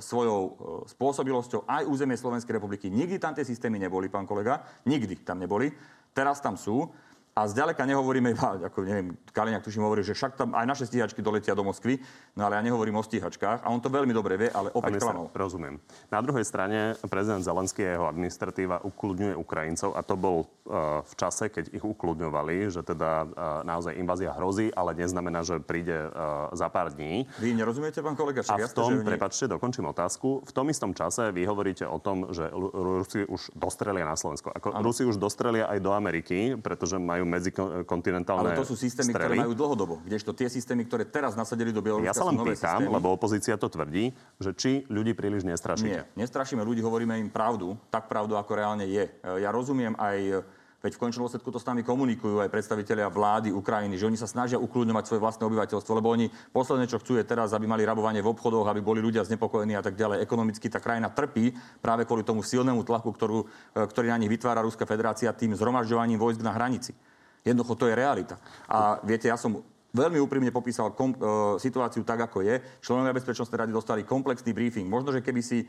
svojou 0.01 0.40
e, 0.40 0.51
spôsobilosťou 0.96 1.68
aj 1.68 1.85
územie 1.92 2.16
Slovenskej 2.16 2.57
republiky. 2.57 2.88
Nikdy 2.88 3.20
tam 3.20 3.37
tie 3.37 3.44
systémy 3.44 3.77
neboli, 3.77 4.09
pán 4.09 4.25
kolega. 4.25 4.64
Nikdy 4.88 5.29
tam 5.29 5.44
neboli. 5.44 5.77
Teraz 6.16 6.40
tam 6.40 6.57
sú. 6.57 6.88
A 7.33 7.49
zďaleka 7.49 7.88
nehovoríme 7.88 8.37
iba, 8.37 8.61
ako 8.68 8.85
neviem, 8.85 9.16
Kaliňák 9.33 9.64
tuším 9.64 9.88
hovorí, 9.88 10.05
že 10.05 10.12
však 10.12 10.37
tam 10.37 10.53
aj 10.53 10.68
naše 10.68 10.85
stíhačky 10.85 11.25
doletia 11.25 11.57
do 11.57 11.64
Moskvy, 11.64 11.97
no 12.37 12.45
ale 12.45 12.61
ja 12.61 12.62
nehovorím 12.68 13.01
o 13.01 13.05
stíhačkách 13.05 13.64
a 13.64 13.73
on 13.73 13.81
to 13.81 13.88
veľmi 13.88 14.12
dobre 14.12 14.37
vie, 14.37 14.53
ale 14.53 14.68
opäť 14.77 15.01
klamal. 15.01 15.33
Rozumiem. 15.33 15.81
Na 16.12 16.21
druhej 16.21 16.45
strane 16.45 16.92
prezident 17.09 17.40
Zelenský 17.40 17.88
a 17.88 17.97
jeho 17.97 18.05
administratíva 18.05 18.85
ukludňuje 18.85 19.33
Ukrajincov 19.33 19.97
a 19.97 20.05
to 20.05 20.12
bol 20.12 20.45
uh, 20.45 21.01
v 21.09 21.14
čase, 21.16 21.49
keď 21.49 21.73
ich 21.73 21.81
ukludňovali, 21.81 22.68
že 22.68 22.85
teda 22.85 23.25
uh, 23.25 23.31
naozaj 23.64 23.97
invázia 23.97 24.37
hrozí, 24.37 24.68
ale 24.68 24.92
neznamená, 24.92 25.40
že 25.40 25.57
príde 25.57 26.12
uh, 26.12 26.53
za 26.53 26.68
pár 26.68 26.92
dní. 26.92 27.25
Vy 27.40 27.57
nerozumiete, 27.57 28.05
pán 28.05 28.12
kolega? 28.12 28.45
Však 28.45 28.61
a 28.61 28.68
v 28.68 28.77
tom, 28.77 28.92
jasne, 28.92 29.09
prepačte, 29.09 29.49
dokončím 29.49 29.88
otázku, 29.88 30.45
v 30.45 30.53
tom 30.53 30.68
istom 30.68 30.92
čase 30.92 31.33
vy 31.33 31.49
hovoríte 31.49 31.88
o 31.88 31.97
tom, 31.97 32.29
že 32.29 32.45
Rusi 32.53 33.25
už 33.25 33.57
dostrelia 33.57 34.05
na 34.05 34.21
Slovensko. 34.21 34.53
Ako 34.53 34.77
Rusi 34.85 35.09
už 35.09 35.16
dostrelia 35.16 35.64
aj 35.73 35.81
do 35.81 35.97
Ameriky, 35.97 36.61
pretože 36.61 37.01
majú 37.01 37.22
majú 37.23 37.39
medzikontinentálne 37.39 38.51
Ale 38.53 38.59
to 38.59 38.67
sú 38.67 38.75
systémy, 38.75 39.15
strely. 39.15 39.39
ktoré 39.39 39.43
majú 39.47 39.55
dlhodobo. 39.55 39.95
Kdežto 40.03 40.35
tie 40.35 40.51
systémy, 40.51 40.83
ktoré 40.91 41.07
teraz 41.07 41.39
nasadili 41.39 41.71
do 41.71 41.79
Bieloruska, 41.79 42.11
Ja 42.11 42.19
sa 42.19 42.27
len 42.27 42.35
pýtam, 42.43 42.83
systémy. 42.83 42.91
lebo 42.91 43.15
opozícia 43.15 43.55
to 43.55 43.71
tvrdí, 43.71 44.11
že 44.43 44.51
či 44.59 44.83
ľudí 44.91 45.15
príliš 45.15 45.47
nestrašíme. 45.47 45.87
Nie, 45.87 46.03
nestrašíme 46.19 46.67
ľudí, 46.67 46.83
hovoríme 46.83 47.15
im 47.23 47.31
pravdu, 47.31 47.79
tak 47.95 48.11
pravdu, 48.11 48.35
ako 48.35 48.53
reálne 48.59 48.91
je. 48.91 49.07
Ja 49.23 49.55
rozumiem 49.55 49.95
aj 49.95 50.43
Veď 50.83 50.99
v 50.99 51.03
končnom 51.07 51.31
dôsledku 51.31 51.47
to 51.55 51.63
s 51.63 51.69
nami 51.71 51.87
komunikujú 51.87 52.43
aj 52.43 52.51
predstavitelia 52.51 53.07
vlády 53.07 53.55
Ukrajiny, 53.55 53.95
že 53.95 54.11
oni 54.11 54.19
sa 54.19 54.27
snažia 54.27 54.59
ukludňovať 54.59 55.07
svoje 55.07 55.23
vlastné 55.23 55.47
obyvateľstvo, 55.47 55.95
lebo 55.95 56.11
oni 56.11 56.27
posledné, 56.51 56.91
čo 56.91 56.99
chcú, 56.99 57.15
je 57.15 57.23
teraz, 57.23 57.55
aby 57.55 57.71
mali 57.71 57.87
rabovanie 57.87 58.19
v 58.19 58.35
obchodoch, 58.35 58.67
aby 58.67 58.83
boli 58.83 58.99
ľudia 58.99 59.23
znepokojení 59.23 59.79
a 59.79 59.83
tak 59.87 59.95
ďalej. 59.95 60.27
Ekonomicky 60.27 60.67
tá 60.67 60.83
krajina 60.83 61.07
trpí 61.07 61.55
práve 61.79 62.03
kvôli 62.03 62.27
tomu 62.27 62.43
silnému 62.43 62.83
tlaku, 62.83 63.15
ktorú, 63.15 63.47
ktorý 63.79 64.11
na 64.11 64.19
nich 64.19 64.35
vytvára 64.35 64.67
Ruská 64.67 64.83
federácia 64.83 65.31
tým 65.31 65.55
zhromažďovaním 65.55 66.19
vojsk 66.19 66.43
na 66.43 66.51
hranici. 66.51 66.99
Jednoducho 67.42 67.74
to 67.74 67.90
je 67.90 67.98
realita. 67.98 68.38
A 68.70 69.02
viete, 69.02 69.26
ja 69.26 69.35
som 69.35 69.62
veľmi 69.92 70.18
úprimne 70.18 70.48
popísal 70.48 70.96
kom, 70.96 71.12
e, 71.12 71.16
situáciu 71.61 72.02
tak, 72.02 72.24
ako 72.24 72.40
je. 72.40 72.59
Členovia 72.81 73.12
Bezpečnostnej 73.12 73.66
rady 73.66 73.72
dostali 73.76 74.09
komplexný 74.09 74.57
briefing. 74.57 74.88
Možno, 74.88 75.12
že 75.12 75.20
keby 75.20 75.40
si 75.44 75.62
e, 75.62 75.66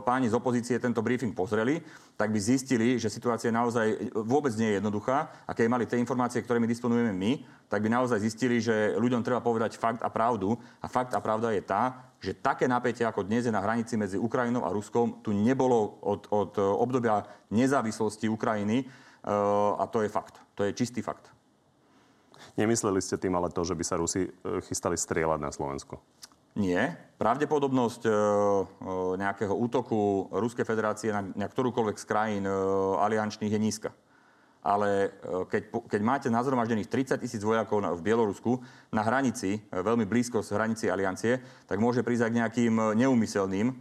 páni 0.00 0.32
z 0.32 0.34
opozície 0.34 0.80
tento 0.80 1.04
briefing 1.04 1.36
pozreli, 1.36 1.84
tak 2.16 2.32
by 2.32 2.40
zistili, 2.40 2.96
že 2.96 3.12
situácia 3.12 3.52
naozaj 3.52 4.16
vôbec 4.16 4.56
nie 4.56 4.72
je 4.72 4.76
jednoduchá. 4.80 5.44
A 5.44 5.52
keď 5.52 5.66
mali 5.68 5.84
tie 5.84 6.00
informácie, 6.00 6.40
ktorými 6.40 6.64
disponujeme 6.64 7.12
my, 7.12 7.44
tak 7.68 7.84
by 7.84 7.88
naozaj 7.92 8.18
zistili, 8.24 8.64
že 8.64 8.96
ľuďom 8.96 9.20
treba 9.20 9.44
povedať 9.44 9.76
fakt 9.76 10.00
a 10.00 10.08
pravdu. 10.08 10.56
A 10.80 10.88
fakt 10.88 11.12
a 11.12 11.20
pravda 11.20 11.52
je 11.52 11.60
tá, 11.60 12.14
že 12.24 12.32
také 12.32 12.64
napätie, 12.64 13.04
ako 13.04 13.28
dnes 13.28 13.44
je 13.44 13.52
na 13.52 13.60
hranici 13.60 14.00
medzi 14.00 14.16
Ukrajinou 14.16 14.64
a 14.64 14.72
Ruskom, 14.72 15.20
tu 15.20 15.36
nebolo 15.36 16.00
od, 16.00 16.32
od 16.32 16.56
obdobia 16.56 17.28
nezávislosti 17.52 18.24
Ukrajiny. 18.32 18.76
E, 18.80 18.84
a 19.76 19.84
to 19.84 20.00
je 20.00 20.08
fakt. 20.08 20.43
To 20.54 20.62
je 20.62 20.72
čistý 20.72 21.02
fakt. 21.02 21.30
Nemysleli 22.54 23.02
ste 23.02 23.18
tým 23.18 23.34
ale 23.34 23.50
to, 23.50 23.66
že 23.66 23.74
by 23.74 23.84
sa 23.84 23.98
Rusi 23.98 24.26
e, 24.26 24.30
chystali 24.66 24.94
strieľať 24.94 25.40
na 25.42 25.50
Slovensko? 25.50 25.98
Nie. 26.54 26.94
Pravdepodobnosť 27.18 28.02
e, 28.06 28.10
nejakého 29.18 29.54
útoku 29.54 30.30
Ruskej 30.30 30.62
federácie 30.62 31.10
na, 31.10 31.26
na 31.34 31.46
ktorúkoľvek 31.50 31.96
z 31.98 32.04
krajín 32.06 32.44
aliančných 32.46 33.54
je 33.54 33.60
nízka. 33.60 33.90
Ale 34.64 35.12
keď, 35.52 35.92
keď 35.92 36.00
máte 36.00 36.28
nazhromaždených 36.32 36.88
30 36.88 37.20
tisíc 37.20 37.44
vojakov 37.44 37.84
v 37.84 38.00
Bielorusku 38.00 38.64
na 38.96 39.04
hranici, 39.04 39.60
veľmi 39.68 40.08
blízko 40.08 40.40
z 40.40 40.56
hranici 40.56 40.88
aliancie, 40.88 41.36
tak 41.68 41.76
môže 41.76 42.00
prísť 42.00 42.24
aj 42.24 42.30
k 42.32 42.38
nejakým 42.40 42.74
neumyselným 42.96 43.76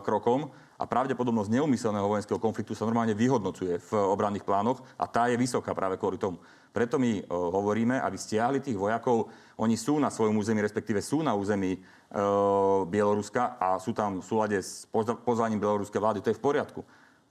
krokom 0.00 0.48
a 0.78 0.84
pravdepodobnosť 0.88 1.52
neumyselného 1.52 2.08
vojenského 2.08 2.40
konfliktu 2.40 2.72
sa 2.72 2.88
normálne 2.88 3.12
vyhodnocuje 3.12 3.78
v 3.78 3.90
obranných 3.96 4.46
plánoch 4.46 4.80
a 4.96 5.04
tá 5.06 5.28
je 5.28 5.36
vysoká 5.36 5.76
práve 5.76 5.98
kvôli 6.00 6.16
tomu. 6.16 6.40
Preto 6.72 6.96
my 6.96 7.20
uh, 7.20 7.24
hovoríme, 7.28 8.00
aby 8.00 8.16
stiahli 8.16 8.64
tých 8.64 8.80
vojakov. 8.80 9.28
Oni 9.60 9.76
sú 9.76 10.00
na 10.00 10.08
svojom 10.08 10.40
území, 10.40 10.64
respektíve 10.64 11.04
sú 11.04 11.20
na 11.20 11.36
území 11.36 11.76
uh, 11.76 12.88
Bieloruska 12.88 13.60
a 13.60 13.76
sú 13.76 13.92
tam 13.92 14.20
v 14.20 14.26
súlade 14.26 14.56
s 14.56 14.88
pozvaním 15.24 15.60
bieloruskej 15.60 16.00
vlády. 16.00 16.18
To 16.24 16.32
je 16.32 16.38
v 16.40 16.44
poriadku 16.44 16.80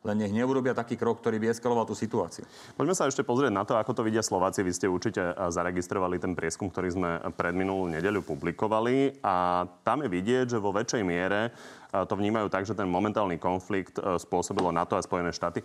len 0.01 0.17
nech 0.17 0.33
neurobia 0.33 0.73
taký 0.73 0.97
krok, 0.97 1.21
ktorý 1.21 1.37
by 1.37 1.53
eskaloval 1.53 1.85
tú 1.85 1.93
situáciu. 1.93 2.41
Poďme 2.73 2.97
sa 2.97 3.05
ešte 3.05 3.21
pozrieť 3.21 3.53
na 3.53 3.61
to, 3.61 3.77
ako 3.77 3.93
to 3.93 4.01
vidia 4.01 4.25
Slováci. 4.25 4.65
Vy 4.65 4.73
ste 4.73 4.89
určite 4.89 5.21
eh, 5.21 5.33
zaregistrovali 5.37 6.17
ten 6.17 6.33
prieskum, 6.33 6.73
ktorý 6.73 6.89
sme 6.89 7.09
pred 7.37 7.53
minulú 7.53 7.85
nedeľu 7.85 8.25
publikovali 8.25 9.21
a 9.21 9.65
tam 9.85 10.01
je 10.01 10.09
vidieť, 10.09 10.57
že 10.57 10.61
vo 10.61 10.73
väčšej 10.73 11.03
miere 11.05 11.49
eh, 11.49 12.05
to 12.05 12.17
vnímajú 12.17 12.49
tak, 12.49 12.65
že 12.65 12.73
ten 12.73 12.89
momentálny 12.89 13.37
konflikt 13.37 14.01
eh, 14.01 14.17
spôsobilo 14.17 14.73
NATO 14.73 14.97
a 14.97 15.05
Spojené 15.05 15.29
štáty 15.29 15.61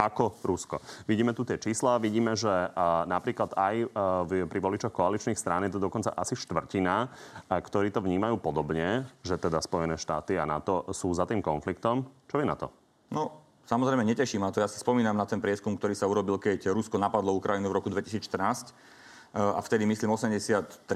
ako 0.00 0.40
Rusko. 0.40 0.80
Vidíme 1.04 1.36
tu 1.36 1.44
tie 1.44 1.60
čísla, 1.60 2.00
vidíme, 2.00 2.32
že 2.32 2.48
napríklad 3.04 3.52
aj 3.52 3.92
pri 4.48 4.58
voličoch 4.64 4.96
koaličných 4.96 5.36
strán 5.36 5.68
je 5.68 5.76
to 5.76 5.84
dokonca 5.84 6.16
asi 6.16 6.32
štvrtina, 6.40 7.04
ktorí 7.52 7.92
to 7.92 8.00
vnímajú 8.00 8.40
podobne, 8.40 9.04
že 9.20 9.36
teda 9.36 9.60
Spojené 9.60 10.00
štáty 10.00 10.40
a 10.40 10.48
NATO 10.48 10.88
sú 10.96 11.12
za 11.12 11.28
tým 11.28 11.44
konfliktom. 11.44 12.08
Čo 12.24 12.40
je 12.40 12.48
na 12.48 12.56
to? 12.56 12.72
No, 13.12 13.49
Samozrejme, 13.66 14.02
neteší 14.02 14.40
ma 14.40 14.52
to. 14.54 14.62
Ja 14.62 14.68
si 14.68 14.80
spomínam 14.80 15.14
na 15.14 15.28
ten 15.28 15.38
prieskum, 15.38 15.76
ktorý 15.76 15.94
sa 15.94 16.08
urobil, 16.08 16.40
keď 16.40 16.72
Rusko 16.72 16.96
napadlo 16.96 17.36
Ukrajinu 17.36 17.70
v 17.70 17.76
roku 17.76 17.88
2014 17.92 18.20
e, 18.20 18.72
a 19.36 19.60
vtedy, 19.62 19.86
myslím, 19.86 20.16
83% 20.16 20.88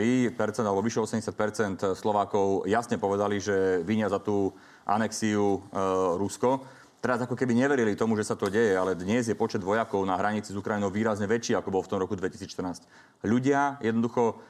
alebo 0.64 0.80
vyše 0.82 1.00
80% 1.02 1.94
Slovákov 1.94 2.66
jasne 2.66 2.98
povedali, 2.98 3.38
že 3.38 3.84
vinia 3.86 4.10
za 4.10 4.18
tú 4.18 4.54
anexiu 4.88 5.60
e, 5.70 5.80
Rusko. 6.18 6.64
Teraz 7.04 7.20
ako 7.20 7.36
keby 7.36 7.52
neverili 7.52 7.92
tomu, 8.00 8.16
že 8.16 8.24
sa 8.24 8.32
to 8.32 8.48
deje, 8.48 8.72
ale 8.80 8.96
dnes 8.96 9.28
je 9.28 9.36
počet 9.36 9.60
vojakov 9.60 10.00
na 10.08 10.16
hranici 10.16 10.50
s 10.50 10.56
Ukrajinou 10.56 10.88
výrazne 10.88 11.28
väčší, 11.28 11.52
ako 11.52 11.68
bol 11.68 11.84
v 11.84 11.90
tom 11.92 12.00
roku 12.00 12.16
2014. 12.16 12.80
Ľudia 13.28 13.76
jednoducho 13.84 14.40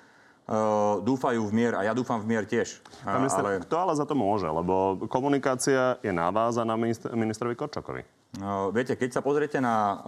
dúfajú 1.01 1.41
v 1.49 1.53
mier 1.57 1.73
a 1.73 1.89
ja 1.89 1.97
dúfam 1.97 2.21
v 2.21 2.29
mier 2.29 2.45
tiež. 2.45 2.85
Pán 3.01 3.25
minister, 3.25 3.41
ale... 3.41 3.65
Kto 3.65 3.77
ale 3.81 3.93
za 3.97 4.05
to 4.05 4.13
môže? 4.13 4.45
Lebo 4.45 5.01
komunikácia 5.09 5.97
je 6.05 6.13
na 6.13 6.29
vás 6.29 6.61
a 6.61 6.69
na 6.69 6.77
minister, 6.77 7.09
ministrovi 7.17 7.57
Korčakovi. 7.57 8.05
Uh, 8.35 8.69
viete, 8.75 8.93
keď 8.99 9.17
sa 9.17 9.23
pozriete 9.25 9.63
na 9.63 10.05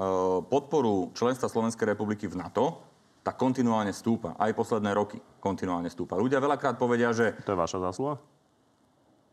podporu 0.51 1.15
členstva 1.17 1.49
Slovenskej 1.49 1.97
republiky 1.97 2.29
v 2.29 2.37
NATO, 2.43 2.85
tak 3.25 3.41
kontinuálne 3.41 3.91
stúpa. 3.91 4.37
Aj 4.39 4.53
posledné 4.55 4.95
roky 4.95 5.19
kontinuálne 5.43 5.91
stúpa. 5.91 6.21
Ľudia 6.21 6.39
veľakrát 6.39 6.79
povedia, 6.79 7.11
že... 7.11 7.35
To 7.43 7.55
je 7.55 7.59
vaša 7.59 7.83
zásluha? 7.83 8.21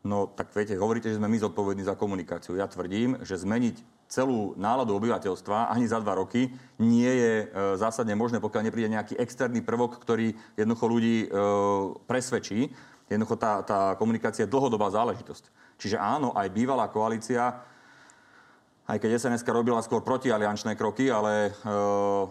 No 0.04 0.28
tak 0.28 0.52
viete, 0.52 0.76
hovoríte, 0.76 1.08
že 1.08 1.16
sme 1.16 1.32
my 1.32 1.40
zodpovední 1.40 1.80
za 1.80 1.96
komunikáciu. 1.96 2.60
Ja 2.60 2.68
tvrdím, 2.68 3.16
že 3.24 3.40
zmeniť 3.40 3.80
celú 4.04 4.52
náladu 4.60 4.92
obyvateľstva 5.00 5.72
ani 5.72 5.88
za 5.88 5.96
dva 5.96 6.20
roky 6.20 6.52
nie 6.76 7.08
je 7.08 7.32
e, 7.40 7.46
zásadne 7.80 8.12
možné, 8.12 8.36
pokiaľ 8.36 8.68
nepríde 8.68 8.92
nejaký 8.92 9.16
externý 9.16 9.64
prvok, 9.64 9.96
ktorý 9.96 10.36
jednoducho 10.60 10.84
ľudí 10.92 11.16
e, 11.24 11.28
presvedčí. 12.04 12.68
Jednoducho 13.08 13.40
tá, 13.40 13.64
tá 13.64 13.96
komunikácia 13.96 14.44
je 14.44 14.52
dlhodobá 14.52 14.92
záležitosť. 14.92 15.48
Čiže 15.80 15.96
áno, 15.96 16.36
aj 16.36 16.52
bývalá 16.52 16.92
koalícia, 16.92 17.64
aj 18.84 18.98
keď 19.00 19.10
SNS 19.16 19.44
robila 19.48 19.80
skôr 19.80 20.04
protialiančné 20.04 20.76
kroky, 20.76 21.08
ale 21.08 21.48
e, 21.48 21.50
e, 21.50 22.26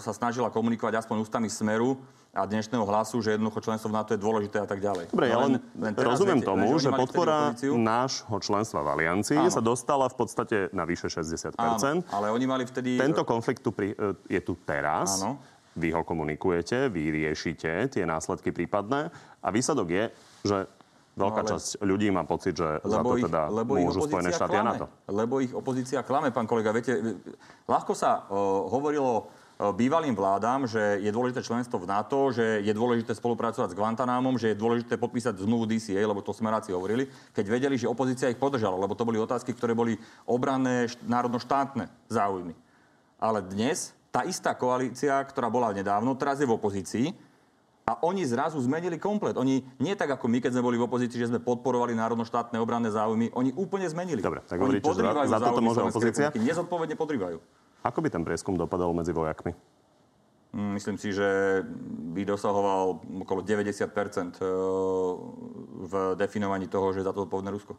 sa 0.00 0.12
snažila 0.16 0.48
komunikovať 0.48 1.04
aspoň 1.04 1.16
ústami 1.20 1.52
Smeru, 1.52 2.00
a 2.30 2.46
dnešného 2.46 2.86
hlasu, 2.86 3.18
že 3.18 3.34
jednoducho 3.34 3.58
členstvo 3.58 3.90
v 3.90 3.94
NATO 3.98 4.14
je 4.14 4.20
dôležité 4.22 4.62
a 4.62 4.66
tak 4.68 4.78
ďalej. 4.78 5.10
Dobre, 5.10 5.34
ja 5.34 5.38
len, 5.42 5.58
len 5.74 5.92
rozumiem 5.98 6.38
viete, 6.38 6.46
tomu, 6.46 6.78
že 6.78 6.94
podpora 6.94 7.50
nášho 7.74 8.36
členstva 8.38 8.86
v 8.86 8.88
Aliancii 8.94 9.50
Áno. 9.50 9.50
sa 9.50 9.58
dostala 9.58 10.06
v 10.06 10.14
podstate 10.14 10.56
na 10.70 10.86
vyše 10.86 11.10
60 11.10 11.58
Áno, 11.58 12.06
ale 12.14 12.26
oni 12.30 12.46
mali 12.46 12.62
vtedy... 12.70 13.02
Tento 13.02 13.26
konflikt 13.26 13.66
tu 13.66 13.74
pri, 13.74 13.98
e, 13.98 14.14
je 14.30 14.40
tu 14.46 14.54
teraz. 14.62 15.18
Áno. 15.18 15.42
vy 15.74 15.90
ho 15.90 16.06
komunikujete, 16.06 16.86
vy 16.86 17.14
riešite 17.14 17.98
tie 17.98 18.02
následky 18.06 18.54
prípadné 18.54 19.10
a 19.42 19.48
výsledok 19.50 19.88
je, 19.90 20.04
že 20.46 20.58
veľká 21.20 21.42
no, 21.44 21.46
ale... 21.46 21.50
časť 21.52 21.68
ľudí 21.84 22.08
má 22.08 22.24
pocit, 22.24 22.56
že 22.56 22.80
lebo 22.80 22.88
za 22.88 23.00
to 23.04 23.12
teda 23.28 23.42
ich, 23.44 23.56
lebo 23.60 23.72
môžu 23.76 24.00
Spojené 24.08 24.30
štáty 24.32 24.56
a 24.56 24.64
NATO. 24.64 24.86
Lebo 25.04 25.34
ich 25.44 25.52
opozícia 25.52 26.00
klame, 26.00 26.32
pán 26.32 26.48
kolega. 26.48 26.72
Viete, 26.72 26.96
ľahko 27.68 27.92
sa 27.92 28.24
uh, 28.24 28.64
hovorilo 28.72 29.28
bývalým 29.76 30.16
vládám, 30.16 30.64
že 30.64 31.04
je 31.04 31.12
dôležité 31.12 31.44
členstvo 31.44 31.76
v 31.76 31.90
NATO, 31.92 32.32
že 32.32 32.64
je 32.64 32.72
dôležité 32.72 33.12
spolupracovať 33.12 33.76
s 33.76 33.76
Guantanámom, 33.76 34.40
že 34.40 34.56
je 34.56 34.56
dôležité 34.56 34.96
podpísať 34.96 35.36
zmluvu 35.36 35.68
DCA, 35.68 36.00
lebo 36.00 36.24
to 36.24 36.32
smeráci 36.32 36.72
hovorili, 36.72 37.04
keď 37.36 37.44
vedeli, 37.44 37.76
že 37.76 37.84
opozícia 37.84 38.32
ich 38.32 38.40
podržala, 38.40 38.80
lebo 38.80 38.96
to 38.96 39.04
boli 39.04 39.20
otázky, 39.20 39.52
ktoré 39.52 39.76
boli 39.76 40.00
obranné 40.24 40.88
národno-štátne 41.04 41.92
záujmy. 42.08 42.56
Ale 43.20 43.44
dnes 43.44 43.92
tá 44.08 44.24
istá 44.24 44.56
koalícia, 44.56 45.20
ktorá 45.28 45.52
bola 45.52 45.76
nedávno, 45.76 46.16
teraz 46.16 46.40
je 46.40 46.48
v 46.48 46.56
opozícii 46.56 47.06
a 47.88 47.98
oni 48.06 48.22
zrazu 48.22 48.60
zmenili 48.62 49.00
komplet. 49.00 49.34
Oni 49.34 49.66
nie 49.82 49.94
tak 49.98 50.14
ako 50.14 50.30
my, 50.30 50.38
keď 50.38 50.54
sme 50.54 50.62
boli 50.62 50.76
v 50.78 50.86
opozícii, 50.86 51.18
že 51.18 51.30
sme 51.32 51.42
podporovali 51.42 51.96
národno-štátne 51.98 52.60
obranné 52.62 52.94
záujmy, 52.94 53.34
oni 53.34 53.50
úplne 53.58 53.90
zmenili. 53.90 54.22
Dobre, 54.22 54.46
tak 54.46 54.62
hovoríte, 54.62 54.86
že 54.86 55.02
za, 55.02 55.26
za 55.26 55.38
toto 55.42 55.62
môže 55.64 55.82
opozícia? 55.82 56.30
Nezodpovedne 56.38 56.94
podrývajú. 56.94 57.38
Ako 57.80 57.98
by 58.04 58.08
ten 58.12 58.22
prieskum 58.22 58.54
dopadal 58.60 58.92
medzi 58.92 59.10
vojakmi? 59.10 59.56
Mm, 60.50 60.76
myslím 60.76 60.96
si, 60.98 61.14
že 61.14 61.62
by 62.14 62.26
dosahoval 62.26 63.00
okolo 63.22 63.40
90 63.46 63.70
e, 63.70 63.90
v 65.86 65.94
definovaní 66.18 66.66
toho, 66.66 66.90
že 66.90 67.00
je 67.00 67.06
za 67.06 67.14
to 67.14 67.22
odpovedné 67.24 67.54
Rusko. 67.54 67.78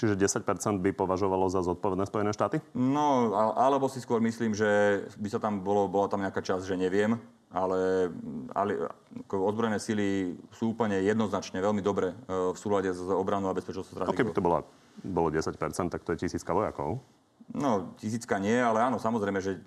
Čiže 0.00 0.18
10% 0.18 0.82
by 0.82 0.90
považovalo 0.96 1.46
za 1.52 1.62
zodpovedné 1.62 2.08
Spojené 2.08 2.32
štáty? 2.32 2.58
No, 2.74 3.36
alebo 3.54 3.86
si 3.86 4.00
skôr 4.00 4.18
myslím, 4.24 4.56
že 4.56 5.04
by 5.14 5.28
sa 5.30 5.38
tam 5.38 5.60
bolo, 5.60 5.86
bola 5.86 6.08
tam 6.08 6.24
nejaká 6.24 6.42
časť, 6.42 6.64
že 6.64 6.80
neviem, 6.80 7.20
ale, 7.52 8.08
ale 8.56 8.88
ozbrojené 9.28 9.78
síly 9.78 10.36
sú 10.56 10.72
úplne 10.72 11.00
jednoznačne 11.04 11.60
veľmi 11.60 11.84
dobre 11.84 12.12
e, 12.12 12.16
v 12.52 12.58
súlade 12.58 12.88
s 12.90 13.00
obranou 13.12 13.52
a 13.52 13.56
bezpečnosťou 13.56 13.94
stratégiou. 14.02 14.18
Keby 14.18 14.32
to 14.32 14.42
bola, 14.44 14.60
bolo 15.04 15.28
10% 15.28 15.52
tak 15.92 16.02
to 16.02 16.16
je 16.16 16.26
tisícka 16.26 16.52
vojakov. 16.56 17.00
No, 17.52 17.92
tisícka 18.00 18.40
nie, 18.40 18.56
ale 18.56 18.80
áno, 18.80 18.96
samozrejme, 18.96 19.44
že 19.44 19.60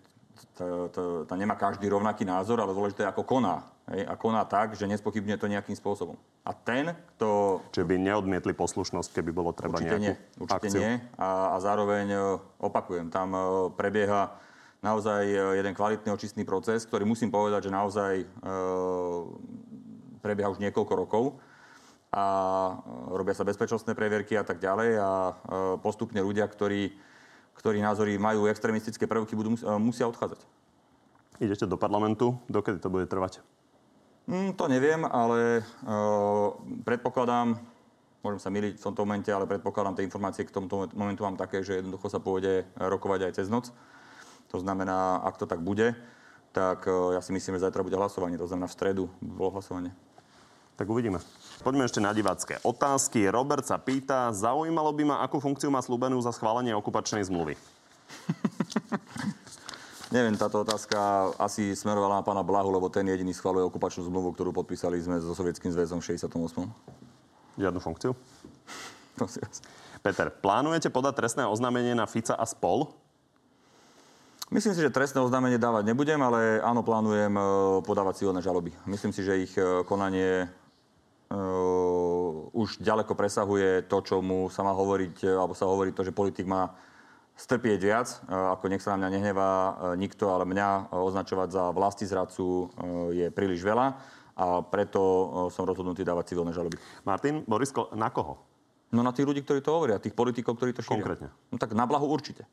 to 0.57 1.33
nemá 1.35 1.55
každý 1.55 1.87
rovnaký 1.87 2.27
názor, 2.27 2.59
ale 2.59 2.75
dôležité 2.75 3.07
je, 3.07 3.11
ako 3.11 3.23
koná. 3.23 3.71
Hej? 3.91 4.03
A 4.07 4.13
koná 4.19 4.43
tak, 4.43 4.75
že 4.75 4.87
nespochybňuje 4.87 5.37
to 5.39 5.47
nejakým 5.47 5.75
spôsobom. 5.75 6.19
A 6.43 6.51
ten, 6.51 6.91
kto... 7.15 7.61
Čiže 7.71 7.87
by 7.87 7.95
neodmietli 7.99 8.51
poslušnosť, 8.51 9.15
keby 9.15 9.31
bolo 9.31 9.55
treba 9.55 9.79
určite 9.79 9.95
nejakú 9.95 10.03
nie, 10.03 10.15
Určite 10.43 10.67
akciu. 10.67 10.79
nie. 10.79 10.93
A, 11.15 11.55
a 11.55 11.57
zároveň, 11.63 12.05
e, 12.11 12.19
opakujem, 12.59 13.07
tam 13.11 13.31
e, 13.31 13.39
prebieha 13.75 14.35
naozaj 14.83 15.23
e, 15.27 15.37
jeden 15.61 15.73
kvalitný 15.75 16.09
očistný 16.11 16.43
proces, 16.43 16.87
ktorý 16.87 17.07
musím 17.07 17.29
povedať, 17.29 17.69
že 17.69 17.75
naozaj 17.75 18.13
e, 18.23 18.25
prebieha 20.19 20.51
už 20.51 20.63
niekoľko 20.63 20.93
rokov 20.95 21.37
a 22.15 22.25
robia 23.11 23.35
sa 23.35 23.43
bezpečnostné 23.43 23.91
previerky 23.93 24.39
a 24.39 24.47
tak 24.47 24.63
ďalej 24.63 24.89
a 24.99 25.11
e, 25.11 25.33
postupne 25.79 26.19
ľudia, 26.19 26.47
ktorí 26.47 26.95
ktorí 27.55 27.79
názory 27.79 28.19
majú 28.19 28.51
extrémistické 28.51 29.07
prvky, 29.07 29.33
budú, 29.33 29.55
musia 29.79 30.05
odchádzať. 30.11 30.43
Idete 31.39 31.67
do 31.67 31.79
parlamentu, 31.79 32.35
dokedy 32.47 32.79
to 32.79 32.91
bude 32.91 33.07
trvať? 33.07 33.43
Mm, 34.27 34.55
to 34.55 34.65
neviem, 34.67 35.03
ale 35.07 35.61
uh, 35.61 36.55
predpokladám, 36.83 37.59
môžem 38.23 38.41
sa 38.41 38.49
miliť 38.49 38.79
v 38.79 38.85
tomto 38.91 39.03
momente, 39.03 39.29
ale 39.29 39.47
predpokladám 39.47 39.99
tie 39.99 40.07
informácie 40.07 40.47
k 40.47 40.55
tomuto 40.55 40.89
momentu 40.95 41.23
mám 41.23 41.37
také, 41.37 41.61
že 41.61 41.79
jednoducho 41.79 42.07
sa 42.09 42.19
pôjde 42.19 42.65
rokovať 42.79 43.29
aj 43.29 43.35
cez 43.37 43.47
noc. 43.51 43.69
To 44.53 44.61
znamená, 44.61 45.25
ak 45.25 45.41
to 45.41 45.49
tak 45.49 45.63
bude, 45.63 45.97
tak 46.55 46.87
uh, 46.87 47.11
ja 47.15 47.19
si 47.19 47.35
myslím, 47.35 47.59
že 47.59 47.67
zajtra 47.67 47.83
bude 47.83 47.99
hlasovanie, 47.99 48.39
to 48.39 48.47
znamená 48.47 48.71
v 48.71 48.77
stredu 48.77 49.03
bolo 49.19 49.51
hlasovanie. 49.57 49.91
Tak 50.75 50.91
uvidíme. 50.91 51.23
Poďme 51.63 51.87
ešte 51.87 52.03
na 52.03 52.11
divácké 52.11 52.59
otázky. 52.59 53.31
Robert 53.31 53.63
sa 53.63 53.79
pýta, 53.79 54.27
zaujímalo 54.35 54.91
by 54.91 55.03
ma, 55.07 55.15
akú 55.23 55.39
funkciu 55.39 55.71
má 55.71 55.79
slúbenú 55.79 56.19
za 56.19 56.35
schválenie 56.35 56.75
okupačnej 56.75 57.23
zmluvy. 57.23 57.55
Neviem, 60.15 60.35
táto 60.35 60.67
otázka 60.67 61.31
asi 61.39 61.75
smerovala 61.75 62.19
na 62.19 62.27
pána 62.27 62.43
Blahu, 62.43 62.71
lebo 62.71 62.91
ten 62.91 63.07
jediný 63.07 63.31
schváluje 63.31 63.63
okupačnú 63.71 64.03
zmluvu, 64.07 64.35
ktorú 64.35 64.51
podpísali 64.51 64.99
sme 64.99 65.19
so 65.23 65.31
Sovietským 65.31 65.71
zväzom 65.71 66.03
v 66.03 66.07
68. 66.15 66.67
Žiadnu 67.55 67.79
funkciu? 67.79 68.11
Peter, 70.05 70.27
plánujete 70.27 70.91
podať 70.91 71.23
trestné 71.23 71.47
oznámenie 71.47 71.95
na 71.95 72.03
Fica 72.03 72.35
a 72.35 72.43
spol? 72.43 72.91
Myslím 74.53 74.77
si, 74.77 74.81
že 74.85 74.93
trestné 74.93 75.25
oznámenie 75.25 75.57
dávať 75.57 75.89
nebudem, 75.89 76.21
ale 76.21 76.61
áno, 76.61 76.85
plánujem 76.85 77.33
e, 77.33 77.41
podávať 77.81 78.21
civilné 78.21 78.45
žaloby. 78.45 78.69
Myslím 78.85 79.09
si, 79.09 79.25
že 79.25 79.41
ich 79.41 79.53
e, 79.57 79.81
konanie 79.89 80.45
uh, 81.33 82.53
už 82.53 82.77
ďaleko 82.77 83.17
presahuje 83.17 83.89
to, 83.89 83.97
čo 84.05 84.21
mu 84.21 84.45
sa 84.53 84.61
má 84.61 84.71
hovoriť, 84.77 85.25
alebo 85.25 85.57
sa 85.57 85.65
hovorí 85.65 85.89
to, 85.91 86.05
že 86.05 86.13
politik 86.13 86.45
má 86.45 86.77
strpieť 87.35 87.79
viac, 87.81 88.07
ako 88.29 88.71
nech 88.71 88.79
sa 88.79 88.95
na 88.95 89.05
mňa 89.05 89.09
nehnevá 89.11 89.51
nikto, 89.99 90.31
ale 90.31 90.47
mňa 90.47 90.93
označovať 90.93 91.49
za 91.51 91.63
vlasti 91.75 92.07
zradcu 92.07 92.71
je 93.11 93.27
príliš 93.27 93.59
veľa 93.59 93.91
a 94.39 94.63
preto 94.63 95.01
som 95.51 95.67
rozhodnutý 95.67 96.07
dávať 96.07 96.31
civilné 96.31 96.55
žaloby. 96.55 96.79
Martin, 97.03 97.43
Borisko, 97.43 97.91
na 97.91 98.07
koho? 98.07 98.39
No 98.95 99.03
na 99.03 99.11
tých 99.11 99.27
ľudí, 99.27 99.43
ktorí 99.43 99.59
to 99.59 99.75
hovoria, 99.75 99.99
tých 99.99 100.15
politikov, 100.15 100.55
ktorí 100.55 100.71
to 100.71 100.79
šíria. 100.79 101.03
Konkrétne. 101.03 101.27
No 101.51 101.59
tak 101.59 101.75
na 101.75 101.83
blahu 101.83 102.07
určite. 102.07 102.47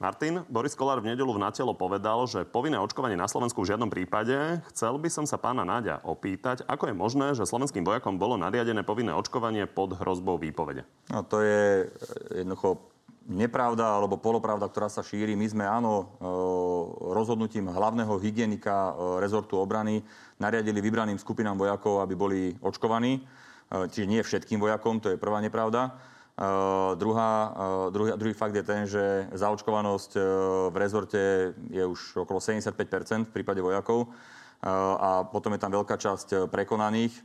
Martin, 0.00 0.48
Boris 0.48 0.72
Kolár 0.72 1.04
v 1.04 1.12
nedelu 1.12 1.28
v 1.28 1.44
Natelo 1.44 1.76
povedal, 1.76 2.24
že 2.24 2.48
povinné 2.48 2.80
očkovanie 2.80 3.20
na 3.20 3.28
Slovensku 3.28 3.60
v 3.60 3.68
žiadnom 3.68 3.92
prípade. 3.92 4.32
Chcel 4.72 4.96
by 4.96 5.12
som 5.12 5.28
sa 5.28 5.36
pána 5.36 5.60
Náďa 5.60 6.00
opýtať, 6.08 6.64
ako 6.64 6.88
je 6.88 6.94
možné, 6.96 7.26
že 7.36 7.44
slovenským 7.44 7.84
vojakom 7.84 8.16
bolo 8.16 8.40
nariadené 8.40 8.80
povinné 8.80 9.12
očkovanie 9.12 9.68
pod 9.68 9.92
hrozbou 10.00 10.40
výpovede? 10.40 10.88
No 11.12 11.20
to 11.20 11.44
je 11.44 11.84
eh, 11.84 12.40
jednoducho 12.40 12.80
nepravda 13.28 14.00
alebo 14.00 14.16
polopravda, 14.16 14.72
ktorá 14.72 14.88
sa 14.88 15.04
šíri. 15.04 15.36
My 15.36 15.52
sme 15.52 15.68
áno 15.68 15.92
eh, 15.92 16.24
rozhodnutím 17.12 17.68
hlavného 17.68 18.16
hygienika 18.24 18.72
eh, 18.72 19.20
rezortu 19.20 19.60
obrany 19.60 20.00
nariadili 20.40 20.80
vybraným 20.80 21.20
skupinám 21.20 21.60
vojakov, 21.60 22.00
aby 22.00 22.14
boli 22.16 22.40
očkovaní. 22.64 23.20
Čiže 23.70 24.10
nie 24.10 24.18
všetkým 24.18 24.58
vojakom, 24.58 24.98
to 24.98 25.14
je 25.14 25.20
prvá 25.20 25.38
nepravda. 25.38 25.94
Uh, 26.40 26.96
druhá, 26.96 27.52
uh, 27.52 27.92
druhý, 27.92 28.16
druhý 28.16 28.32
fakt 28.32 28.56
je 28.56 28.64
ten, 28.64 28.88
že 28.88 29.28
zaočkovanosť 29.36 30.16
uh, 30.16 30.24
v 30.72 30.76
rezorte 30.80 31.52
je 31.68 31.84
už 31.84 32.24
okolo 32.24 32.40
75 32.40 33.28
v 33.28 33.32
prípade 33.32 33.60
vojakov 33.60 34.08
a 34.60 35.24
potom 35.24 35.56
je 35.56 35.60
tam 35.60 35.72
veľká 35.72 35.96
časť 35.96 36.52
prekonaných. 36.52 37.16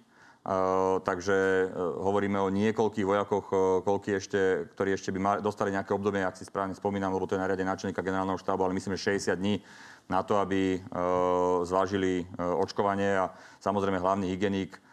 Takže 1.04 1.68
hovoríme 2.00 2.40
o 2.40 2.48
niekoľkých 2.48 3.04
vojakoch, 3.04 3.52
koľky 3.84 4.16
ešte, 4.16 4.72
ktorí 4.72 4.96
ešte 4.96 5.12
by 5.12 5.44
dostali 5.44 5.76
nejaké 5.76 5.92
obdobie, 5.92 6.24
ak 6.24 6.40
si 6.40 6.48
správne 6.48 6.72
spomínam, 6.72 7.12
lebo 7.12 7.28
to 7.28 7.36
je 7.36 7.44
nariadenie 7.44 7.68
náčelníka 7.68 8.08
generálneho 8.08 8.40
štábu, 8.40 8.64
ale 8.64 8.80
myslím, 8.80 8.96
že 8.96 9.20
60 9.20 9.36
dní 9.36 9.60
na 10.08 10.24
to, 10.24 10.40
aby 10.40 10.80
zvážili 11.68 12.24
očkovanie 12.40 13.20
a 13.20 13.36
samozrejme 13.60 14.00
hlavný 14.00 14.32
hygienik 14.32 14.80
Eh, 14.80 14.85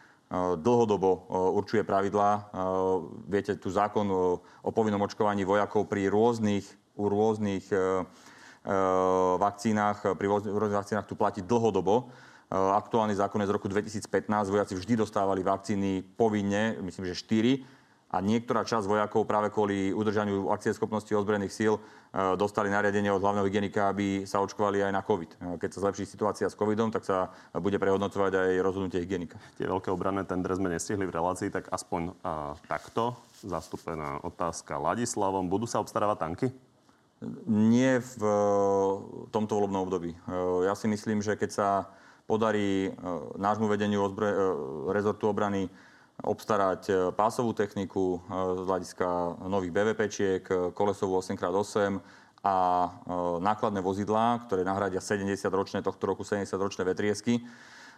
dlhodobo 0.57 1.11
eh, 1.13 1.21
určuje 1.61 1.83
pravidlá. 1.85 2.31
Eh, 2.33 2.43
viete, 3.29 3.53
tu 3.61 3.69
zákon 3.69 4.07
o 4.41 4.71
povinnom 4.73 5.03
očkovaní 5.05 5.45
vojakov 5.45 5.87
pri 5.89 6.09
rôznych, 6.09 6.65
u 6.93 7.09
rôznych 7.09 7.73
vakcínach, 9.41 10.05
pri 10.13 10.27
rôznych 10.29 10.77
vakcínach 10.77 11.09
tu 11.09 11.17
platí 11.17 11.41
dlhodobo. 11.41 12.13
Aktuálny 12.53 13.17
zákon 13.17 13.41
je 13.41 13.49
z 13.49 13.55
roku 13.57 13.67
2015. 13.67 14.07
Vojaci 14.53 14.77
vždy 14.77 15.01
dostávali 15.01 15.41
vakcíny 15.41 16.05
povinne, 16.05 16.77
myslím, 16.85 17.09
že 17.09 17.17
4 17.17 17.65
a 18.13 18.21
niektorá 18.21 18.61
časť 18.69 18.85
vojakov 18.85 19.25
práve 19.25 19.49
kvôli 19.49 19.89
udržaniu 19.97 20.45
schopnosti 20.77 21.09
ozbrojených 21.09 21.57
síl 21.57 21.81
dostali 22.13 22.69
nariadenie 22.69 23.09
od 23.09 23.25
hlavného 23.25 23.49
hygienika, 23.49 23.89
aby 23.89 24.29
sa 24.29 24.45
očkovali 24.45 24.85
aj 24.85 24.93
na 24.93 25.01
COVID. 25.01 25.31
E, 25.33 25.37
keď 25.57 25.71
sa 25.73 25.83
zlepší 25.89 26.05
situácia 26.05 26.45
s 26.45 26.59
COVIDom, 26.59 26.93
tak 26.93 27.09
sa 27.09 27.33
bude 27.57 27.81
prehodnocovať 27.81 28.33
aj 28.37 28.51
rozhodnutie 28.61 29.01
hygienika. 29.01 29.41
Tie 29.57 29.65
veľké 29.65 29.89
obranné 29.89 30.29
tendre 30.29 30.53
sme 30.53 30.69
nestihli 30.69 31.09
v 31.09 31.17
relácii, 31.17 31.49
tak 31.49 31.73
aspoň 31.73 32.13
a, 32.21 32.53
takto 32.69 33.17
zastúpená 33.41 34.21
otázka 34.21 34.77
Ladislavom. 34.77 35.49
Budú 35.49 35.65
sa 35.65 35.81
obstarávať 35.81 36.19
tanky? 36.21 36.47
Nie 37.49 38.05
v 38.05 38.23
e, 38.29 38.37
tomto 39.33 39.57
volebnom 39.57 39.89
období. 39.89 40.13
Ja 40.69 40.77
si 40.77 40.93
myslím, 40.93 41.25
že 41.25 41.41
keď 41.41 41.51
sa 41.51 41.69
podarí 42.29 42.95
nášmu 43.35 43.67
vedeniu 43.67 44.07
ozbroje, 44.07 44.33
rezortu 44.95 45.27
obrany 45.27 45.67
obstarať 46.23 46.83
e, 46.89 46.93
pásovú 47.13 47.51
techniku 47.51 48.19
e, 48.19 48.19
z 48.63 48.67
hľadiska 48.67 49.07
nových 49.51 49.75
BVPčiek, 49.75 50.43
e, 50.47 50.55
kolesovú 50.71 51.19
8x8 51.19 51.99
a 52.43 52.91
nákladné 53.39 53.79
vozidlá, 53.79 54.43
ktoré 54.51 54.67
nahradia 54.67 54.99
70-ročné, 54.99 55.79
tohto 55.79 56.11
roku 56.11 56.27
70-ročné 56.27 56.83
vetriesky, 56.83 57.39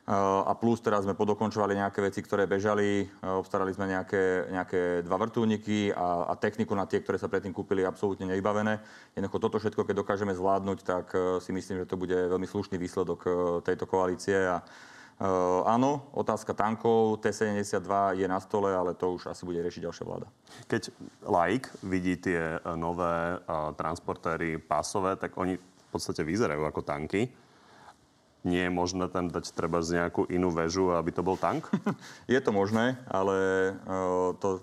a 0.05 0.53
plus 0.53 0.85
teraz 0.85 1.09
sme 1.09 1.17
podokončovali 1.17 1.81
nejaké 1.81 2.05
veci, 2.05 2.21
ktoré 2.21 2.45
bežali. 2.45 3.09
Obstarali 3.25 3.73
sme 3.73 3.89
nejaké, 3.89 4.53
nejaké 4.53 5.01
dva 5.01 5.17
vrtulníky 5.17 5.97
a, 5.97 6.29
a 6.29 6.37
techniku 6.37 6.77
na 6.77 6.85
tie, 6.85 7.01
ktoré 7.01 7.17
sa 7.17 7.33
predtým 7.33 7.57
kúpili, 7.57 7.89
absolútne 7.89 8.29
nevybavené. 8.29 8.85
Jednoducho 9.17 9.41
toto 9.41 9.57
všetko, 9.57 9.89
keď 9.89 10.05
dokážeme 10.05 10.37
zvládnuť, 10.37 10.79
tak 10.85 11.17
si 11.41 11.57
myslím, 11.57 11.81
že 11.81 11.89
to 11.89 11.97
bude 11.97 12.13
veľmi 12.13 12.45
slušný 12.45 12.77
výsledok 12.77 13.25
tejto 13.65 13.89
koalície. 13.89 14.45
A, 14.45 14.61
áno, 15.65 16.11
otázka 16.11 16.55
tankov 16.59 17.23
T-72 17.23 18.19
je 18.19 18.27
na 18.27 18.43
stole, 18.43 18.75
ale 18.75 18.99
to 18.99 19.15
už 19.15 19.31
asi 19.31 19.47
bude 19.47 19.63
riešiť 19.63 19.87
ďalšia 19.87 20.05
vláda. 20.05 20.27
Keď 20.67 20.83
like 21.23 21.71
vidí 21.87 22.19
tie 22.19 22.59
nové 22.75 23.39
uh, 23.39 23.71
transportéry 23.79 24.59
pásové, 24.59 25.15
tak 25.15 25.39
oni 25.39 25.55
v 25.59 25.89
podstate 25.95 26.27
vyzerajú 26.27 26.67
ako 26.67 26.83
tanky 26.83 27.31
nie 28.45 28.69
je 28.69 28.71
možné 28.71 29.09
tam 29.09 29.33
dať 29.33 29.57
treba 29.57 29.81
z 29.81 29.99
nejakú 29.99 30.29
inú 30.29 30.53
väžu, 30.53 30.93
aby 30.93 31.11
to 31.11 31.25
bol 31.25 31.41
tank? 31.41 31.65
je 32.29 32.37
to 32.45 32.53
možné, 32.53 33.01
ale 33.09 33.37
uh, 33.73 34.37
to, 34.37 34.61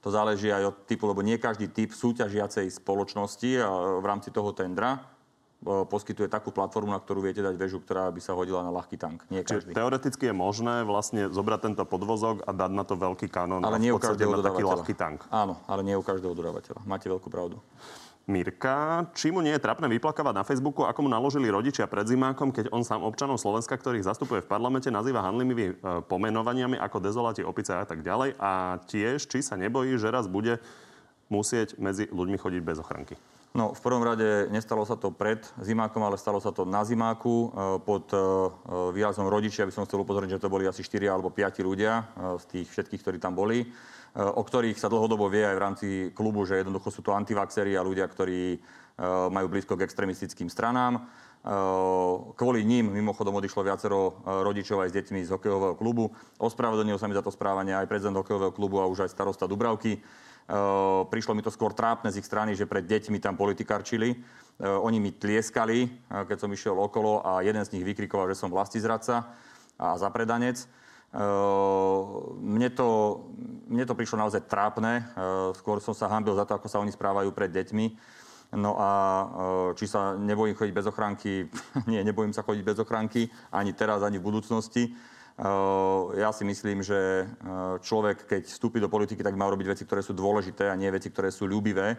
to 0.00 0.08
záleží 0.08 0.48
aj 0.48 0.72
od 0.72 0.76
typu, 0.88 1.04
lebo 1.04 1.20
nie 1.20 1.36
každý 1.36 1.68
typ 1.68 1.92
súťažiacej 1.92 2.72
spoločnosti 2.72 3.60
a 3.60 4.00
v 4.00 4.06
rámci 4.08 4.32
toho 4.32 4.56
tendra 4.56 5.04
poskytuje 5.60 6.32
takú 6.32 6.48
platformu, 6.50 6.96
na 6.96 7.00
ktorú 7.00 7.20
viete 7.20 7.44
dať 7.44 7.54
väžu, 7.60 7.84
ktorá 7.84 8.08
by 8.08 8.20
sa 8.24 8.32
hodila 8.32 8.64
na 8.64 8.72
ľahký 8.72 8.96
tank. 8.96 9.28
Nie 9.28 9.44
každý. 9.44 9.72
Čiže 9.72 9.76
teoreticky 9.76 10.32
je 10.32 10.34
možné 10.34 10.88
vlastne 10.88 11.28
zobrať 11.28 11.60
tento 11.68 11.84
podvozok 11.84 12.48
a 12.48 12.50
dať 12.56 12.72
na 12.72 12.84
to 12.88 12.96
veľký 12.96 13.28
kanón 13.28 13.60
ale 13.60 13.76
nie 13.76 13.92
podstate 13.92 14.24
na 14.24 14.40
taký 14.40 14.64
ľahký 14.64 14.94
tank. 14.96 15.28
Áno, 15.28 15.60
ale 15.68 15.84
nie 15.84 15.92
u 15.92 16.00
každého 16.00 16.32
dodávateľa. 16.32 16.80
Máte 16.88 17.12
veľkú 17.12 17.28
pravdu. 17.28 17.60
Mirka, 18.30 19.10
či 19.10 19.34
mu 19.34 19.42
nie 19.42 19.50
je 19.50 19.64
trapné 19.64 19.90
vyplakávať 19.90 20.34
na 20.38 20.46
Facebooku, 20.46 20.86
ako 20.86 21.02
mu 21.02 21.08
naložili 21.10 21.50
rodičia 21.50 21.90
pred 21.90 22.06
zimákom, 22.06 22.54
keď 22.54 22.70
on 22.70 22.86
sám 22.86 23.02
občanov 23.02 23.42
Slovenska, 23.42 23.74
ktorých 23.74 24.06
zastupuje 24.06 24.46
v 24.46 24.48
parlamente, 24.48 24.86
nazýva 24.86 25.24
handlivými 25.26 25.66
e, 25.66 25.74
pomenovaniami 26.06 26.78
ako 26.78 27.02
dezolati, 27.02 27.42
opice 27.42 27.74
a 27.74 27.82
tak 27.82 28.06
ďalej. 28.06 28.38
A 28.38 28.78
tiež, 28.86 29.26
či 29.26 29.42
sa 29.42 29.58
nebojí, 29.58 29.98
že 29.98 30.14
raz 30.14 30.30
bude 30.30 30.62
musieť 31.26 31.74
medzi 31.82 32.06
ľuďmi 32.06 32.38
chodiť 32.38 32.62
bez 32.62 32.78
ochranky. 32.78 33.18
No, 33.50 33.74
v 33.74 33.80
prvom 33.82 34.06
rade 34.06 34.46
nestalo 34.54 34.86
sa 34.86 34.94
to 34.94 35.10
pred 35.10 35.42
zimákom, 35.58 36.06
ale 36.06 36.14
stalo 36.14 36.38
sa 36.38 36.54
to 36.54 36.62
na 36.62 36.86
zimáku. 36.86 37.50
E, 37.50 37.82
pod 37.82 38.06
e, 38.14 38.18
výrazom 38.94 39.26
rodičia 39.26 39.66
by 39.66 39.74
som 39.74 39.82
chcel 39.90 40.06
upozorniť, 40.06 40.38
že 40.38 40.42
to 40.42 40.52
boli 40.52 40.70
asi 40.70 40.86
4 40.86 41.10
alebo 41.10 41.34
5 41.34 41.58
ľudia 41.66 42.06
z 42.38 42.44
tých 42.46 42.66
všetkých, 42.70 43.02
ktorí 43.02 43.18
tam 43.18 43.34
boli. 43.34 43.66
O 44.14 44.42
ktorých 44.42 44.74
sa 44.74 44.90
dlhodobo 44.90 45.30
vie 45.30 45.46
aj 45.46 45.54
v 45.54 45.62
rámci 45.62 45.88
klubu, 46.14 46.42
že 46.42 46.62
jednoducho 46.62 46.90
sú 46.90 46.98
to 46.98 47.14
antivaxery 47.14 47.78
a 47.78 47.86
ľudia, 47.86 48.10
ktorí 48.10 48.58
majú 49.30 49.46
blízko 49.46 49.78
k 49.78 49.86
extremistickým 49.86 50.50
stranám. 50.50 51.06
Kvôli 52.34 52.66
ním 52.66 52.90
mimochodom 52.90 53.38
odišlo 53.38 53.62
viacero 53.62 54.18
rodičov 54.26 54.82
aj 54.82 54.90
s 54.90 54.96
deťmi 54.98 55.20
z 55.24 55.30
hokejového 55.30 55.78
klubu. 55.78 56.10
Ospravedlnil 56.42 56.98
sa 56.98 57.06
mi 57.06 57.14
za 57.14 57.22
to 57.22 57.30
správanie 57.30 57.70
aj 57.70 57.86
prezident 57.86 58.18
hokejového 58.18 58.50
klubu 58.50 58.82
a 58.82 58.90
už 58.90 59.06
aj 59.06 59.14
starosta 59.14 59.46
Dubravky. 59.46 60.02
Prišlo 61.10 61.32
mi 61.38 61.46
to 61.46 61.54
skôr 61.54 61.70
trápne 61.70 62.10
z 62.10 62.18
ich 62.18 62.26
strany, 62.26 62.58
že 62.58 62.66
pred 62.66 62.82
deťmi 62.82 63.22
tam 63.22 63.38
politikarčili. 63.38 64.18
Oni 64.60 64.98
mi 64.98 65.14
tlieskali, 65.14 65.86
keď 66.10 66.36
som 66.36 66.50
išiel 66.50 66.74
okolo 66.74 67.22
a 67.22 67.40
jeden 67.46 67.62
z 67.62 67.78
nich 67.78 67.86
vykrikoval, 67.86 68.28
že 68.34 68.40
som 68.42 68.50
vlastizradca 68.50 69.30
a 69.78 69.94
zapredanec. 69.94 70.66
Mne 72.38 72.68
to, 72.74 72.88
mne 73.70 73.84
to 73.86 73.94
prišlo 73.94 74.26
naozaj 74.26 74.46
trápne. 74.50 75.06
Skôr 75.54 75.78
som 75.78 75.94
sa 75.94 76.10
hambil 76.10 76.34
za 76.34 76.44
to, 76.44 76.58
ako 76.58 76.66
sa 76.66 76.82
oni 76.82 76.90
správajú 76.90 77.30
pred 77.30 77.54
deťmi. 77.54 78.18
No 78.58 78.74
a 78.74 78.90
či 79.78 79.86
sa 79.86 80.18
nebojím 80.18 80.58
chodiť 80.58 80.74
bez 80.74 80.86
ochránky? 80.90 81.46
Nie, 81.90 82.02
nebojím 82.02 82.34
sa 82.34 82.42
chodiť 82.42 82.62
bez 82.66 82.78
ochránky. 82.82 83.30
Ani 83.54 83.70
teraz, 83.70 84.02
ani 84.02 84.18
v 84.18 84.26
budúcnosti. 84.26 84.90
Ja 86.16 86.30
si 86.34 86.42
myslím, 86.48 86.82
že 86.82 87.28
človek, 87.84 88.26
keď 88.26 88.42
vstúpi 88.50 88.82
do 88.82 88.90
politiky, 88.90 89.22
tak 89.22 89.38
má 89.38 89.46
robiť 89.46 89.76
veci, 89.76 89.84
ktoré 89.86 90.02
sú 90.02 90.16
dôležité 90.16 90.72
a 90.72 90.78
nie 90.78 90.90
veci, 90.90 91.12
ktoré 91.12 91.30
sú 91.30 91.46
ľúbivé. 91.46 91.96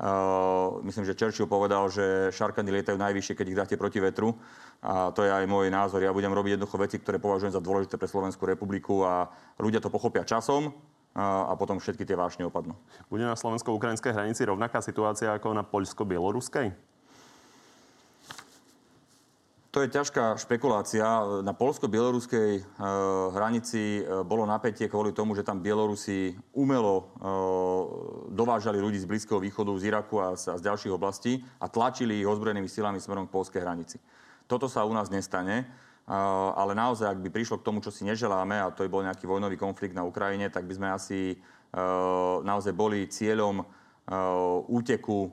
Uh, 0.00 0.80
myslím, 0.88 1.04
že 1.04 1.12
Churchill 1.12 1.44
povedal, 1.44 1.92
že 1.92 2.32
šarkany 2.32 2.72
lietajú 2.72 2.96
najvyššie, 2.96 3.36
keď 3.36 3.46
ich 3.52 3.58
dáte 3.60 3.76
proti 3.76 4.00
vetru. 4.00 4.32
A 4.80 5.12
to 5.12 5.20
je 5.20 5.28
aj 5.28 5.44
môj 5.44 5.68
názor. 5.68 6.00
Ja 6.00 6.08
budem 6.08 6.32
robiť 6.32 6.56
jednoducho 6.56 6.80
veci, 6.80 6.96
ktoré 6.96 7.20
považujem 7.20 7.52
za 7.52 7.60
dôležité 7.60 8.00
pre 8.00 8.08
Slovenskú 8.08 8.48
republiku 8.48 9.04
a 9.04 9.28
ľudia 9.60 9.76
to 9.76 9.92
pochopia 9.92 10.24
časom 10.24 10.72
a 11.12 11.52
potom 11.52 11.76
všetky 11.76 12.08
tie 12.08 12.16
vášne 12.16 12.48
opadnú. 12.48 12.72
Bude 13.12 13.28
na 13.28 13.36
slovensko-ukrajinskej 13.36 14.16
hranici 14.16 14.40
rovnaká 14.48 14.80
situácia 14.80 15.36
ako 15.36 15.52
na 15.52 15.68
poľsko-bieloruskej? 15.68 16.72
To 19.70 19.86
je 19.86 19.94
ťažká 19.94 20.34
špekulácia. 20.34 21.06
Na 21.46 21.54
polsko-bieloruskej 21.54 22.50
e, 22.58 22.62
hranici 23.30 24.02
e, 24.02 24.26
bolo 24.26 24.42
napätie 24.42 24.90
kvôli 24.90 25.14
tomu, 25.14 25.38
že 25.38 25.46
tam 25.46 25.62
Bielorusi 25.62 26.34
umelo 26.50 26.94
e, 26.98 27.04
dovážali 28.34 28.82
ľudí 28.82 28.98
z 28.98 29.06
Blízkeho 29.06 29.38
východu, 29.38 29.70
z 29.78 29.94
Iraku 29.94 30.18
a 30.18 30.34
z, 30.34 30.50
a 30.50 30.54
z 30.58 30.66
ďalších 30.66 30.90
oblastí 30.90 31.46
a 31.62 31.70
tlačili 31.70 32.18
ich 32.18 32.26
ozbrojenými 32.26 32.66
silami 32.66 32.98
smerom 32.98 33.30
k 33.30 33.34
polskej 33.38 33.62
hranici. 33.62 34.02
Toto 34.50 34.66
sa 34.66 34.82
u 34.82 34.90
nás 34.90 35.06
nestane, 35.06 35.70
ale 36.58 36.74
naozaj, 36.74 37.06
ak 37.06 37.22
by 37.22 37.30
prišlo 37.30 37.62
k 37.62 37.66
tomu, 37.70 37.78
čo 37.78 37.94
si 37.94 38.02
neželáme, 38.02 38.58
a 38.58 38.74
to 38.74 38.82
by 38.82 38.90
bol 38.90 39.06
nejaký 39.06 39.30
vojnový 39.30 39.54
konflikt 39.54 39.94
na 39.94 40.02
Ukrajine, 40.02 40.50
tak 40.50 40.66
by 40.66 40.74
sme 40.74 40.88
asi 40.90 41.38
naozaj 42.42 42.74
boli 42.74 43.06
cieľom 43.06 43.62
úteku 44.66 45.30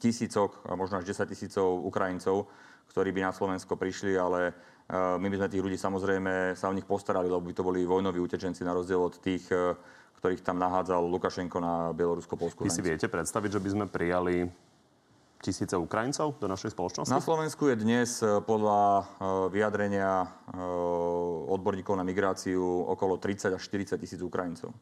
tisícok, 0.00 0.64
a 0.64 0.72
možno 0.80 1.04
až 1.04 1.12
10 1.12 1.28
tisícov 1.28 1.84
Ukrajincov, 1.84 2.48
ktorí 2.94 3.10
by 3.10 3.26
na 3.26 3.32
Slovensko 3.34 3.74
prišli, 3.74 4.14
ale 4.14 4.54
my 4.94 5.26
by 5.26 5.36
sme 5.40 5.48
tých 5.50 5.64
ľudí 5.66 5.74
samozrejme 5.74 6.54
sa 6.54 6.70
o 6.70 6.76
nich 6.76 6.86
postarali, 6.86 7.26
lebo 7.26 7.42
by 7.42 7.56
to 7.56 7.66
boli 7.66 7.82
vojnoví 7.82 8.22
utečenci 8.22 8.62
na 8.62 8.70
rozdiel 8.70 9.02
od 9.02 9.18
tých, 9.18 9.50
ktorých 10.22 10.46
tam 10.46 10.62
nahádzal 10.62 11.02
Lukašenko 11.04 11.58
na 11.58 11.90
bielorusko-polskú 11.90 12.64
Vy 12.64 12.70
si 12.70 12.86
viete 12.86 13.10
predstaviť, 13.10 13.58
že 13.58 13.60
by 13.60 13.68
sme 13.74 13.84
prijali 13.90 14.46
tisíce 15.44 15.76
Ukrajincov 15.76 16.40
do 16.40 16.48
našej 16.48 16.72
spoločnosti? 16.72 17.12
Na 17.12 17.20
Slovensku 17.20 17.68
je 17.68 17.76
dnes 17.76 18.24
e, 18.24 18.40
podľa 18.40 18.80
e, 18.80 19.02
vyjadrenia 19.52 20.24
e, 20.24 20.26
odborníkov 21.52 22.00
na 22.00 22.08
migráciu 22.08 22.64
okolo 22.64 23.20
30 23.20 23.52
až 23.52 23.60
40 23.60 24.00
tisíc 24.00 24.20
Ukrajincov. 24.24 24.72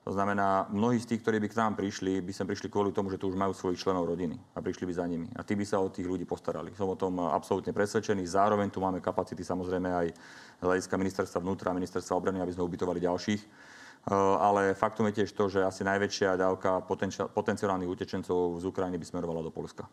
To 0.00 0.16
znamená, 0.16 0.64
mnohí 0.72 0.96
z 0.96 1.12
tých, 1.12 1.20
ktorí 1.20 1.36
by 1.44 1.48
k 1.52 1.58
nám 1.60 1.72
prišli, 1.76 2.24
by 2.24 2.32
sem 2.32 2.48
prišli 2.48 2.72
kvôli 2.72 2.88
tomu, 2.88 3.12
že 3.12 3.20
tu 3.20 3.28
už 3.28 3.36
majú 3.36 3.52
svojich 3.52 3.84
členov 3.84 4.08
rodiny 4.08 4.40
a 4.56 4.64
prišli 4.64 4.88
by 4.88 4.92
za 4.96 5.04
nimi. 5.04 5.28
A 5.36 5.44
tí 5.44 5.52
by 5.52 5.64
sa 5.68 5.76
o 5.76 5.92
tých 5.92 6.08
ľudí 6.08 6.24
postarali. 6.24 6.72
Som 6.72 6.88
o 6.88 6.96
tom 6.96 7.20
absolútne 7.20 7.76
presvedčený. 7.76 8.24
Zároveň 8.24 8.72
tu 8.72 8.80
máme 8.80 9.04
kapacity 9.04 9.44
samozrejme 9.44 9.92
aj 9.92 10.06
z 10.56 10.62
hľadiska 10.64 10.96
ministerstva 10.96 11.38
vnútra 11.44 11.68
a 11.70 11.76
ministerstva 11.76 12.16
obrany, 12.16 12.40
aby 12.40 12.52
sme 12.56 12.64
ubytovali 12.64 12.96
ďalších. 12.96 13.42
Eh, 14.00 14.16
ale 14.16 14.72
faktom 14.72 15.04
je 15.12 15.20
tiež 15.20 15.36
to, 15.36 15.52
že 15.52 15.60
asi 15.60 15.84
najväčšia 15.84 16.40
dávka 16.40 16.80
potenciálnych 17.36 17.90
utečencov 17.92 18.56
z 18.56 18.64
Ukrajiny 18.64 18.96
by 18.96 19.04
smerovala 19.04 19.44
do 19.44 19.52
Polska. 19.52 19.84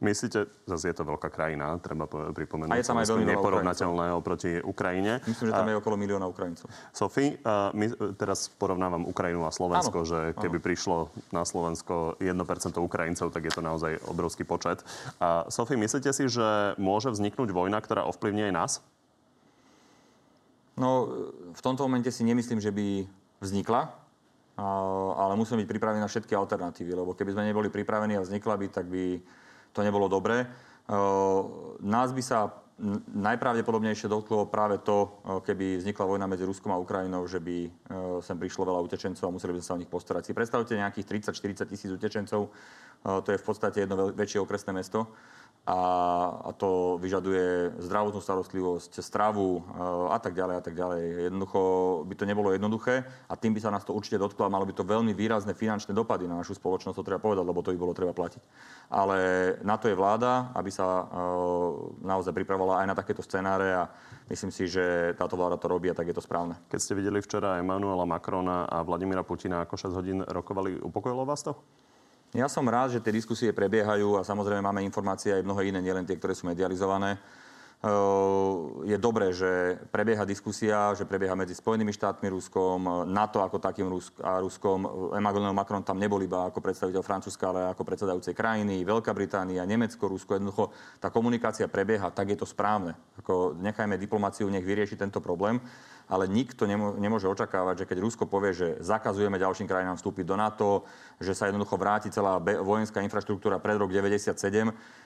Myslíte, 0.00 0.48
zase 0.64 0.88
je 0.88 0.96
to 0.96 1.04
veľká 1.04 1.28
krajina, 1.28 1.76
treba 1.76 2.08
pripomenúť. 2.08 2.72
A 2.72 2.80
je 2.80 2.88
tam 2.88 2.96
aj 2.96 3.12
veľmi 3.12 3.36
neporovnateľné 3.36 4.16
oproti 4.16 4.56
Ukrajine. 4.64 5.20
Myslím, 5.28 5.52
že 5.52 5.54
tam 5.54 5.68
je 5.68 5.76
okolo 5.76 6.00
milióna 6.00 6.24
Ukrajincov. 6.24 6.72
Sofie, 6.96 7.36
my 7.76 7.84
teraz 8.16 8.48
porovnávam 8.48 9.04
Ukrajinu 9.04 9.44
a 9.44 9.52
Slovensko, 9.52 10.00
áno, 10.00 10.08
že 10.08 10.18
keby 10.40 10.56
áno. 10.56 10.64
prišlo 10.64 10.96
na 11.36 11.44
Slovensko 11.44 12.16
1% 12.16 12.32
Ukrajincov, 12.80 13.28
tak 13.28 13.44
je 13.44 13.52
to 13.52 13.60
naozaj 13.60 14.00
obrovský 14.08 14.48
počet. 14.48 14.80
A 15.20 15.44
Sofie, 15.52 15.76
myslíte 15.76 16.16
si, 16.16 16.32
že 16.32 16.72
môže 16.80 17.12
vzniknúť 17.12 17.52
vojna, 17.52 17.76
ktorá 17.84 18.08
ovplyvní 18.08 18.48
aj 18.48 18.56
nás? 18.56 18.72
No, 20.80 21.12
v 21.52 21.60
tomto 21.60 21.84
momente 21.84 22.08
si 22.08 22.24
nemyslím, 22.24 22.56
že 22.56 22.72
by 22.72 23.04
vznikla, 23.44 23.92
ale 25.12 25.36
musíme 25.36 25.60
byť 25.60 25.68
pripravení 25.68 26.00
na 26.00 26.08
všetky 26.08 26.32
alternatívy, 26.32 26.96
lebo 26.96 27.12
keby 27.12 27.36
sme 27.36 27.44
neboli 27.52 27.68
pripravení 27.68 28.16
a 28.16 28.24
vznikla 28.24 28.56
by, 28.56 28.66
tak 28.72 28.88
by 28.88 29.20
to 29.72 29.80
nebolo 29.82 30.10
dobré. 30.10 30.46
Nás 31.80 32.10
by 32.10 32.22
sa 32.24 32.50
najpravdepodobnejšie 33.12 34.08
dotklo 34.08 34.48
práve 34.48 34.80
to, 34.80 35.20
keby 35.44 35.76
vznikla 35.76 36.04
vojna 36.08 36.24
medzi 36.24 36.48
Ruskom 36.48 36.72
a 36.72 36.80
Ukrajinou, 36.80 37.28
že 37.28 37.36
by 37.36 37.68
sem 38.24 38.40
prišlo 38.40 38.64
veľa 38.72 38.80
utečencov 38.80 39.28
a 39.28 39.34
museli 39.36 39.52
by 39.52 39.60
sme 39.60 39.68
sa 39.68 39.76
o 39.76 39.80
nich 39.84 39.92
postarať. 39.92 40.32
Si 40.32 40.32
predstavte 40.32 40.72
nejakých 40.72 41.28
30-40 41.28 41.68
tisíc 41.68 41.90
utečencov, 41.92 42.48
to 43.04 43.28
je 43.28 43.36
v 43.36 43.44
podstate 43.44 43.84
jedno 43.84 44.08
väčšie 44.16 44.40
okresné 44.40 44.72
mesto 44.72 45.12
a, 45.68 45.80
a 46.40 46.50
to 46.56 46.96
vyžaduje 46.96 47.76
zdravotnú 47.84 48.24
starostlivosť, 48.24 49.04
stravu 49.04 49.60
a 50.08 50.16
tak 50.16 50.32
ďalej 50.32 50.54
a 50.56 50.62
tak 50.64 50.74
ďalej. 50.74 51.02
Jednoducho 51.28 51.60
by 52.08 52.14
to 52.16 52.24
nebolo 52.24 52.48
jednoduché 52.56 53.04
a 53.28 53.34
tým 53.36 53.52
by 53.52 53.60
sa 53.60 53.68
nás 53.68 53.84
to 53.84 53.92
určite 53.92 54.16
dotklo 54.16 54.48
a 54.48 54.52
malo 54.52 54.64
by 54.64 54.72
to 54.72 54.88
veľmi 54.88 55.12
výrazné 55.12 55.52
finančné 55.52 55.92
dopady 55.92 56.24
na 56.24 56.40
našu 56.40 56.56
spoločnosť, 56.56 56.96
to 56.96 57.06
treba 57.06 57.20
povedať, 57.20 57.44
lebo 57.44 57.60
to 57.60 57.76
by 57.76 57.78
bolo 57.78 57.92
treba 57.92 58.16
platiť. 58.16 58.42
Ale 58.88 59.18
na 59.60 59.76
to 59.76 59.92
je 59.92 59.98
vláda, 59.98 60.50
aby 60.56 60.72
sa 60.72 61.04
naozaj 62.00 62.32
pripravovala 62.32 62.82
aj 62.82 62.86
na 62.88 62.96
takéto 62.96 63.20
scenáre 63.20 63.76
a 63.76 63.92
myslím 64.32 64.48
si, 64.50 64.64
že 64.64 65.12
táto 65.14 65.36
vláda 65.36 65.60
to 65.60 65.68
robí 65.68 65.92
a 65.92 65.94
tak 65.94 66.08
je 66.08 66.16
to 66.16 66.24
správne. 66.24 66.56
Keď 66.72 66.78
ste 66.80 66.96
videli 66.96 67.20
včera 67.20 67.60
Emanuela 67.60 68.08
Macrona 68.08 68.64
a 68.64 68.80
Vladimíra 68.80 69.22
Putina 69.22 69.62
ako 69.62 69.76
6 69.76 69.92
hodín 69.92 70.18
rokovali, 70.24 70.80
upokojilo 70.80 71.28
vás 71.28 71.44
to? 71.44 71.52
Ja 72.30 72.46
som 72.46 72.62
rád, 72.62 72.94
že 72.94 73.02
tie 73.02 73.10
diskusie 73.10 73.50
prebiehajú 73.50 74.14
a 74.14 74.22
samozrejme 74.22 74.62
máme 74.62 74.86
informácie 74.86 75.34
aj 75.34 75.42
mnohé 75.42 75.74
iné, 75.74 75.82
nielen 75.82 76.06
tie, 76.06 76.14
ktoré 76.14 76.30
sú 76.30 76.46
medializované. 76.46 77.18
je 78.84 78.96
dobré, 79.00 79.32
že 79.32 79.80
prebieha 79.88 80.22
diskusia, 80.28 80.92
že 80.92 81.08
prebieha 81.08 81.32
medzi 81.32 81.56
Spojenými 81.56 81.90
štátmi, 81.90 82.28
Ruskom, 82.28 83.08
NATO 83.08 83.40
ako 83.40 83.56
takým 83.56 83.88
a 84.20 84.38
Ruskom. 84.38 85.10
Emmanuel 85.16 85.56
Macron 85.56 85.82
tam 85.82 85.98
nebol 85.98 86.20
iba 86.20 86.46
ako 86.46 86.60
predstaviteľ 86.62 87.02
Francúzska, 87.02 87.50
ale 87.50 87.72
ako 87.72 87.82
predsedajúcej 87.82 88.36
krajiny, 88.36 88.84
Veľká 88.84 89.10
Británia, 89.10 89.66
Nemecko, 89.66 90.12
Rusko. 90.12 90.36
Jednoducho 90.36 90.70
tá 91.00 91.08
komunikácia 91.08 91.66
prebieha, 91.72 92.12
tak 92.12 92.30
je 92.30 92.38
to 92.38 92.46
správne. 92.46 92.94
Ako 93.18 93.58
nechajme 93.58 93.96
diplomáciu, 93.98 94.46
nech 94.52 94.62
vyrieši 94.62 95.00
tento 95.00 95.18
problém 95.24 95.58
ale 96.10 96.26
nikto 96.26 96.66
nemôže 96.98 97.30
očakávať, 97.30 97.86
že 97.86 97.88
keď 97.88 97.98
Rusko 98.02 98.26
povie, 98.26 98.50
že 98.50 98.68
zakazujeme 98.82 99.38
ďalším 99.38 99.70
krajinám 99.70 99.94
vstúpiť 99.94 100.26
do 100.26 100.34
NATO, 100.34 100.82
že 101.22 101.38
sa 101.38 101.46
jednoducho 101.46 101.78
vráti 101.78 102.10
celá 102.10 102.42
vojenská 102.42 102.98
infraštruktúra 103.06 103.62
pred 103.62 103.78
rok 103.78 103.94
97, 103.94 104.34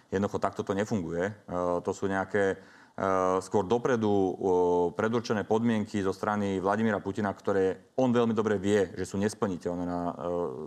jednoducho 0.09 0.38
takto 0.40 0.64
to 0.64 0.72
nefunguje. 0.72 1.28
E, 1.28 1.32
to 1.84 1.92
sú 1.92 2.09
nejaké 2.09 2.57
e, 2.57 2.57
skôr 3.44 3.68
dopredu 3.68 4.32
predurčené 4.96 5.44
podmienky 5.44 6.00
zo 6.00 6.16
strany 6.16 6.57
Vladimíra 6.57 7.05
Putina, 7.05 7.36
ktoré 7.36 7.92
on 8.00 8.09
veľmi 8.09 8.32
dobre 8.32 8.57
vie, 8.57 8.96
že 8.96 9.05
sú 9.05 9.20
nesplniteľné 9.20 9.84
na, 9.84 10.00
e, 10.09 10.12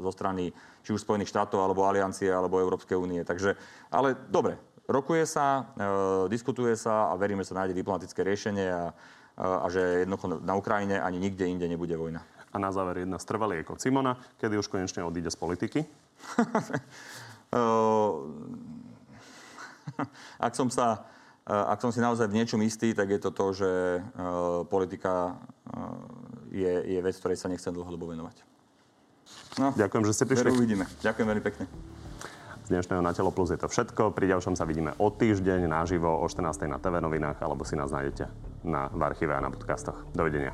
zo 0.06 0.12
strany 0.14 0.54
či 0.86 0.94
už 0.94 1.02
Spojených 1.02 1.34
štátov, 1.34 1.66
alebo 1.66 1.90
Aliancie, 1.90 2.30
alebo 2.30 2.62
Európskej 2.62 2.94
únie. 2.94 3.26
Takže, 3.26 3.58
ale 3.90 4.14
dobre, 4.30 4.62
rokuje 4.86 5.26
sa, 5.28 5.76
diskutuje 6.32 6.78
sa 6.80 7.12
a 7.12 7.20
veríme, 7.20 7.44
že 7.44 7.52
sa 7.52 7.60
nájde 7.60 7.76
diplomatické 7.76 8.24
riešenie 8.24 8.68
a 8.72 8.96
a 9.38 9.70
že 9.70 9.80
jednoducho 10.06 10.42
na 10.42 10.56
Ukrajine 10.58 11.02
ani 11.02 11.20
nikde 11.22 11.46
inde 11.46 11.68
nebude 11.70 11.98
vojna. 11.98 12.26
A 12.54 12.58
na 12.60 12.72
záver 12.72 12.98
jedna 13.06 13.20
z 13.20 13.26
trvaliek 13.26 13.70
od 13.70 13.82
Simona. 13.82 14.18
Kedy 14.42 14.58
už 14.58 14.68
konečne 14.68 15.04
odíde 15.06 15.32
z 15.32 15.38
politiky? 15.38 15.86
ak 20.48 20.54
som 20.56 20.70
sa 20.74 21.06
ak 21.48 21.80
som 21.80 21.96
si 21.96 22.04
naozaj 22.04 22.28
v 22.28 22.44
niečom 22.44 22.60
istý, 22.60 22.92
tak 22.92 23.08
je 23.08 23.20
to 23.24 23.32
to, 23.32 23.46
že 23.56 23.72
politika 24.68 25.40
je, 26.52 26.84
je 26.84 27.00
vec, 27.00 27.16
ktorej 27.16 27.40
sa 27.40 27.48
nechcem 27.48 27.72
dlhodobo 27.72 28.12
venovať. 28.12 28.44
No, 29.56 29.72
Ďakujem, 29.72 30.04
že 30.12 30.14
ste 30.14 30.28
prišli. 30.28 30.52
Uvidíme. 30.52 30.84
Ďakujem 31.00 31.28
veľmi 31.28 31.44
pekne. 31.48 31.66
Z 32.68 32.76
dnešného 32.76 33.00
Na 33.00 33.16
telo 33.16 33.32
plus 33.32 33.56
je 33.56 33.64
to 33.64 33.72
všetko. 33.72 34.12
Pri 34.12 34.28
ďalšom 34.28 34.60
sa 34.60 34.68
vidíme 34.68 34.92
o 35.00 35.08
týždeň 35.08 35.72
naživo 35.72 36.12
o 36.20 36.28
14. 36.28 36.68
na 36.68 36.76
TV 36.76 37.00
novinách 37.00 37.40
alebo 37.40 37.64
si 37.64 37.80
nás 37.80 37.96
nájdete 37.96 38.28
na, 38.68 38.92
v 38.92 39.08
archíve 39.08 39.32
a 39.32 39.40
na 39.40 39.48
podcastoch. 39.48 40.04
Dovidenia. 40.12 40.52